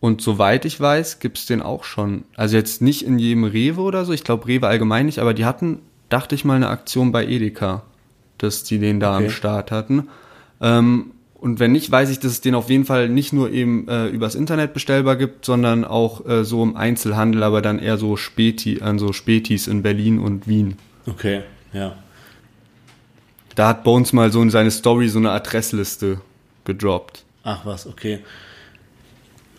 Und 0.00 0.22
soweit 0.22 0.64
ich 0.64 0.80
weiß, 0.80 1.18
gibt's 1.20 1.44
den 1.46 1.60
auch 1.60 1.84
schon. 1.84 2.24
Also 2.34 2.56
jetzt 2.56 2.80
nicht 2.80 3.04
in 3.04 3.18
jedem 3.18 3.44
Rewe 3.44 3.80
oder 3.82 4.04
so, 4.06 4.12
ich 4.12 4.24
glaube 4.24 4.46
Rewe 4.46 4.66
allgemein 4.68 5.06
nicht, 5.06 5.18
aber 5.18 5.34
die 5.34 5.44
hatten, 5.44 5.80
dachte 6.08 6.34
ich 6.34 6.44
mal, 6.46 6.54
eine 6.54 6.68
Aktion 6.68 7.12
bei 7.12 7.26
Edeka, 7.26 7.82
dass 8.38 8.64
die 8.64 8.78
den 8.78 9.00
da 9.00 9.14
Okay. 9.16 9.24
am 9.26 9.30
Start 9.30 9.70
hatten. 9.70 10.08
Ähm, 10.62 11.10
und 11.40 11.60
wenn 11.60 11.70
nicht, 11.70 11.90
weiß 11.90 12.10
ich, 12.10 12.18
dass 12.18 12.32
es 12.32 12.40
den 12.40 12.54
auf 12.54 12.68
jeden 12.68 12.84
Fall 12.84 13.08
nicht 13.08 13.32
nur 13.32 13.50
eben 13.52 13.86
äh, 13.88 14.08
übers 14.08 14.34
Internet 14.34 14.74
bestellbar 14.74 15.16
gibt, 15.16 15.44
sondern 15.44 15.84
auch 15.84 16.26
äh, 16.26 16.44
so 16.44 16.62
im 16.64 16.76
Einzelhandel, 16.76 17.44
aber 17.44 17.62
dann 17.62 17.78
eher 17.78 17.96
so 17.96 18.16
Späti, 18.16 18.82
an 18.82 18.98
so 18.98 19.12
Spätis 19.12 19.68
in 19.68 19.82
Berlin 19.82 20.18
und 20.18 20.48
Wien. 20.48 20.76
Okay, 21.06 21.42
ja. 21.72 21.94
Da 23.54 23.68
hat 23.68 23.84
Bones 23.84 24.12
mal 24.12 24.32
so 24.32 24.42
in 24.42 24.50
seine 24.50 24.70
Story 24.70 25.08
so 25.08 25.18
eine 25.18 25.30
Adressliste 25.30 26.20
gedroppt. 26.64 27.24
Ach 27.44 27.64
was, 27.64 27.86
okay. 27.86 28.20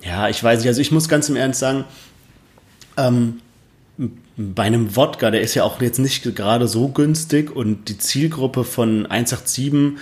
Ja, 0.02 0.30
ich 0.30 0.44
weiß 0.44 0.60
nicht, 0.60 0.68
also 0.68 0.82
ich 0.82 0.92
muss 0.92 1.08
ganz 1.08 1.30
im 1.30 1.36
Ernst 1.36 1.60
sagen, 1.60 1.86
ähm, 2.98 3.40
bei 4.38 4.64
einem 4.64 4.96
Wodka, 4.96 5.32
der 5.32 5.42
ist 5.42 5.56
ja 5.56 5.64
auch 5.64 5.82
jetzt 5.82 6.00
nicht 6.00 6.24
gerade 6.36 6.68
so 6.68 6.90
günstig 6.90 7.54
und 7.54 7.90
die 7.90 7.98
Zielgruppe 7.98 8.64
von 8.64 9.06
187, 9.06 9.98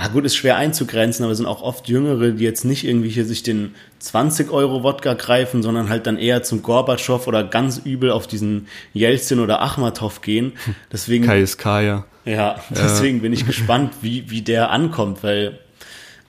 ja 0.00 0.06
gut, 0.08 0.24
ist 0.24 0.36
schwer 0.36 0.56
einzugrenzen, 0.56 1.24
aber 1.24 1.32
es 1.32 1.38
sind 1.38 1.46
auch 1.46 1.60
oft 1.60 1.88
Jüngere, 1.88 2.30
die 2.30 2.44
jetzt 2.44 2.64
nicht 2.64 2.84
irgendwie 2.84 3.08
hier 3.08 3.24
sich 3.24 3.42
den 3.42 3.74
20 3.98 4.50
Euro 4.52 4.84
Wodka 4.84 5.14
greifen, 5.14 5.62
sondern 5.62 5.88
halt 5.88 6.06
dann 6.06 6.18
eher 6.18 6.44
zum 6.44 6.62
Gorbatschow 6.62 7.26
oder 7.26 7.42
ganz 7.42 7.78
übel 7.78 8.12
auf 8.12 8.28
diesen 8.28 8.68
Jelzin 8.92 9.40
oder 9.40 9.60
Achmatow 9.60 10.20
gehen. 10.20 10.52
Deswegen 10.92 11.26
KSK, 11.26 11.64
ja. 11.64 12.04
ja, 12.24 12.60
deswegen 12.70 13.22
bin 13.22 13.32
ich 13.32 13.44
gespannt, 13.44 13.92
wie, 14.00 14.30
wie 14.30 14.42
der 14.42 14.70
ankommt, 14.70 15.24
weil 15.24 15.58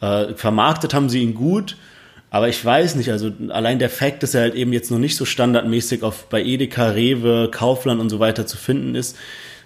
äh, 0.01 0.33
vermarktet 0.33 0.95
haben 0.95 1.09
sie 1.09 1.21
ihn 1.21 1.35
gut, 1.35 1.77
aber 2.31 2.49
ich 2.49 2.63
weiß 2.63 2.95
nicht, 2.95 3.11
also 3.11 3.31
allein 3.49 3.77
der 3.77 3.89
Fakt, 3.89 4.23
dass 4.23 4.33
er 4.33 4.41
halt 4.41 4.55
eben 4.55 4.73
jetzt 4.73 4.89
noch 4.89 4.99
nicht 4.99 5.15
so 5.15 5.25
standardmäßig 5.25 6.01
auf 6.01 6.27
bei 6.29 6.43
Edeka, 6.43 6.89
Rewe, 6.89 7.49
Kaufland 7.51 8.01
und 8.01 8.09
so 8.09 8.19
weiter 8.19 8.47
zu 8.47 8.57
finden 8.57 8.95
ist, 8.95 9.15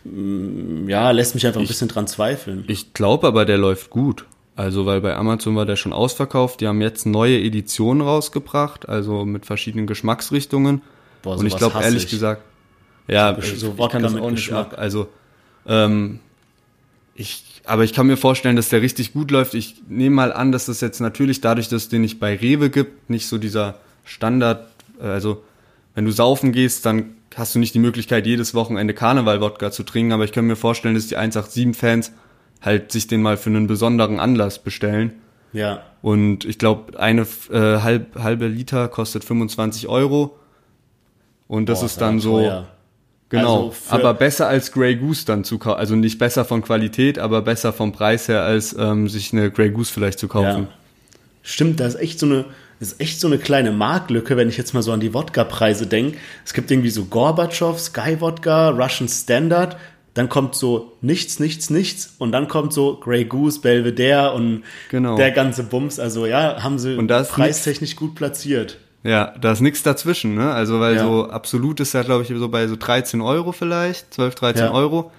ja, 0.06 1.12
lässt 1.12 1.34
mich 1.36 1.46
einfach 1.48 1.62
ein 1.62 1.68
bisschen 1.68 1.88
dran 1.88 2.08
zweifeln. 2.08 2.66
Ich 2.68 2.94
glaube 2.94 3.28
aber, 3.28 3.46
der 3.46 3.58
läuft 3.58 3.90
gut. 3.90 4.26
Also, 4.56 4.86
weil 4.86 5.02
bei 5.02 5.16
Amazon 5.16 5.56
war 5.56 5.66
der 5.66 5.78
schon 5.78 5.94
ausverkauft. 5.94 6.62
Die 6.62 6.68
haben 6.68 6.82
jetzt 6.82 7.06
neue 7.06 7.40
Editionen 7.40 8.02
rausgebracht, 8.02 8.88
also 8.88 9.26
mit 9.26 9.46
verschiedenen 9.46 9.88
Geschmacksrichtungen. 9.88 10.82
Boah, 11.24 11.38
Und 11.38 11.46
ich 11.48 11.56
glaube, 11.56 11.82
ehrlich 11.82 12.04
ich. 12.06 12.10
gesagt, 12.12 12.42
ja, 13.08 13.34
So 13.36 13.42
ich, 13.42 13.60
so 13.60 13.68
ich 13.72 13.78
Wodka 13.78 13.94
kann 13.94 14.04
das 14.04 14.14
auch 14.16 14.30
nicht 14.30 14.36
Geschmack. 14.36 14.74
ab. 14.74 14.80
Also, 14.80 15.08
ähm, 15.66 16.20
ich, 17.16 17.44
aber 17.66 17.84
ich 17.84 17.94
kann 17.94 18.06
mir 18.08 18.18
vorstellen, 18.18 18.56
dass 18.56 18.70
der 18.70 18.82
richtig 18.82 19.14
gut 19.14 19.32
läuft. 19.32 19.54
Ich 19.56 19.76
nehme 19.88 20.16
mal 20.16 20.34
an, 20.34 20.52
dass 20.52 20.66
das 20.66 20.82
jetzt 20.82 21.00
natürlich 21.00 21.42
dadurch, 21.42 21.70
dass 21.70 21.84
es 21.84 21.90
den 21.90 22.02
nicht 22.02 22.20
bei 22.20 22.36
Rewe 22.36 22.70
gibt, 22.70 23.10
nicht 23.10 23.28
so 23.28 23.38
dieser 23.38 23.80
Standard, 24.04 24.68
äh, 25.02 25.06
also 25.06 25.44
wenn 25.96 26.06
du 26.06 26.12
saufen 26.12 26.52
gehst, 26.52 26.86
dann 26.86 27.16
hast 27.38 27.56
du 27.56 27.60
nicht 27.60 27.74
die 27.74 27.80
Möglichkeit, 27.80 28.26
jedes 28.26 28.54
Wochenende 28.54 28.94
Karneval-Wodka 28.94 29.72
zu 29.72 29.84
trinken, 29.84 30.12
aber 30.12 30.24
ich 30.24 30.32
kann 30.32 30.46
mir 30.46 30.56
vorstellen, 30.56 30.96
dass 30.96 31.08
die 31.08 31.18
187-Fans 31.18 32.12
halt 32.62 32.92
sich 32.92 33.08
den 33.08 33.22
mal 33.22 33.38
für 33.38 33.50
einen 33.50 33.68
besonderen 33.68 34.20
Anlass 34.20 34.60
bestellen. 34.60 35.14
Ja, 35.52 35.84
Und 36.02 36.46
ich 36.46 36.58
glaube, 36.58 37.00
eine 37.00 37.28
äh, 37.52 37.78
halb, 37.80 38.16
halbe 38.18 38.48
Liter 38.48 38.88
kostet 38.88 39.24
25 39.24 39.88
Euro. 39.88 40.38
Und 41.48 41.70
das 41.70 41.82
Boah, 41.82 41.86
ist 41.86 42.02
dann 42.02 42.20
so, 42.20 42.40
teuer. 42.40 42.68
genau, 43.30 43.68
Also 43.68 43.90
aber 43.90 44.16
besser 44.16 44.48
als 44.48 44.72
Grey 44.72 44.96
Goose 44.96 45.26
dann 45.26 45.44
zu 45.44 45.60
kaufen. 45.60 45.78
Also 45.78 45.96
nicht 45.96 46.18
besser 46.18 46.44
von 46.46 46.64
Qualität, 46.64 47.20
aber 47.20 47.44
besser 47.44 47.72
vom 47.72 47.92
Preis 47.92 48.28
her, 48.28 48.42
als 48.42 48.76
ähm, 48.78 49.08
sich 49.08 49.32
eine 49.32 49.52
Grey 49.52 49.70
Goose 49.70 49.94
vielleicht 49.94 50.18
zu 50.18 50.28
kaufen. 50.28 50.64
Ja. 50.64 50.68
Stimmt, 51.44 51.80
da 51.80 51.86
ist 51.86 51.96
echt 51.96 52.18
so 52.20 52.26
eine, 52.26 52.46
ist 52.84 53.02
echt 53.02 53.20
so 53.20 53.28
eine 53.28 53.38
kleine 53.38 53.72
Marktlücke, 53.72 54.38
wenn 54.38 54.50
ich 54.50 54.58
jetzt 54.58 54.74
mal 54.74 54.84
so 54.84 54.92
an 54.92 55.00
die 55.00 55.14
Wodka-Preise 55.14 55.88
denke. 55.88 56.18
Es 56.46 56.54
gibt 56.54 56.70
irgendwie 56.70 56.90
so 56.90 57.06
Gorbatschow, 57.06 57.80
Sky 57.80 58.20
Wodka, 58.20 58.70
Russian 58.70 59.08
Standard, 59.10 59.78
dann 60.14 60.30
kommt 60.30 60.54
so 60.54 60.92
nichts, 61.02 61.40
nichts, 61.40 61.70
nichts 61.72 62.14
und 62.20 62.32
dann 62.32 62.48
kommt 62.48 62.72
so 62.74 62.98
Grey 63.00 63.26
Goose, 63.26 63.60
Belvedere 63.62 64.34
und 64.34 64.64
Genau. 64.92 65.16
der 65.18 65.32
ganze 65.32 65.64
Bums. 65.64 66.00
Also 66.00 66.26
ja, 66.28 66.62
haben 66.62 66.78
sie 66.78 66.96
Und 66.96 67.08
das 67.08 67.30
preistechnisch 67.30 67.96
gut 67.96 68.14
platziert. 68.14 68.78
Ja, 69.04 69.34
da 69.42 69.52
ist 69.52 69.60
nichts 69.62 69.82
dazwischen, 69.84 70.36
ne? 70.36 70.52
Also 70.54 70.80
weil 70.80 70.96
Ja. 70.96 71.04
so 71.04 71.30
absolut 71.30 71.80
ist 71.80 71.94
ja, 71.94 72.04
glaube 72.04 72.22
ich, 72.24 72.30
so 72.30 72.48
bei 72.50 72.68
so 72.68 72.76
13 72.78 73.22
Euro 73.22 73.52
vielleicht, 73.52 74.14
12, 74.14 74.36
13 74.36 74.66
Ja. 74.66 74.72
Euro. 74.72 75.12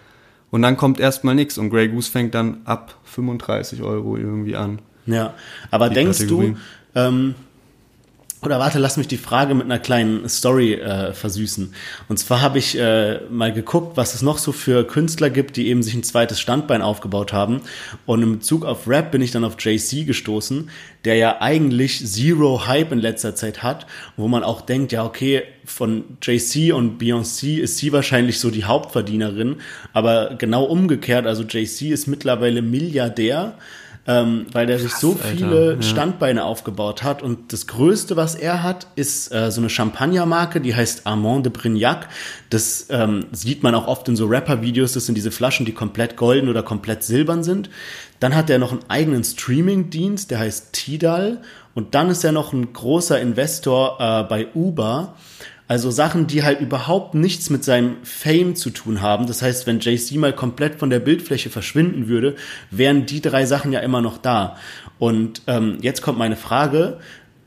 Und 0.51 0.63
dann 0.63 0.77
kommt 0.77 1.01
erstmal 1.01 1.35
nichts 1.35 1.59
und 1.59 1.71
Grey 1.71 1.89
Goose 1.89 2.11
fängt 2.11 2.33
dann 2.35 2.59
ab 2.65 2.95
35 3.05 3.83
Euro 3.83 4.17
irgendwie 4.17 4.55
an. 4.55 4.79
Ja, 5.07 5.35
aber 5.73 5.91
denkst 5.91 6.21
Kategorie. 6.21 6.55
du, 6.95 7.01
ähm, 7.01 7.35
oder 8.47 8.59
warte, 8.59 8.79
lass 8.79 8.97
mich 8.97 9.09
die 9.09 9.17
Frage 9.17 9.55
mit 9.55 9.65
einer 9.65 9.79
kleinen 9.79 10.29
Story 10.29 10.75
äh, 10.75 11.13
versüßen. 11.13 11.75
Und 12.09 12.19
zwar 12.19 12.41
habe 12.41 12.59
ich 12.59 12.79
äh, 12.79 13.21
mal 13.31 13.53
geguckt, 13.53 13.97
was 13.97 14.15
es 14.15 14.23
noch 14.23 14.39
so 14.39 14.53
für 14.53 14.87
Künstler 14.87 15.31
gibt, 15.31 15.57
die 15.57 15.69
eben 15.69 15.83
sich 15.83 15.95
ein 15.95 16.03
zweites 16.03 16.41
Standbein 16.41 16.83
aufgebaut 16.83 17.33
haben. 17.33 17.63
Und 18.07 18.23
im 18.23 18.33
Bezug 18.39 18.65
auf 18.65 18.89
Rap 18.89 19.11
bin 19.11 19.23
ich 19.23 19.31
dann 19.31 19.45
auf 19.45 19.57
JC 19.59 20.07
gestoßen, 20.07 20.71
der 21.05 21.17
ja 21.17 21.41
eigentlich 21.41 22.05
Zero 22.05 22.67
Hype 22.67 22.93
in 22.93 22.99
letzter 22.99 23.35
Zeit 23.35 23.63
hat, 23.63 23.87
wo 24.17 24.29
man 24.29 24.43
auch 24.43 24.61
denkt, 24.61 24.93
ja, 24.93 25.05
okay, 25.05 25.43
von 25.65 26.05
JC 26.23 26.73
und 26.73 27.01
Beyoncé 27.01 27.59
ist 27.59 27.79
sie 27.79 27.93
wahrscheinlich 27.93 28.39
so 28.39 28.51
die 28.51 28.65
Hauptverdienerin, 28.65 29.57
aber 29.93 30.35
genau 30.39 30.65
umgekehrt, 30.65 31.27
also 31.27 31.43
JC 31.43 31.91
ist 31.91 32.07
mittlerweile 32.07 32.63
Milliardär 32.63 33.57
ähm, 34.07 34.47
weil 34.53 34.67
der 34.67 34.79
sich 34.79 34.93
so 34.95 35.13
Alter, 35.13 35.29
viele 35.29 35.75
ja. 35.75 35.83
Standbeine 35.83 36.45
aufgebaut 36.45 37.03
hat. 37.03 37.23
Und 37.23 37.53
das 37.53 37.67
Größte, 37.67 38.17
was 38.17 38.35
er 38.35 38.63
hat, 38.63 38.87
ist 38.97 39.33
äh, 39.33 39.51
so 39.51 39.61
eine 39.61 39.71
Champagnermarke, 39.71 40.61
die 40.61 40.75
heißt 40.75 41.07
Armand 41.07 41.47
de 41.47 41.53
Brignac. 41.53 42.09
Das 42.51 42.87
ähm, 42.91 43.27
sieht 43.33 43.63
man 43.63 43.75
auch 43.75 43.87
oft 43.87 44.09
in 44.09 44.17
so 44.17 44.27
Rapper-Videos. 44.27 44.93
Das 44.93 45.07
sind 45.07 45.15
diese 45.15 45.31
Flaschen, 45.31 45.65
die 45.65 45.73
komplett 45.73 46.17
golden 46.17 46.49
oder 46.49 46.63
komplett 46.63 47.03
silbern 47.03 47.43
sind. 47.43 47.71
Dann 48.21 48.35
hat 48.35 48.51
er 48.51 48.59
noch 48.59 48.73
einen 48.73 48.85
eigenen 48.89 49.25
Streaming-Dienst, 49.25 50.31
der 50.31 50.39
heißt 50.39 50.73
Tidal. 50.73 51.41
Und 51.75 51.95
dann 51.95 52.11
ist 52.11 52.25
er 52.25 52.33
noch 52.33 52.53
ein 52.53 52.73
großer 52.73 53.21
Investor 53.21 53.99
äh, 54.01 54.23
bei 54.25 54.49
Uber. 54.55 55.15
Also 55.67 55.91
Sachen, 55.91 56.27
die 56.27 56.43
halt 56.43 56.61
überhaupt 56.61 57.15
nichts 57.15 57.49
mit 57.49 57.65
seinem 57.65 57.97
Fame 58.03 58.55
zu 58.55 58.69
tun 58.69 59.01
haben. 59.01 59.27
Das 59.27 59.41
heißt, 59.41 59.67
wenn 59.67 59.81
JC 59.81 60.17
mal 60.17 60.35
komplett 60.35 60.75
von 60.75 60.91
der 60.91 61.01
Bildfläche 61.01 61.49
verschwinden 61.49 62.07
würde, 62.07 62.37
wären 62.71 63.07
die 63.07 63.23
drei 63.23 63.47
Sachen 63.47 63.73
ja 63.73 63.81
immer 63.81 64.03
noch 64.03 64.19
da. 64.19 64.57
Und 64.99 65.41
ähm, 65.47 65.79
jetzt 65.81 66.03
kommt 66.03 66.19
meine 66.19 66.37
Frage. 66.37 66.99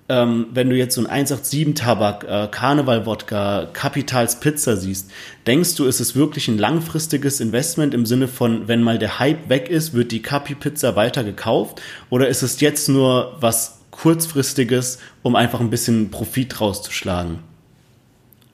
Ähm, 0.10 0.48
wenn 0.54 0.70
du 0.70 0.76
jetzt 0.76 0.96
so 0.96 1.06
ein 1.06 1.26
187-Tabak, 1.26 2.24
äh, 2.24 2.48
Karneval-Wodka, 2.50 3.68
Capitals 3.74 4.40
Pizza 4.40 4.78
siehst, 4.78 5.12
denkst 5.46 5.76
du, 5.76 5.86
ist 5.86 6.00
es 6.00 6.16
wirklich 6.16 6.48
ein 6.48 6.58
langfristiges 6.58 7.42
Investment 7.42 7.94
im 7.94 8.06
Sinne 8.06 8.30
von, 8.30 8.68
wenn 8.70 8.82
mal 8.82 8.98
der 9.00 9.20
Hype 9.20 9.50
weg 9.50 9.70
ist, 9.70 9.94
wird 9.94 10.12
die 10.12 10.22
Capi-Pizza 10.22 10.96
weiter 10.96 11.24
gekauft? 11.26 11.82
Oder 12.10 12.30
ist 12.30 12.42
es 12.42 12.62
jetzt 12.62 12.88
nur 12.88 13.36
was 13.42 13.82
kurzfristiges, 13.92 15.00
um 15.24 15.36
einfach 15.36 15.60
ein 15.60 15.70
bisschen 15.70 16.10
Profit 16.10 16.62
rauszuschlagen? 16.62 17.40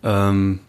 Ähm, 0.03 0.59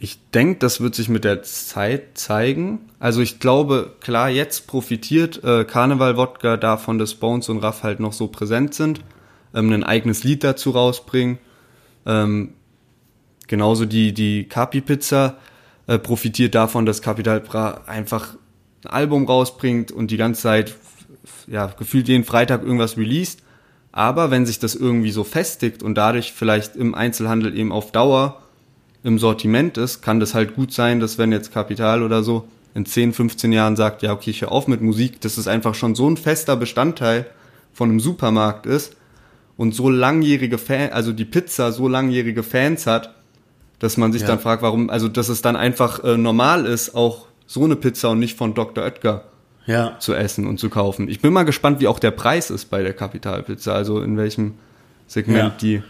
ich 0.00 0.30
denke, 0.30 0.60
das 0.60 0.80
wird 0.80 0.94
sich 0.94 1.08
mit 1.08 1.24
der 1.24 1.42
Zeit 1.42 2.18
zeigen. 2.18 2.80
Also 3.00 3.20
ich 3.20 3.40
glaube, 3.40 3.96
klar, 4.00 4.30
jetzt 4.30 4.66
profitiert 4.68 5.42
äh, 5.42 5.64
Karneval-Wodka 5.64 6.56
davon, 6.56 6.98
dass 6.98 7.14
Bones 7.14 7.48
und 7.48 7.58
Raff 7.58 7.82
halt 7.82 7.98
noch 7.98 8.12
so 8.12 8.28
präsent 8.28 8.74
sind, 8.74 9.00
ähm, 9.54 9.72
ein 9.72 9.82
eigenes 9.82 10.22
Lied 10.22 10.44
dazu 10.44 10.70
rausbringen. 10.70 11.38
Ähm, 12.06 12.54
genauso 13.48 13.86
die, 13.86 14.14
die 14.14 14.44
Capi-Pizza 14.44 15.36
äh, 15.88 15.98
profitiert 15.98 16.54
davon, 16.54 16.86
dass 16.86 17.02
Capital 17.02 17.40
Bra 17.40 17.82
einfach 17.86 18.36
ein 18.84 18.90
Album 18.90 19.26
rausbringt 19.26 19.90
und 19.90 20.12
die 20.12 20.16
ganze 20.16 20.42
Zeit, 20.42 20.76
ja, 21.48 21.66
gefühlt 21.66 22.06
jeden 22.06 22.24
Freitag 22.24 22.62
irgendwas 22.62 22.96
released. 22.96 23.42
Aber 23.90 24.30
wenn 24.30 24.46
sich 24.46 24.60
das 24.60 24.76
irgendwie 24.76 25.10
so 25.10 25.24
festigt 25.24 25.82
und 25.82 25.96
dadurch 25.96 26.32
vielleicht 26.32 26.76
im 26.76 26.94
Einzelhandel 26.94 27.58
eben 27.58 27.72
auf 27.72 27.90
Dauer 27.90 28.42
im 29.04 29.18
Sortiment 29.18 29.78
ist, 29.78 30.02
kann 30.02 30.20
das 30.20 30.34
halt 30.34 30.54
gut 30.54 30.72
sein, 30.72 31.00
dass 31.00 31.18
wenn 31.18 31.32
jetzt 31.32 31.52
Kapital 31.52 32.02
oder 32.02 32.22
so 32.22 32.48
in 32.74 32.84
10, 32.86 33.12
15 33.12 33.52
Jahren 33.52 33.76
sagt, 33.76 34.02
ja, 34.02 34.12
okay, 34.12 34.30
ich 34.30 34.42
höre 34.42 34.52
auf 34.52 34.66
mit 34.68 34.80
Musik, 34.82 35.20
dass 35.20 35.38
es 35.38 35.48
einfach 35.48 35.74
schon 35.74 35.94
so 35.94 36.08
ein 36.08 36.16
fester 36.16 36.56
Bestandteil 36.56 37.26
von 37.72 37.90
einem 37.90 38.00
Supermarkt 38.00 38.66
ist 38.66 38.96
und 39.56 39.74
so 39.74 39.88
langjährige 39.88 40.58
Fans, 40.58 40.92
also 40.92 41.12
die 41.12 41.24
Pizza 41.24 41.72
so 41.72 41.88
langjährige 41.88 42.42
Fans 42.42 42.86
hat, 42.86 43.14
dass 43.78 43.96
man 43.96 44.12
sich 44.12 44.22
Ja. 44.22 44.28
dann 44.28 44.40
fragt, 44.40 44.62
warum, 44.62 44.90
also 44.90 45.08
dass 45.08 45.28
es 45.28 45.42
dann 45.42 45.56
einfach 45.56 46.02
äh, 46.04 46.16
normal 46.16 46.66
ist, 46.66 46.94
auch 46.94 47.26
so 47.46 47.64
eine 47.64 47.76
Pizza 47.76 48.10
und 48.10 48.18
nicht 48.18 48.36
von 48.36 48.54
Dr. 48.54 48.84
Oetker 48.84 49.24
Ja. 49.66 49.96
zu 50.00 50.14
essen 50.14 50.46
und 50.46 50.58
zu 50.58 50.68
kaufen. 50.70 51.08
Ich 51.08 51.20
bin 51.20 51.32
mal 51.32 51.44
gespannt, 51.44 51.80
wie 51.80 51.86
auch 51.86 51.98
der 52.00 52.10
Preis 52.10 52.50
ist 52.50 52.66
bei 52.66 52.82
der 52.82 52.92
Kapitalpizza, 52.94 53.72
also 53.72 54.00
in 54.02 54.16
welchem 54.16 54.54
Segment 55.06 55.38
Ja. 55.38 55.56
die 55.60 55.82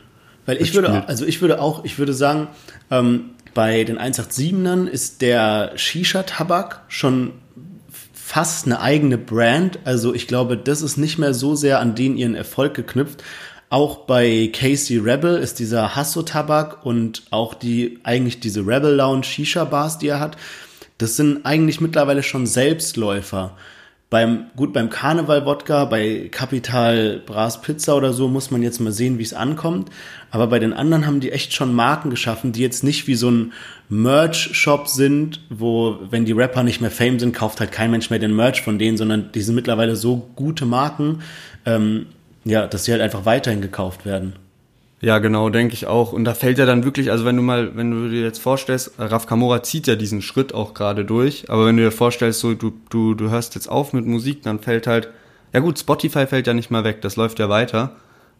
Weil 0.49 0.63
ich 0.63 0.73
würde, 0.73 1.07
also 1.07 1.27
ich 1.27 1.43
würde 1.43 1.61
auch, 1.61 1.85
ich 1.85 1.99
würde 1.99 2.15
sagen, 2.15 2.49
ähm, 2.91 3.33
bei 3.53 3.85
den 3.85 3.99
187ern 3.99 4.87
ist 4.87 5.21
der 5.21 5.73
Shisha-Tabak 5.77 6.85
schon 6.89 7.33
fast 8.15 8.65
eine 8.65 8.81
eigene 8.81 9.19
Brand. 9.19 9.81
Also 9.85 10.15
ich 10.15 10.27
glaube, 10.27 10.57
das 10.57 10.81
ist 10.81 10.97
nicht 10.97 11.19
mehr 11.19 11.35
so 11.35 11.55
sehr 11.55 11.81
an 11.81 11.95
den 11.95 12.17
ihren 12.17 12.35
Erfolg 12.35 12.73
geknüpft. 12.73 13.23
Auch 13.69 14.07
bei 14.07 14.51
Casey 14.51 14.97
Rebel 14.97 15.37
ist 15.37 15.59
dieser 15.59 15.95
Hasso-Tabak 15.95 16.87
und 16.87 17.25
auch 17.29 17.53
die, 17.53 17.99
eigentlich 18.03 18.41
diese 18.41 18.67
Rebel 18.67 18.95
Lounge 18.95 19.25
Shisha-Bars, 19.25 19.99
die 19.99 20.09
er 20.09 20.21
hat, 20.21 20.39
das 20.97 21.17
sind 21.17 21.45
eigentlich 21.45 21.83
mittlerweile 21.83 22.23
schon 22.23 22.47
Selbstläufer. 22.47 23.55
Beim, 24.11 24.47
gut, 24.57 24.73
beim 24.73 24.89
Karneval-Wodka, 24.89 25.85
bei 25.85 26.29
Capital 26.31 27.21
Bras 27.27 27.61
Pizza 27.61 27.95
oder 27.95 28.15
so 28.15 28.27
muss 28.29 28.51
man 28.51 28.63
jetzt 28.63 28.81
mal 28.81 28.91
sehen, 28.91 29.19
wie 29.19 29.23
es 29.23 29.35
ankommt. 29.35 29.91
Aber 30.31 30.47
bei 30.47 30.59
den 30.59 30.73
anderen 30.73 31.07
haben 31.07 31.21
die 31.21 31.31
echt 31.31 31.53
schon 31.53 31.75
Marken 31.75 32.09
geschaffen, 32.09 32.53
die 32.53 32.63
jetzt 32.63 32.83
nicht 32.83 33.07
wie 33.07 33.17
so 33.17 33.31
ein 33.31 33.53
Merch-Shop 33.91 34.89
sind, 34.89 35.43
wo, 35.51 35.99
wenn 36.09 36.25
die 36.25 36.33
Rapper 36.33 36.63
nicht 36.63 36.81
mehr 36.81 36.91
Fame 36.91 37.19
sind, 37.19 37.35
kauft 37.35 37.61
halt 37.61 37.71
kein 37.71 37.91
Mensch 37.91 38.09
mehr 38.09 38.19
den 38.19 38.35
Merch 38.35 38.63
von 38.63 38.79
denen, 38.79 38.97
sondern 38.97 39.31
die 39.33 39.43
sind 39.43 39.55
mittlerweile 39.55 39.95
so 39.95 40.31
gute 40.37 40.65
Marken, 40.65 41.21
ähm, 41.67 42.07
ja, 42.47 42.67
dass 42.67 42.87
sie 42.87 42.93
halt 42.93 43.03
einfach 43.03 43.27
weiterhin 43.27 43.61
gekauft 43.61 44.07
werden. 44.07 44.35
Ja, 45.01 45.19
genau, 45.19 45.49
denke 45.49 45.75
ich 45.75 45.87
auch. 45.87 46.13
Und 46.13 46.25
da 46.25 46.35
fällt 46.35 46.59
ja 46.59 46.67
dann 46.67 46.85
wirklich, 46.85 47.13
also 47.13 47.25
wenn 47.25 47.37
du 47.37 47.43
mal, 47.43 47.77
wenn 47.77 47.91
du 47.91 48.09
dir 48.11 48.23
jetzt 48.23 48.41
vorstellst, 48.41 48.93
Raf 48.99 49.27
Kamora 49.27 49.63
zieht 49.63 49.87
ja 49.87 49.95
diesen 49.95 50.23
Schritt 50.23 50.53
auch 50.53 50.75
gerade 50.75 51.05
durch, 51.05 51.49
aber 51.49 51.67
wenn 51.67 51.77
du 51.77 51.85
dir 51.85 51.93
vorstellst, 51.93 52.41
so 52.41 52.55
du, 52.55 52.73
du, 52.91 53.15
du 53.15 53.31
hörst 53.31 53.55
jetzt 53.55 53.69
auf 53.69 53.93
mit 53.93 54.07
Musik, 54.07 54.43
dann 54.43 54.59
fällt 54.59 54.89
halt, 54.89 55.09
ja 55.53 55.61
gut, 55.61 55.79
Spotify 55.79 56.27
fällt 56.27 56.49
ja 56.49 56.55
nicht 56.55 56.73
mal 56.73 56.83
weg, 56.83 57.01
das 57.01 57.15
läuft 57.15 57.39
ja 57.39 57.49
weiter. 57.49 57.93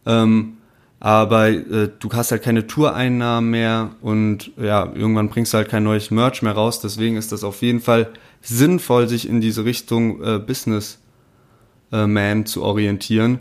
Ähm, 0.05 0.55
aber 0.99 1.49
äh, 1.49 1.91
du 1.97 2.11
hast 2.13 2.33
halt 2.33 2.43
keine 2.43 2.67
Toureinnahmen 2.67 3.51
mehr 3.51 3.91
und 4.01 4.51
ja, 4.57 4.91
irgendwann 4.93 5.29
bringst 5.29 5.53
du 5.53 5.59
halt 5.59 5.69
kein 5.69 5.85
neues 5.85 6.11
Merch 6.11 6.43
mehr 6.43 6.55
raus, 6.55 6.81
deswegen 6.81 7.17
ist 7.17 7.31
das 7.31 7.45
auf 7.45 7.63
jeden 7.63 7.81
Fall 7.81 8.09
sinnvoll, 8.43 9.09
sich 9.09 9.29
in 9.29 9.41
diese 9.41 9.65
Richtung 9.65 10.21
äh, 10.25 10.39
Business 10.41 10.99
äh, 11.93 12.09
Man 12.09 12.47
zu 12.47 12.65
orientieren 12.65 13.41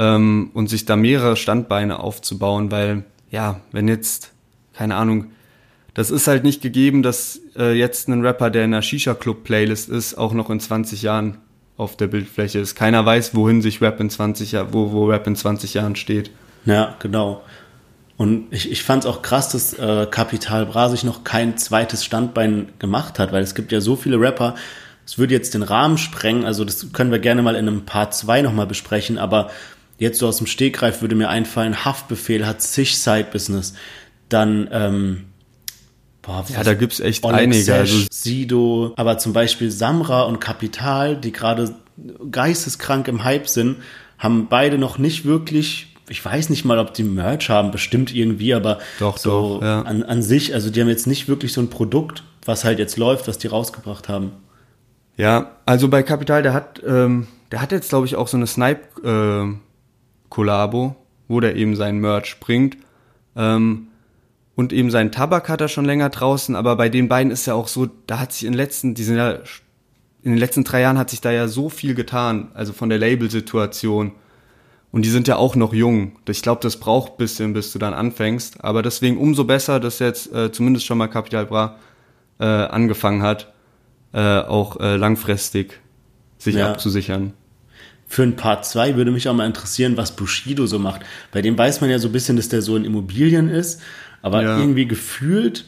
ähm, 0.00 0.50
und 0.54 0.68
sich 0.68 0.86
da 0.86 0.96
mehrere 0.96 1.36
Standbeine 1.36 2.00
aufzubauen, 2.00 2.70
weil 2.70 3.04
ja, 3.30 3.60
wenn 3.70 3.86
jetzt, 3.86 4.32
keine 4.72 4.96
Ahnung, 4.96 5.26
das 5.92 6.10
ist 6.10 6.26
halt 6.26 6.42
nicht 6.42 6.62
gegeben, 6.62 7.02
dass 7.02 7.38
äh, 7.56 7.74
jetzt 7.74 8.08
ein 8.08 8.24
Rapper, 8.24 8.48
der 8.50 8.64
in 8.64 8.72
einer 8.72 8.82
Shisha-Club-Playlist 8.82 9.90
ist, 9.90 10.14
auch 10.16 10.32
noch 10.32 10.48
in 10.48 10.58
20 10.58 11.02
Jahren 11.02 11.38
auf 11.76 11.96
der 11.96 12.06
Bildfläche 12.06 12.58
ist. 12.60 12.74
Keiner 12.74 13.04
weiß, 13.04 13.34
wohin 13.34 13.60
sich 13.60 13.82
Rap 13.82 14.00
in 14.00 14.08
20 14.08 14.52
Jahren, 14.52 14.72
wo, 14.72 14.90
wo 14.92 15.06
Rap 15.06 15.26
in 15.26 15.36
20 15.36 15.74
Jahren 15.74 15.96
steht. 15.96 16.30
Ja, 16.64 16.96
genau. 16.98 17.42
Und 18.16 18.52
ich, 18.52 18.70
ich 18.70 18.82
fand 18.82 19.04
es 19.04 19.10
auch 19.10 19.22
krass, 19.22 19.50
dass 19.50 19.74
äh, 19.74 20.06
Capital 20.10 20.66
Bra 20.66 20.88
sich 20.88 21.04
noch 21.04 21.24
kein 21.24 21.58
zweites 21.58 22.04
Standbein 22.04 22.68
gemacht 22.78 23.18
hat, 23.18 23.32
weil 23.32 23.42
es 23.42 23.54
gibt 23.54 23.70
ja 23.72 23.80
so 23.80 23.96
viele 23.96 24.18
Rapper, 24.18 24.54
es 25.06 25.18
würde 25.18 25.34
jetzt 25.34 25.54
den 25.54 25.62
Rahmen 25.62 25.98
sprengen, 25.98 26.44
also 26.44 26.64
das 26.64 26.92
können 26.92 27.10
wir 27.10 27.18
gerne 27.18 27.42
mal 27.42 27.56
in 27.56 27.66
einem 27.66 27.84
Part 27.84 28.14
2 28.14 28.42
nochmal 28.42 28.66
besprechen, 28.66 29.18
aber 29.18 29.50
jetzt 30.00 30.18
so 30.18 30.26
aus 30.26 30.38
dem 30.38 30.46
Stegreif 30.48 31.02
würde 31.02 31.14
mir 31.14 31.28
einfallen, 31.28 31.84
Haftbefehl 31.84 32.46
hat 32.46 32.62
sich 32.62 32.98
Side-Business, 32.98 33.74
dann, 34.28 34.68
ähm, 34.72 35.26
boah, 36.22 36.44
Ja, 36.48 36.64
da 36.64 36.74
gibt's 36.74 36.98
echt 37.00 37.22
Oleg 37.22 37.38
einige. 37.40 37.62
Sesh, 37.62 37.92
Also, 37.92 38.06
Sido, 38.10 38.92
aber 38.96 39.18
zum 39.18 39.32
Beispiel 39.32 39.70
Samra 39.70 40.22
und 40.22 40.40
Kapital, 40.40 41.16
die 41.16 41.30
gerade 41.32 41.74
geisteskrank 42.30 43.06
im 43.08 43.24
Hype 43.24 43.46
sind, 43.48 43.76
haben 44.18 44.48
beide 44.48 44.78
noch 44.78 44.96
nicht 44.98 45.24
wirklich, 45.26 45.94
ich 46.08 46.24
weiß 46.24 46.48
nicht 46.48 46.64
mal, 46.64 46.78
ob 46.78 46.94
die 46.94 47.04
Merch 47.04 47.50
haben, 47.50 47.70
bestimmt 47.70 48.14
irgendwie, 48.14 48.54
aber 48.54 48.78
Doch, 48.98 49.18
so 49.18 49.58
doch, 49.58 49.62
ja. 49.62 49.82
an, 49.82 50.02
an 50.02 50.22
sich, 50.22 50.54
also 50.54 50.70
die 50.70 50.80
haben 50.80 50.88
jetzt 50.88 51.06
nicht 51.06 51.28
wirklich 51.28 51.52
so 51.52 51.60
ein 51.60 51.68
Produkt, 51.68 52.22
was 52.46 52.64
halt 52.64 52.78
jetzt 52.78 52.96
läuft, 52.96 53.28
was 53.28 53.36
die 53.36 53.48
rausgebracht 53.48 54.08
haben. 54.08 54.32
ja, 55.18 55.56
also 55.66 55.88
bei 55.88 56.02
Capital, 56.02 56.42
der 56.42 56.54
hat, 56.54 56.80
ähm, 56.86 57.26
der 57.52 57.60
hat 57.60 57.70
jetzt, 57.72 57.90
glaube 57.90 58.06
ich, 58.06 58.16
auch 58.16 58.28
so 58.28 58.38
eine 58.38 58.46
Snipe-Kollabo, 60.30 60.96
wo 61.28 61.40
der 61.40 61.56
eben 61.56 61.76
sein 61.76 61.98
Merch 61.98 62.38
bringt. 62.40 62.78
Ähm, 63.36 63.88
und 64.56 64.72
eben 64.72 64.90
seinen 64.90 65.12
Tabak 65.12 65.48
hat 65.48 65.60
er 65.60 65.68
schon 65.68 65.84
länger 65.84 66.10
draußen, 66.10 66.54
aber 66.54 66.76
bei 66.76 66.88
den 66.88 67.08
beiden 67.08 67.32
ist 67.32 67.46
ja 67.46 67.54
auch 67.54 67.68
so, 67.68 67.88
da 68.06 68.20
hat 68.20 68.32
sich 68.32 68.44
in 68.44 68.52
den 68.52 68.58
letzten, 68.58 68.94
die 68.94 69.04
sind 69.04 69.16
ja, 69.16 69.32
in 70.22 70.32
den 70.32 70.38
letzten 70.38 70.64
drei 70.64 70.82
Jahren 70.82 70.98
hat 70.98 71.08
sich 71.08 71.20
da 71.20 71.30
ja 71.30 71.48
so 71.48 71.68
viel 71.70 71.94
getan, 71.94 72.50
also 72.54 72.72
von 72.72 72.88
der 72.90 72.98
Labelsituation. 72.98 74.12
Und 74.92 75.04
die 75.04 75.08
sind 75.08 75.28
ja 75.28 75.36
auch 75.36 75.54
noch 75.54 75.72
jung. 75.72 76.16
Ich 76.28 76.42
glaube, 76.42 76.60
das 76.62 76.78
braucht 76.78 77.16
bisschen, 77.16 77.52
bis 77.52 77.72
du 77.72 77.78
dann 77.78 77.94
anfängst. 77.94 78.62
Aber 78.64 78.82
deswegen 78.82 79.18
umso 79.18 79.44
besser, 79.44 79.78
dass 79.78 80.00
jetzt 80.00 80.32
äh, 80.32 80.50
zumindest 80.50 80.84
schon 80.84 80.98
mal 80.98 81.06
Capital 81.06 81.46
Bra 81.46 81.76
äh, 82.40 82.44
angefangen 82.44 83.22
hat, 83.22 83.52
äh, 84.12 84.40
auch 84.40 84.80
äh, 84.80 84.96
langfristig 84.96 85.80
sich 86.38 86.56
Ja. 86.56 86.72
abzusichern. 86.72 87.34
Für 88.12 88.24
ein 88.24 88.34
Part 88.34 88.66
2 88.66 88.96
würde 88.96 89.12
mich 89.12 89.28
auch 89.28 89.34
mal 89.34 89.46
interessieren, 89.46 89.96
was 89.96 90.16
Bushido 90.16 90.66
so 90.66 90.80
macht. 90.80 91.02
Bei 91.30 91.42
dem 91.42 91.56
weiß 91.56 91.80
man 91.80 91.90
ja 91.90 92.00
so 92.00 92.08
ein 92.08 92.12
bisschen, 92.12 92.36
dass 92.36 92.48
der 92.48 92.60
so 92.60 92.74
in 92.76 92.84
Immobilien 92.84 93.48
ist, 93.48 93.80
aber 94.20 94.42
Ja. 94.42 94.58
irgendwie 94.58 94.86
gefühlt 94.88 95.64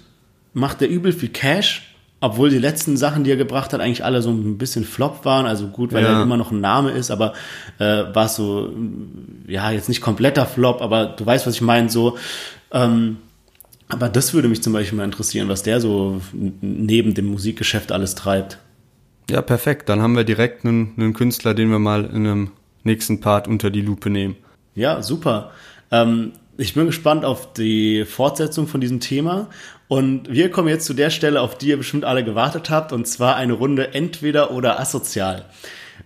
macht 0.52 0.80
der 0.80 0.90
übel 0.90 1.12
viel 1.12 1.28
Cash, 1.28 1.94
obwohl 2.20 2.50
die 2.50 2.58
letzten 2.58 2.96
Sachen, 2.96 3.22
die 3.22 3.30
er 3.30 3.36
gebracht 3.36 3.72
hat, 3.72 3.80
eigentlich 3.80 4.04
alle 4.04 4.22
so 4.22 4.30
ein 4.30 4.58
bisschen 4.58 4.82
Flop 4.84 5.24
waren. 5.24 5.46
Also 5.46 5.68
gut, 5.68 5.92
weil 5.92 6.02
Ja. 6.02 6.14
er 6.16 6.22
immer 6.22 6.36
noch 6.36 6.50
ein 6.50 6.60
Name 6.60 6.90
ist, 6.90 7.12
aber 7.12 7.32
äh, 7.78 7.84
war 8.12 8.26
es 8.26 8.34
so, 8.34 8.72
ja, 9.46 9.70
jetzt 9.70 9.88
nicht 9.88 10.00
kompletter 10.00 10.44
Flop, 10.44 10.82
aber 10.82 11.06
du 11.06 11.24
weißt, 11.24 11.46
was 11.46 11.54
ich 11.54 11.60
meine, 11.62 11.90
so. 11.90 12.18
Ähm, 12.72 13.18
aber 13.88 14.08
das 14.08 14.34
würde 14.34 14.48
mich 14.48 14.64
zum 14.64 14.72
Beispiel 14.72 14.98
mal 14.98 15.04
interessieren, 15.04 15.48
was 15.48 15.62
der 15.62 15.80
so 15.80 16.20
neben 16.60 17.14
dem 17.14 17.26
Musikgeschäft 17.26 17.92
alles 17.92 18.16
treibt. 18.16 18.58
Ja, 19.30 19.42
perfekt. 19.42 19.88
Dann 19.88 20.02
haben 20.02 20.16
wir 20.16 20.24
direkt 20.24 20.64
einen, 20.64 20.94
einen 20.96 21.12
Künstler, 21.12 21.54
den 21.54 21.70
wir 21.70 21.78
mal 21.78 22.04
in 22.04 22.26
einem 22.26 22.50
nächsten 22.84 23.20
Part 23.20 23.48
unter 23.48 23.70
die 23.70 23.80
Lupe 23.80 24.10
nehmen. 24.10 24.36
Ja, 24.74 25.02
super. 25.02 25.52
Ähm, 25.90 26.32
ich 26.56 26.74
bin 26.74 26.86
gespannt 26.86 27.24
auf 27.24 27.52
die 27.52 28.04
Fortsetzung 28.04 28.66
von 28.66 28.80
diesem 28.80 29.00
Thema. 29.00 29.48
Und 29.88 30.30
wir 30.30 30.50
kommen 30.50 30.68
jetzt 30.68 30.86
zu 30.86 30.94
der 30.94 31.10
Stelle, 31.10 31.40
auf 31.40 31.58
die 31.58 31.68
ihr 31.68 31.76
bestimmt 31.76 32.04
alle 32.04 32.24
gewartet 32.24 32.70
habt, 32.70 32.92
und 32.92 33.06
zwar 33.06 33.36
eine 33.36 33.52
Runde 33.52 33.94
entweder 33.94 34.50
oder 34.50 34.80
asozial. 34.80 35.46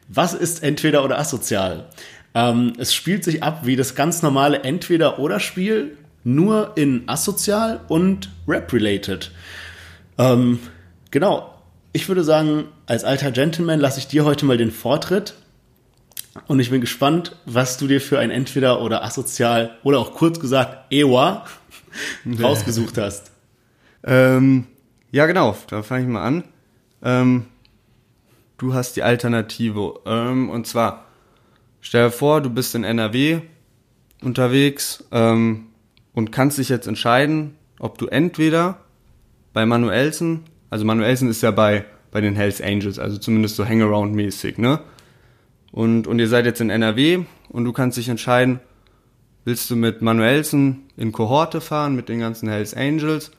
Was 0.08 0.34
ist 0.34 0.62
entweder 0.62 1.04
oder 1.04 1.18
asozial? 1.18 1.86
Ähm, 2.34 2.72
es 2.78 2.94
spielt 2.94 3.24
sich 3.24 3.42
ab 3.42 3.60
wie 3.64 3.76
das 3.76 3.94
ganz 3.94 4.22
normale 4.22 4.62
entweder 4.62 5.18
oder 5.18 5.40
Spiel, 5.40 5.96
nur 6.24 6.72
in 6.76 7.08
asozial 7.08 7.80
und 7.88 8.30
rap-related. 8.48 9.30
Ähm, 10.18 10.58
genau. 11.10 11.55
Ich 11.96 12.08
würde 12.08 12.24
sagen, 12.24 12.64
als 12.84 13.04
alter 13.04 13.30
Gentleman 13.30 13.80
lasse 13.80 13.98
ich 14.00 14.06
dir 14.06 14.26
heute 14.26 14.44
mal 14.44 14.58
den 14.58 14.70
Vortritt. 14.70 15.32
Und 16.46 16.60
ich 16.60 16.68
bin 16.68 16.82
gespannt, 16.82 17.34
was 17.46 17.78
du 17.78 17.86
dir 17.86 18.02
für 18.02 18.18
ein 18.18 18.30
entweder 18.30 18.82
oder 18.82 19.02
asozial 19.02 19.78
oder 19.82 19.98
auch 20.00 20.12
kurz 20.12 20.38
gesagt 20.38 20.92
EWA 20.92 21.46
rausgesucht 22.42 22.98
hast. 22.98 23.30
Ähm, 24.04 24.66
ja, 25.10 25.24
genau. 25.24 25.56
Da 25.70 25.82
fange 25.82 26.02
ich 26.02 26.08
mal 26.10 26.22
an. 26.22 26.44
Ähm, 27.02 27.46
du 28.58 28.74
hast 28.74 28.96
die 28.96 29.02
Alternative. 29.02 30.00
Ähm, 30.04 30.50
und 30.50 30.66
zwar, 30.66 31.06
stell 31.80 32.08
dir 32.08 32.12
vor, 32.12 32.42
du 32.42 32.50
bist 32.50 32.74
in 32.74 32.84
NRW 32.84 33.40
unterwegs 34.20 35.02
ähm, 35.12 35.68
und 36.12 36.30
kannst 36.30 36.58
dich 36.58 36.68
jetzt 36.68 36.88
entscheiden, 36.88 37.54
ob 37.78 37.96
du 37.96 38.06
entweder 38.08 38.80
bei 39.54 39.64
Manuelsen, 39.64 40.44
also 40.70 40.84
Manuelsen 40.84 41.28
ist 41.28 41.42
ja 41.42 41.50
bei, 41.50 41.84
bei 42.10 42.20
den 42.20 42.34
Hells 42.36 42.60
Angels, 42.60 42.98
also 42.98 43.18
zumindest 43.18 43.56
so 43.56 43.64
Hangaround-mäßig, 43.64 44.58
ne? 44.58 44.80
Und, 45.72 46.06
und 46.06 46.18
ihr 46.18 46.28
seid 46.28 46.46
jetzt 46.46 46.60
in 46.60 46.70
NRW 46.70 47.24
und 47.50 47.64
du 47.64 47.72
kannst 47.72 47.98
dich 47.98 48.08
entscheiden, 48.08 48.60
willst 49.44 49.68
du 49.70 49.76
mit 49.76 50.00
Manuelsen 50.02 50.84
in 50.96 51.12
Kohorte 51.12 51.60
fahren, 51.60 51.94
mit 51.94 52.08
den 52.08 52.20
ganzen 52.20 52.48
Hells 52.48 52.72
Angels 52.74 53.30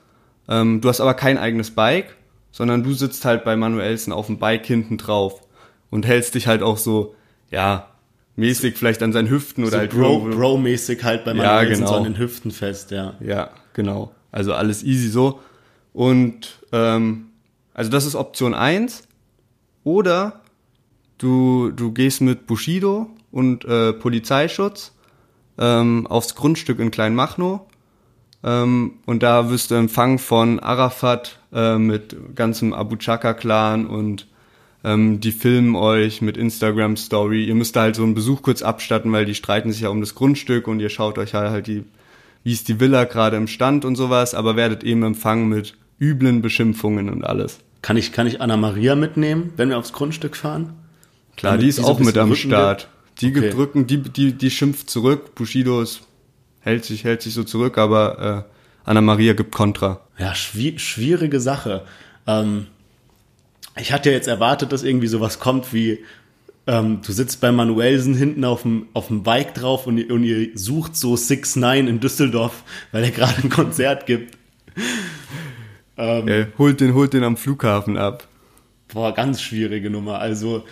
ähm, 0.47 0.81
du 0.81 0.89
hast 0.89 1.01
aber 1.01 1.13
kein 1.13 1.37
eigenes 1.37 1.71
Bike, 1.71 2.15
sondern 2.51 2.83
du 2.83 2.93
sitzt 2.93 3.25
halt 3.25 3.43
bei 3.43 3.55
Manuelsen 3.55 4.13
auf 4.13 4.27
dem 4.27 4.39
Bike 4.39 4.65
hinten 4.65 4.97
drauf 4.97 5.41
und 5.89 6.05
hältst 6.05 6.35
dich 6.35 6.47
halt 6.47 6.63
auch 6.63 6.77
so, 6.77 7.15
ja, 7.51 7.87
mäßig 8.35 8.77
vielleicht 8.77 9.01
an 9.03 9.13
seinen 9.13 9.29
Hüften 9.29 9.63
oder 9.63 9.71
So 9.71 9.77
halt 9.79 9.91
Bro, 9.91 10.29
Bro-mäßig 10.29 11.03
halt 11.03 11.25
bei 11.25 11.31
Ja, 11.31 11.37
Manuelsen 11.37 11.79
genau. 11.79 11.87
so 11.89 11.95
an 11.95 12.03
den 12.03 12.17
Hüften 12.17 12.51
fest, 12.51 12.91
ja. 12.91 13.15
Ja, 13.19 13.49
genau. 13.73 14.11
Also 14.31 14.53
alles 14.53 14.83
easy 14.83 15.09
so. 15.09 15.39
Und 15.97 16.59
ähm, 16.73 17.29
also 17.73 17.89
das 17.89 18.05
ist 18.05 18.13
Option 18.13 18.53
1. 18.53 19.07
Oder 19.83 20.41
du, 21.17 21.71
du 21.71 21.91
gehst 21.91 22.21
mit 22.21 22.45
Bushido 22.45 23.09
und 23.31 23.65
äh, 23.65 23.93
Polizeischutz 23.93 24.93
ähm, 25.57 26.05
aufs 26.05 26.35
Grundstück 26.35 26.77
in 26.77 26.91
Kleinmachnow. 26.91 27.61
Ähm, 28.43 28.99
und 29.07 29.23
da 29.23 29.49
wirst 29.49 29.71
du 29.71 29.75
empfangen 29.75 30.19
von 30.19 30.59
Arafat 30.59 31.39
äh, 31.51 31.79
mit 31.79 32.15
ganzem 32.35 32.73
Abu 32.73 32.97
Chaka-Clan 32.97 33.87
und 33.87 34.27
ähm, 34.83 35.19
die 35.19 35.31
filmen 35.31 35.75
euch 35.75 36.21
mit 36.21 36.37
Instagram-Story. 36.37 37.43
Ihr 37.43 37.55
müsst 37.55 37.75
da 37.75 37.81
halt 37.81 37.95
so 37.95 38.03
einen 38.03 38.13
Besuch 38.13 38.43
kurz 38.43 38.61
abstatten, 38.61 39.11
weil 39.11 39.25
die 39.25 39.33
streiten 39.33 39.71
sich 39.71 39.81
ja 39.81 39.89
um 39.89 40.01
das 40.01 40.13
Grundstück 40.13 40.67
und 40.67 40.79
ihr 40.79 40.89
schaut 40.89 41.17
euch 41.17 41.33
halt, 41.33 41.49
halt 41.49 41.65
die, 41.65 41.85
wie 42.43 42.53
ist 42.53 42.67
die 42.67 42.79
Villa 42.79 43.05
gerade 43.05 43.35
im 43.35 43.47
Stand 43.47 43.83
und 43.83 43.95
sowas, 43.95 44.35
aber 44.35 44.55
werdet 44.55 44.83
eben 44.83 45.01
empfangen 45.01 45.49
mit 45.49 45.75
üblen 45.99 46.41
Beschimpfungen 46.41 47.09
und 47.09 47.23
alles. 47.23 47.59
Kann 47.81 47.97
ich, 47.97 48.11
kann 48.11 48.27
ich 48.27 48.41
Anna 48.41 48.57
Maria 48.57 48.95
mitnehmen, 48.95 49.53
wenn 49.57 49.69
wir 49.69 49.77
aufs 49.77 49.93
Grundstück 49.93 50.35
fahren? 50.35 50.73
Klar, 51.35 51.53
Damit 51.53 51.63
die 51.63 51.69
ist 51.69 51.79
die 51.79 51.83
auch 51.83 51.99
mit 51.99 52.17
am 52.17 52.35
Start. 52.35 52.89
Die 53.21 53.27
Okay. 53.31 53.41
gibt 53.41 53.57
Rücken, 53.57 53.87
die, 53.87 53.97
die, 54.01 54.33
die 54.33 54.51
schimpft 54.51 54.89
zurück. 54.89 55.33
Bushido 55.35 55.81
ist, 55.81 56.01
hält 56.59 56.85
sich, 56.85 57.03
hält 57.03 57.21
sich 57.21 57.33
so 57.33 57.43
zurück, 57.43 57.77
aber 57.77 58.45
äh, 58.47 58.89
Anna 58.89 59.01
Maria 59.01 59.33
gibt 59.33 59.53
Kontra. 59.53 60.01
Ja, 60.17 60.33
schwi 60.35 60.77
schwierige 60.77 61.39
Sache. 61.39 61.83
Ähm, 62.25 62.67
ich 63.79 63.91
hatte 63.91 64.09
ja 64.09 64.15
jetzt 64.15 64.27
erwartet, 64.27 64.71
dass 64.71 64.83
irgendwie 64.83 65.07
sowas 65.07 65.39
kommt 65.39 65.73
wie, 65.73 65.99
ähm, 66.67 66.99
du 67.05 67.11
sitzt 67.11 67.41
bei 67.41 67.51
Manuelsen 67.51 68.13
hinten 68.15 68.43
auf 68.43 68.63
dem, 68.63 68.87
auf 68.93 69.07
dem 69.07 69.23
Bike 69.23 69.53
drauf 69.53 69.87
und, 69.87 69.97
ihr- 69.97 70.11
und 70.13 70.23
ihr 70.23 70.49
sucht 70.55 70.95
so 70.95 71.15
6 71.15 71.55
9 71.57 71.87
in 71.87 71.99
Düsseldorf, 71.99 72.63
weil 72.91 73.03
er 73.03 73.11
gerade 73.11 73.41
ein 73.43 73.49
Konzert 73.49 74.05
gibt. 74.05 74.37
Ähm, 75.97 76.27
Äh, 76.27 76.45
holt 76.57 76.79
den, 76.81 76.93
holt 76.93 77.13
den 77.13 77.23
am 77.23 77.37
Flughafen 77.37 77.97
ab. 77.97 78.27
Boah, 78.93 79.13
ganz 79.13 79.41
schwierige 79.41 79.89
Nummer. 79.89 80.19
Also, 80.19 80.63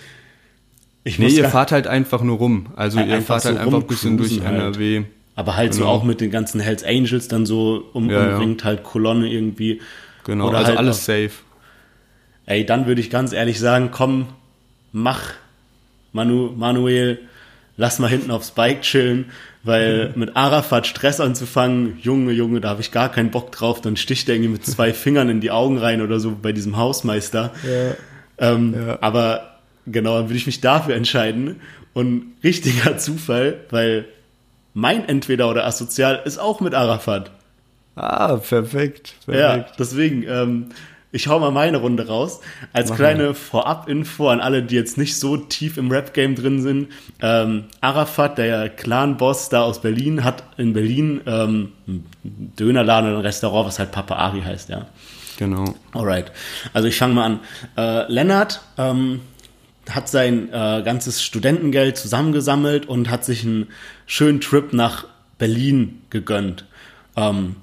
ich 1.03 1.19
Nee, 1.19 1.27
ihr 1.27 1.49
fahrt 1.49 1.71
halt 1.71 1.87
einfach 1.87 2.21
nur 2.21 2.37
rum. 2.37 2.67
Also 2.75 2.99
ihr 2.99 3.21
fahrt 3.21 3.43
so 3.43 3.49
halt 3.49 3.57
einfach 3.59 3.79
ein 3.81 3.87
bisschen 3.87 4.17
durch 4.17 4.39
halt. 4.41 4.55
NRW. 4.55 5.03
aber 5.35 5.55
halt 5.57 5.73
so 5.73 5.81
genau. 5.81 5.91
auch 5.91 6.03
mit 6.03 6.21
den 6.21 6.31
ganzen 6.31 6.59
Hells 6.61 6.83
Angels 6.83 7.27
dann 7.27 7.45
so 7.45 7.83
um, 7.93 8.09
Ja, 8.09 8.29
ja. 8.29 8.35
umringt, 8.37 8.63
halt 8.63 8.83
Kolonne 8.83 9.27
irgendwie. 9.31 9.81
Genau, 10.23 10.47
Oder 10.49 10.59
also 10.59 10.69
halt 10.69 10.77
alles 10.79 10.97
auch- 10.99 11.01
safe. 11.03 11.31
Ey, 12.45 12.65
dann 12.65 12.85
würde 12.87 13.01
ich 13.01 13.09
ganz 13.09 13.33
ehrlich 13.33 13.59
sagen, 13.59 13.89
komm, 13.91 14.27
mach, 14.91 15.33
Manu, 16.13 16.51
Manuel, 16.55 17.19
lass 17.75 17.99
mal 17.99 18.09
hinten 18.09 18.31
aufs 18.31 18.51
Bike 18.51 18.81
chillen, 18.83 19.25
weil 19.65 20.13
mit 20.15 20.35
Arafat 20.37 20.87
Stress 20.87 21.19
anzufangen, 21.19 21.97
Junge, 22.01 22.31
Junge, 22.31 22.61
da 22.61 22.69
habe 22.69 22.81
ich 22.81 22.91
gar 22.91 23.11
keinen 23.11 23.31
Bock 23.31 23.51
drauf, 23.51 23.81
dann 23.81 23.97
sticht 23.97 24.29
er 24.29 24.35
irgendwie 24.35 24.53
mit 24.53 24.65
zwei 24.65 24.93
Fingern 25.03 25.27
in 25.29 25.41
die 25.41 25.51
Augen 25.51 25.77
rein 25.79 26.01
oder 26.01 26.19
so 26.19 26.37
bei 26.39 26.51
diesem 26.51 26.77
Hausmeister. 26.77 27.51
Ähm, 28.37 28.75
Ja. 28.75 28.97
Aber 29.01 29.55
genau, 29.87 30.17
dann 30.17 30.25
würde 30.29 30.37
ich 30.37 30.45
mich 30.45 30.61
dafür 30.61 30.95
entscheiden. 30.95 31.61
Und 31.93 32.33
richtiger 32.43 32.97
Zufall, 32.97 33.61
weil 33.71 34.05
mein 34.73 35.07
Entweder 35.07 35.49
oder 35.49 35.65
Asozial 35.65 36.21
ist 36.25 36.37
auch 36.37 36.59
mit 36.59 36.73
Arafat. 36.73 37.31
Ah, 37.95 38.35
perfekt. 38.35 39.15
perfekt. 39.25 39.27
Ja, 39.27 39.65
deswegen, 39.79 40.23
ähm, 40.27 40.65
ich 41.15 41.27
hau 41.27 41.39
mal 41.39 41.51
meine 41.51 41.77
Runde 41.77 42.07
raus. 42.07 42.41
Als 42.73 42.93
kleine 42.93 43.33
Vorab-Info 43.33 44.27
an 44.27 44.41
alle, 44.41 44.61
die 44.61 44.75
jetzt 44.75 44.97
nicht 44.97 45.17
so 45.17 45.37
tief 45.37 45.77
im 45.77 45.89
Rap-Game 45.89 46.35
drin 46.35 46.61
sind. 46.61 46.89
Ähm, 47.21 47.65
Arafat, 47.79 48.37
der 48.37 48.67
Clan-Boss 48.69 49.47
da 49.47 49.61
aus 49.61 49.81
Berlin, 49.81 50.25
hat 50.25 50.43
in 50.57 50.73
Berlin 50.73 51.21
ähm, 51.25 51.71
einen 51.87 52.11
Dönerladen 52.59 53.09
oder 53.11 53.19
ein 53.19 53.25
Restaurant, 53.25 53.65
was 53.65 53.79
halt 53.79 53.93
Papa 53.93 54.15
Ari 54.15 54.41
heißt, 54.41 54.67
ja. 54.67 54.87
Genau. 55.37 55.73
Alright. 55.93 56.33
Also 56.73 56.89
ich 56.89 56.97
fange 56.97 57.13
mal 57.13 57.25
an. 57.25 57.39
Äh, 57.77 58.11
Lennart 58.11 58.61
ähm, 58.77 59.21
hat 59.89 60.09
sein 60.09 60.49
äh, 60.49 60.81
ganzes 60.83 61.23
Studentengeld 61.23 61.97
zusammengesammelt 61.97 62.87
und 62.87 63.09
hat 63.09 63.23
sich 63.23 63.45
einen 63.45 63.67
schönen 64.05 64.41
Trip 64.41 64.73
nach 64.73 65.07
Berlin 65.37 66.01
gegönnt. 66.09 66.65
Ähm, 67.15 67.55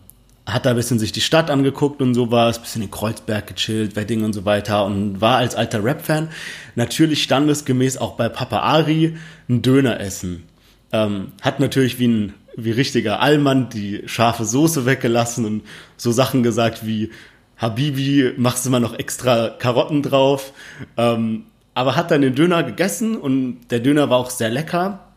hat 0.46 0.66
da 0.66 0.70
ein 0.70 0.76
bisschen 0.76 0.98
sich 0.98 1.12
die 1.12 1.20
Stadt 1.20 1.50
angeguckt 1.50 2.02
und 2.02 2.14
sowas, 2.14 2.60
bisschen 2.60 2.82
in 2.82 2.90
Kreuzberg 2.90 3.46
gechillt, 3.46 3.94
Wedding 3.94 4.24
und 4.24 4.32
so 4.32 4.44
weiter 4.44 4.84
und 4.84 5.20
war 5.20 5.36
als 5.36 5.54
alter 5.54 5.84
Rap-Fan 5.84 6.28
natürlich 6.74 7.22
standesgemäß 7.22 7.96
auch 7.96 8.16
bei 8.16 8.28
Papa 8.28 8.58
Ari 8.58 9.16
ein 9.48 9.62
Döner 9.62 10.00
essen. 10.00 10.44
Ähm, 10.92 11.32
hat 11.40 11.60
natürlich 11.60 11.98
wie 11.98 12.08
ein 12.08 12.34
wie 12.56 12.70
richtiger 12.70 13.20
Allmann 13.20 13.70
die 13.70 14.02
scharfe 14.06 14.44
Soße 14.44 14.84
weggelassen 14.84 15.44
und 15.44 15.62
so 15.96 16.12
Sachen 16.12 16.42
gesagt 16.42 16.84
wie 16.86 17.10
Habibi, 17.56 18.32
machst 18.36 18.66
du 18.66 18.70
mal 18.70 18.80
noch 18.80 18.98
extra 18.98 19.48
Karotten 19.48 20.02
drauf. 20.02 20.52
Ähm, 20.96 21.44
aber 21.74 21.96
hat 21.96 22.10
dann 22.10 22.20
den 22.20 22.34
Döner 22.34 22.62
gegessen 22.64 23.16
und 23.16 23.60
der 23.70 23.80
Döner 23.80 24.10
war 24.10 24.18
auch 24.18 24.30
sehr 24.30 24.50
lecker. 24.50 25.11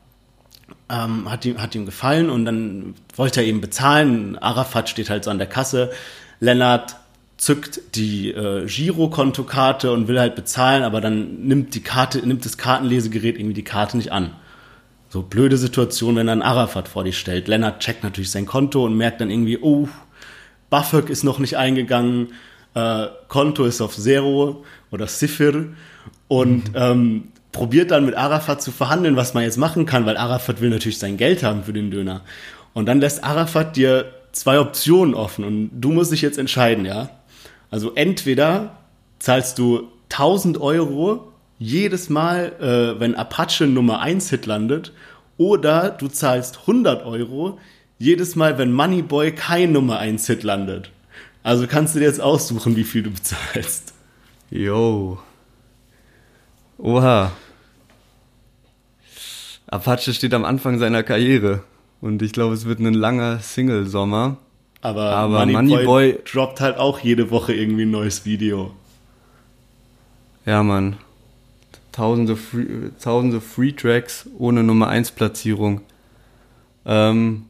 Ähm, 0.87 1.31
hat, 1.31 1.45
ihm, 1.45 1.59
hat 1.59 1.73
ihm 1.73 1.85
gefallen 1.85 2.29
und 2.29 2.45
dann 2.45 2.93
wollte 3.15 3.41
er 3.41 3.47
eben 3.47 3.59
bezahlen. 3.59 4.37
Arafat 4.37 4.87
steht 4.89 5.09
halt 5.09 5.23
so 5.23 5.31
an 5.31 5.39
der 5.39 5.47
Kasse. 5.47 5.91
Lennart 6.39 6.97
zückt 7.37 7.81
die 7.95 8.29
äh, 8.29 8.65
Girokontokarte 8.65 9.91
und 9.91 10.07
will 10.07 10.19
halt 10.19 10.35
bezahlen, 10.35 10.83
aber 10.83 11.01
dann 11.01 11.47
nimmt 11.47 11.75
die 11.75 11.81
Karte, 11.81 12.25
nimmt 12.25 12.45
das 12.45 12.57
Kartenlesegerät 12.57 13.37
irgendwie 13.37 13.55
die 13.55 13.63
Karte 13.63 13.97
nicht 13.97 14.11
an. 14.11 14.31
So 15.09 15.21
blöde 15.21 15.57
Situation, 15.57 16.15
wenn 16.15 16.27
dann 16.27 16.41
Arafat 16.41 16.87
vor 16.87 17.03
dich 17.03 17.17
stellt. 17.17 17.47
Lennart 17.47 17.79
checkt 17.79 18.03
natürlich 18.03 18.31
sein 18.31 18.45
Konto 18.45 18.85
und 18.85 18.95
merkt 18.95 19.21
dann 19.21 19.29
irgendwie, 19.29 19.57
oh, 19.57 19.87
BAföG 20.69 21.09
ist 21.09 21.23
noch 21.23 21.39
nicht 21.39 21.57
eingegangen, 21.57 22.33
äh, 22.73 23.07
Konto 23.27 23.65
ist 23.65 23.81
auf 23.81 23.95
Zero 23.95 24.65
oder 24.91 25.07
Sifir 25.07 25.73
und 26.27 26.71
ähm, 26.73 27.29
probiert 27.55 27.89
dann 27.89 28.05
mit 28.05 28.15
Arafat 28.15 28.61
zu 28.61 28.71
verhandeln, 28.71 29.15
was 29.15 29.33
man 29.33 29.43
jetzt 29.43 29.57
machen 29.57 29.85
kann, 29.85 30.05
weil 30.05 30.17
Arafat 30.17 30.59
will 30.59 30.69
natürlich 30.69 30.99
sein 30.99 31.15
Geld 31.15 31.41
haben 31.41 31.63
für 31.63 31.71
den 31.71 31.89
Döner. 31.89 32.21
Und 32.73 32.85
dann 32.85 32.99
lässt 32.99 33.23
Arafat 33.23 33.77
dir 33.77 34.11
zwei 34.33 34.59
Optionen 34.59 35.15
offen 35.15 35.45
und 35.45 35.71
du 35.73 35.91
musst 35.93 36.11
dich 36.11 36.21
jetzt 36.21 36.37
entscheiden, 36.37 36.83
ja. 36.83 37.09
Also 37.71 37.93
entweder 37.95 38.77
zahlst 39.19 39.57
du 39.57 39.87
1000 40.09 40.59
Euro 40.59 41.31
jedes 41.57 42.09
Mal, 42.09 42.51
äh, 42.59 42.99
wenn 42.99 43.15
Apache 43.15 43.67
Nummer 43.67 44.01
1 44.01 44.29
Hit 44.29 44.45
landet, 44.45 44.91
oder 45.37 45.89
du 45.89 46.09
zahlst 46.09 46.59
100 46.61 47.05
Euro 47.05 47.57
jedes 47.97 48.35
Mal, 48.35 48.57
wenn 48.57 48.73
Moneyboy 48.73 49.31
kein 49.31 49.71
Nummer 49.71 49.99
1 49.99 50.27
Hit 50.27 50.43
landet. 50.43 50.91
Also 51.41 51.67
kannst 51.67 51.95
du 51.95 51.99
dir 51.99 52.05
jetzt 52.05 52.19
aussuchen, 52.19 52.75
wie 52.75 52.83
viel 52.83 53.03
du 53.03 53.11
bezahlst. 53.11 53.93
Yo. 54.49 55.19
Oha. 56.77 57.31
Apache 59.75 60.13
steht 60.13 60.33
am 60.33 60.45
Anfang 60.45 60.79
seiner 60.79 61.03
Karriere. 61.03 61.63
Und 62.01 62.21
ich 62.21 62.31
glaube, 62.33 62.53
es 62.53 62.65
wird 62.65 62.79
ein 62.79 62.93
langer 62.93 63.39
Single-Sommer. 63.39 64.37
Aber, 64.81 65.03
Aber 65.11 65.45
Moneyboy, 65.45 65.85
Moneyboy- 65.85 66.31
droppt 66.31 66.61
halt 66.61 66.77
auch 66.77 66.99
jede 66.99 67.31
Woche 67.31 67.53
irgendwie 67.53 67.83
ein 67.83 67.91
neues 67.91 68.25
Video. 68.25 68.73
Ja, 70.45 70.61
Mann. 70.61 70.97
Tausende 71.91 72.35
Free, 72.35 72.65
tausende 73.01 73.41
Free 73.41 73.71
Tracks 73.71 74.29
ohne 74.37 74.63
Nummer 74.63 74.89
1 74.89 75.11
Platzierung. 75.11 75.81
Ähm, 76.85 77.45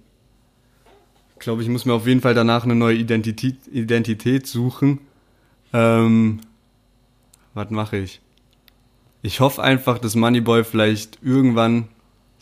ich 1.33 1.39
glaube, 1.39 1.61
ich 1.63 1.67
muss 1.67 1.85
mir 1.85 1.93
auf 1.93 2.07
jeden 2.07 2.21
Fall 2.21 2.33
danach 2.35 2.63
eine 2.63 2.75
neue 2.75 2.95
Identität, 2.95 3.57
Identität 3.71 4.47
suchen. 4.47 4.99
Ähm, 5.73 6.39
was 7.53 7.69
mache 7.71 7.97
ich? 7.97 8.21
Ich 9.23 9.39
hoffe 9.39 9.61
einfach, 9.63 9.97
dass 9.99 10.15
Moneyboy 10.15 10.63
vielleicht 10.63 11.17
irgendwann 11.21 11.87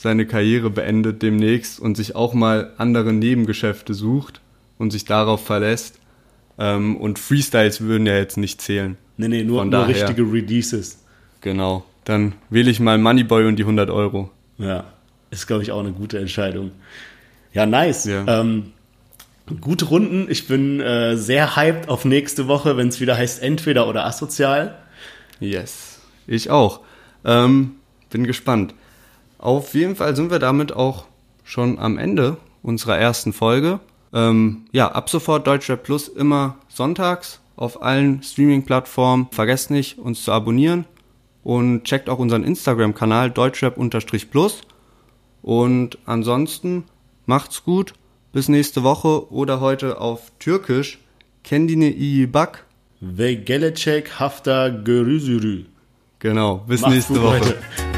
seine 0.03 0.25
Karriere 0.25 0.69
beendet 0.69 1.21
demnächst 1.21 1.79
und 1.79 1.95
sich 1.95 2.13
auch 2.13 2.33
mal 2.33 2.73
andere 2.77 3.13
Nebengeschäfte 3.13 3.93
sucht 3.93 4.41
und 4.77 4.91
sich 4.91 5.05
darauf 5.05 5.45
verlässt. 5.45 5.97
Ähm, 6.59 6.97
und 6.97 7.19
Freestyles 7.19 7.79
würden 7.79 8.05
ja 8.05 8.17
jetzt 8.17 8.35
nicht 8.35 8.61
zählen. 8.61 8.97
Nee, 9.15 9.29
nee, 9.29 9.43
nur, 9.45 9.63
nur 9.63 9.87
richtige 9.87 10.23
Releases. 10.23 10.99
Genau. 11.39 11.85
Dann 12.03 12.33
wähle 12.49 12.69
ich 12.69 12.81
mal 12.81 12.97
Moneyboy 12.97 13.45
und 13.45 13.55
die 13.55 13.63
100 13.63 13.89
Euro. 13.89 14.29
Ja, 14.57 14.83
ist, 15.31 15.47
glaube 15.47 15.63
ich, 15.63 15.71
auch 15.71 15.79
eine 15.79 15.93
gute 15.93 16.19
Entscheidung. 16.19 16.71
Ja, 17.53 17.65
nice. 17.65 18.03
Ja. 18.03 18.41
Ähm, 18.41 18.73
gute 19.61 19.85
Runden. 19.85 20.29
Ich 20.29 20.47
bin 20.47 20.81
äh, 20.81 21.15
sehr 21.15 21.55
hyped 21.55 21.87
auf 21.87 22.03
nächste 22.03 22.49
Woche, 22.49 22.75
wenn 22.75 22.89
es 22.89 22.99
wieder 22.99 23.15
heißt 23.15 23.41
entweder 23.41 23.87
oder 23.87 24.05
asozial. 24.05 24.77
Yes. 25.39 26.01
Ich 26.27 26.49
auch. 26.49 26.81
Ähm, 27.23 27.75
bin 28.09 28.25
gespannt. 28.25 28.73
Auf 29.43 29.73
jeden 29.73 29.97
Fall 29.97 30.15
sind 30.15 30.31
wir 30.31 30.39
damit 30.39 30.73
auch 30.73 31.03
schon 31.43 31.77
am 31.77 31.97
Ende 31.97 32.37
unserer 32.61 32.97
ersten 32.97 33.33
Folge. 33.33 33.81
Ähm, 34.13 34.67
ja, 34.71 34.89
ab 34.89 35.09
sofort 35.09 35.45
Deutschrap 35.45 35.83
Plus 35.83 36.07
immer 36.07 36.55
sonntags 36.69 37.41
auf 37.57 37.81
allen 37.81 38.23
Streaming-Plattformen. 38.23 39.27
Vergesst 39.31 39.69
nicht, 39.69 39.99
uns 39.99 40.23
zu 40.23 40.31
abonnieren 40.31 40.85
und 41.43 41.83
checkt 41.83 42.09
auch 42.09 42.19
unseren 42.19 42.45
Instagram-Kanal 42.45 43.31
deutschrap-plus. 43.31 44.61
Und 45.41 45.97
ansonsten 46.05 46.85
macht's 47.25 47.65
gut. 47.65 47.95
Bis 48.31 48.47
nächste 48.47 48.83
Woche 48.83 49.29
oder 49.29 49.59
heute 49.59 49.99
auf 49.99 50.31
Türkisch. 50.39 50.99
Kendine 51.43 51.89
iyi 51.89 52.27
bak. 52.27 52.65
Ve 53.01 53.35
gelecek 53.35 54.21
hafta 54.21 54.69
görüşürüz. 54.69 55.65
Genau. 56.19 56.59
Bis 56.65 56.79
Macht's 56.79 56.95
nächste 56.95 57.21
Woche. 57.21 57.39
Leute. 57.39 57.92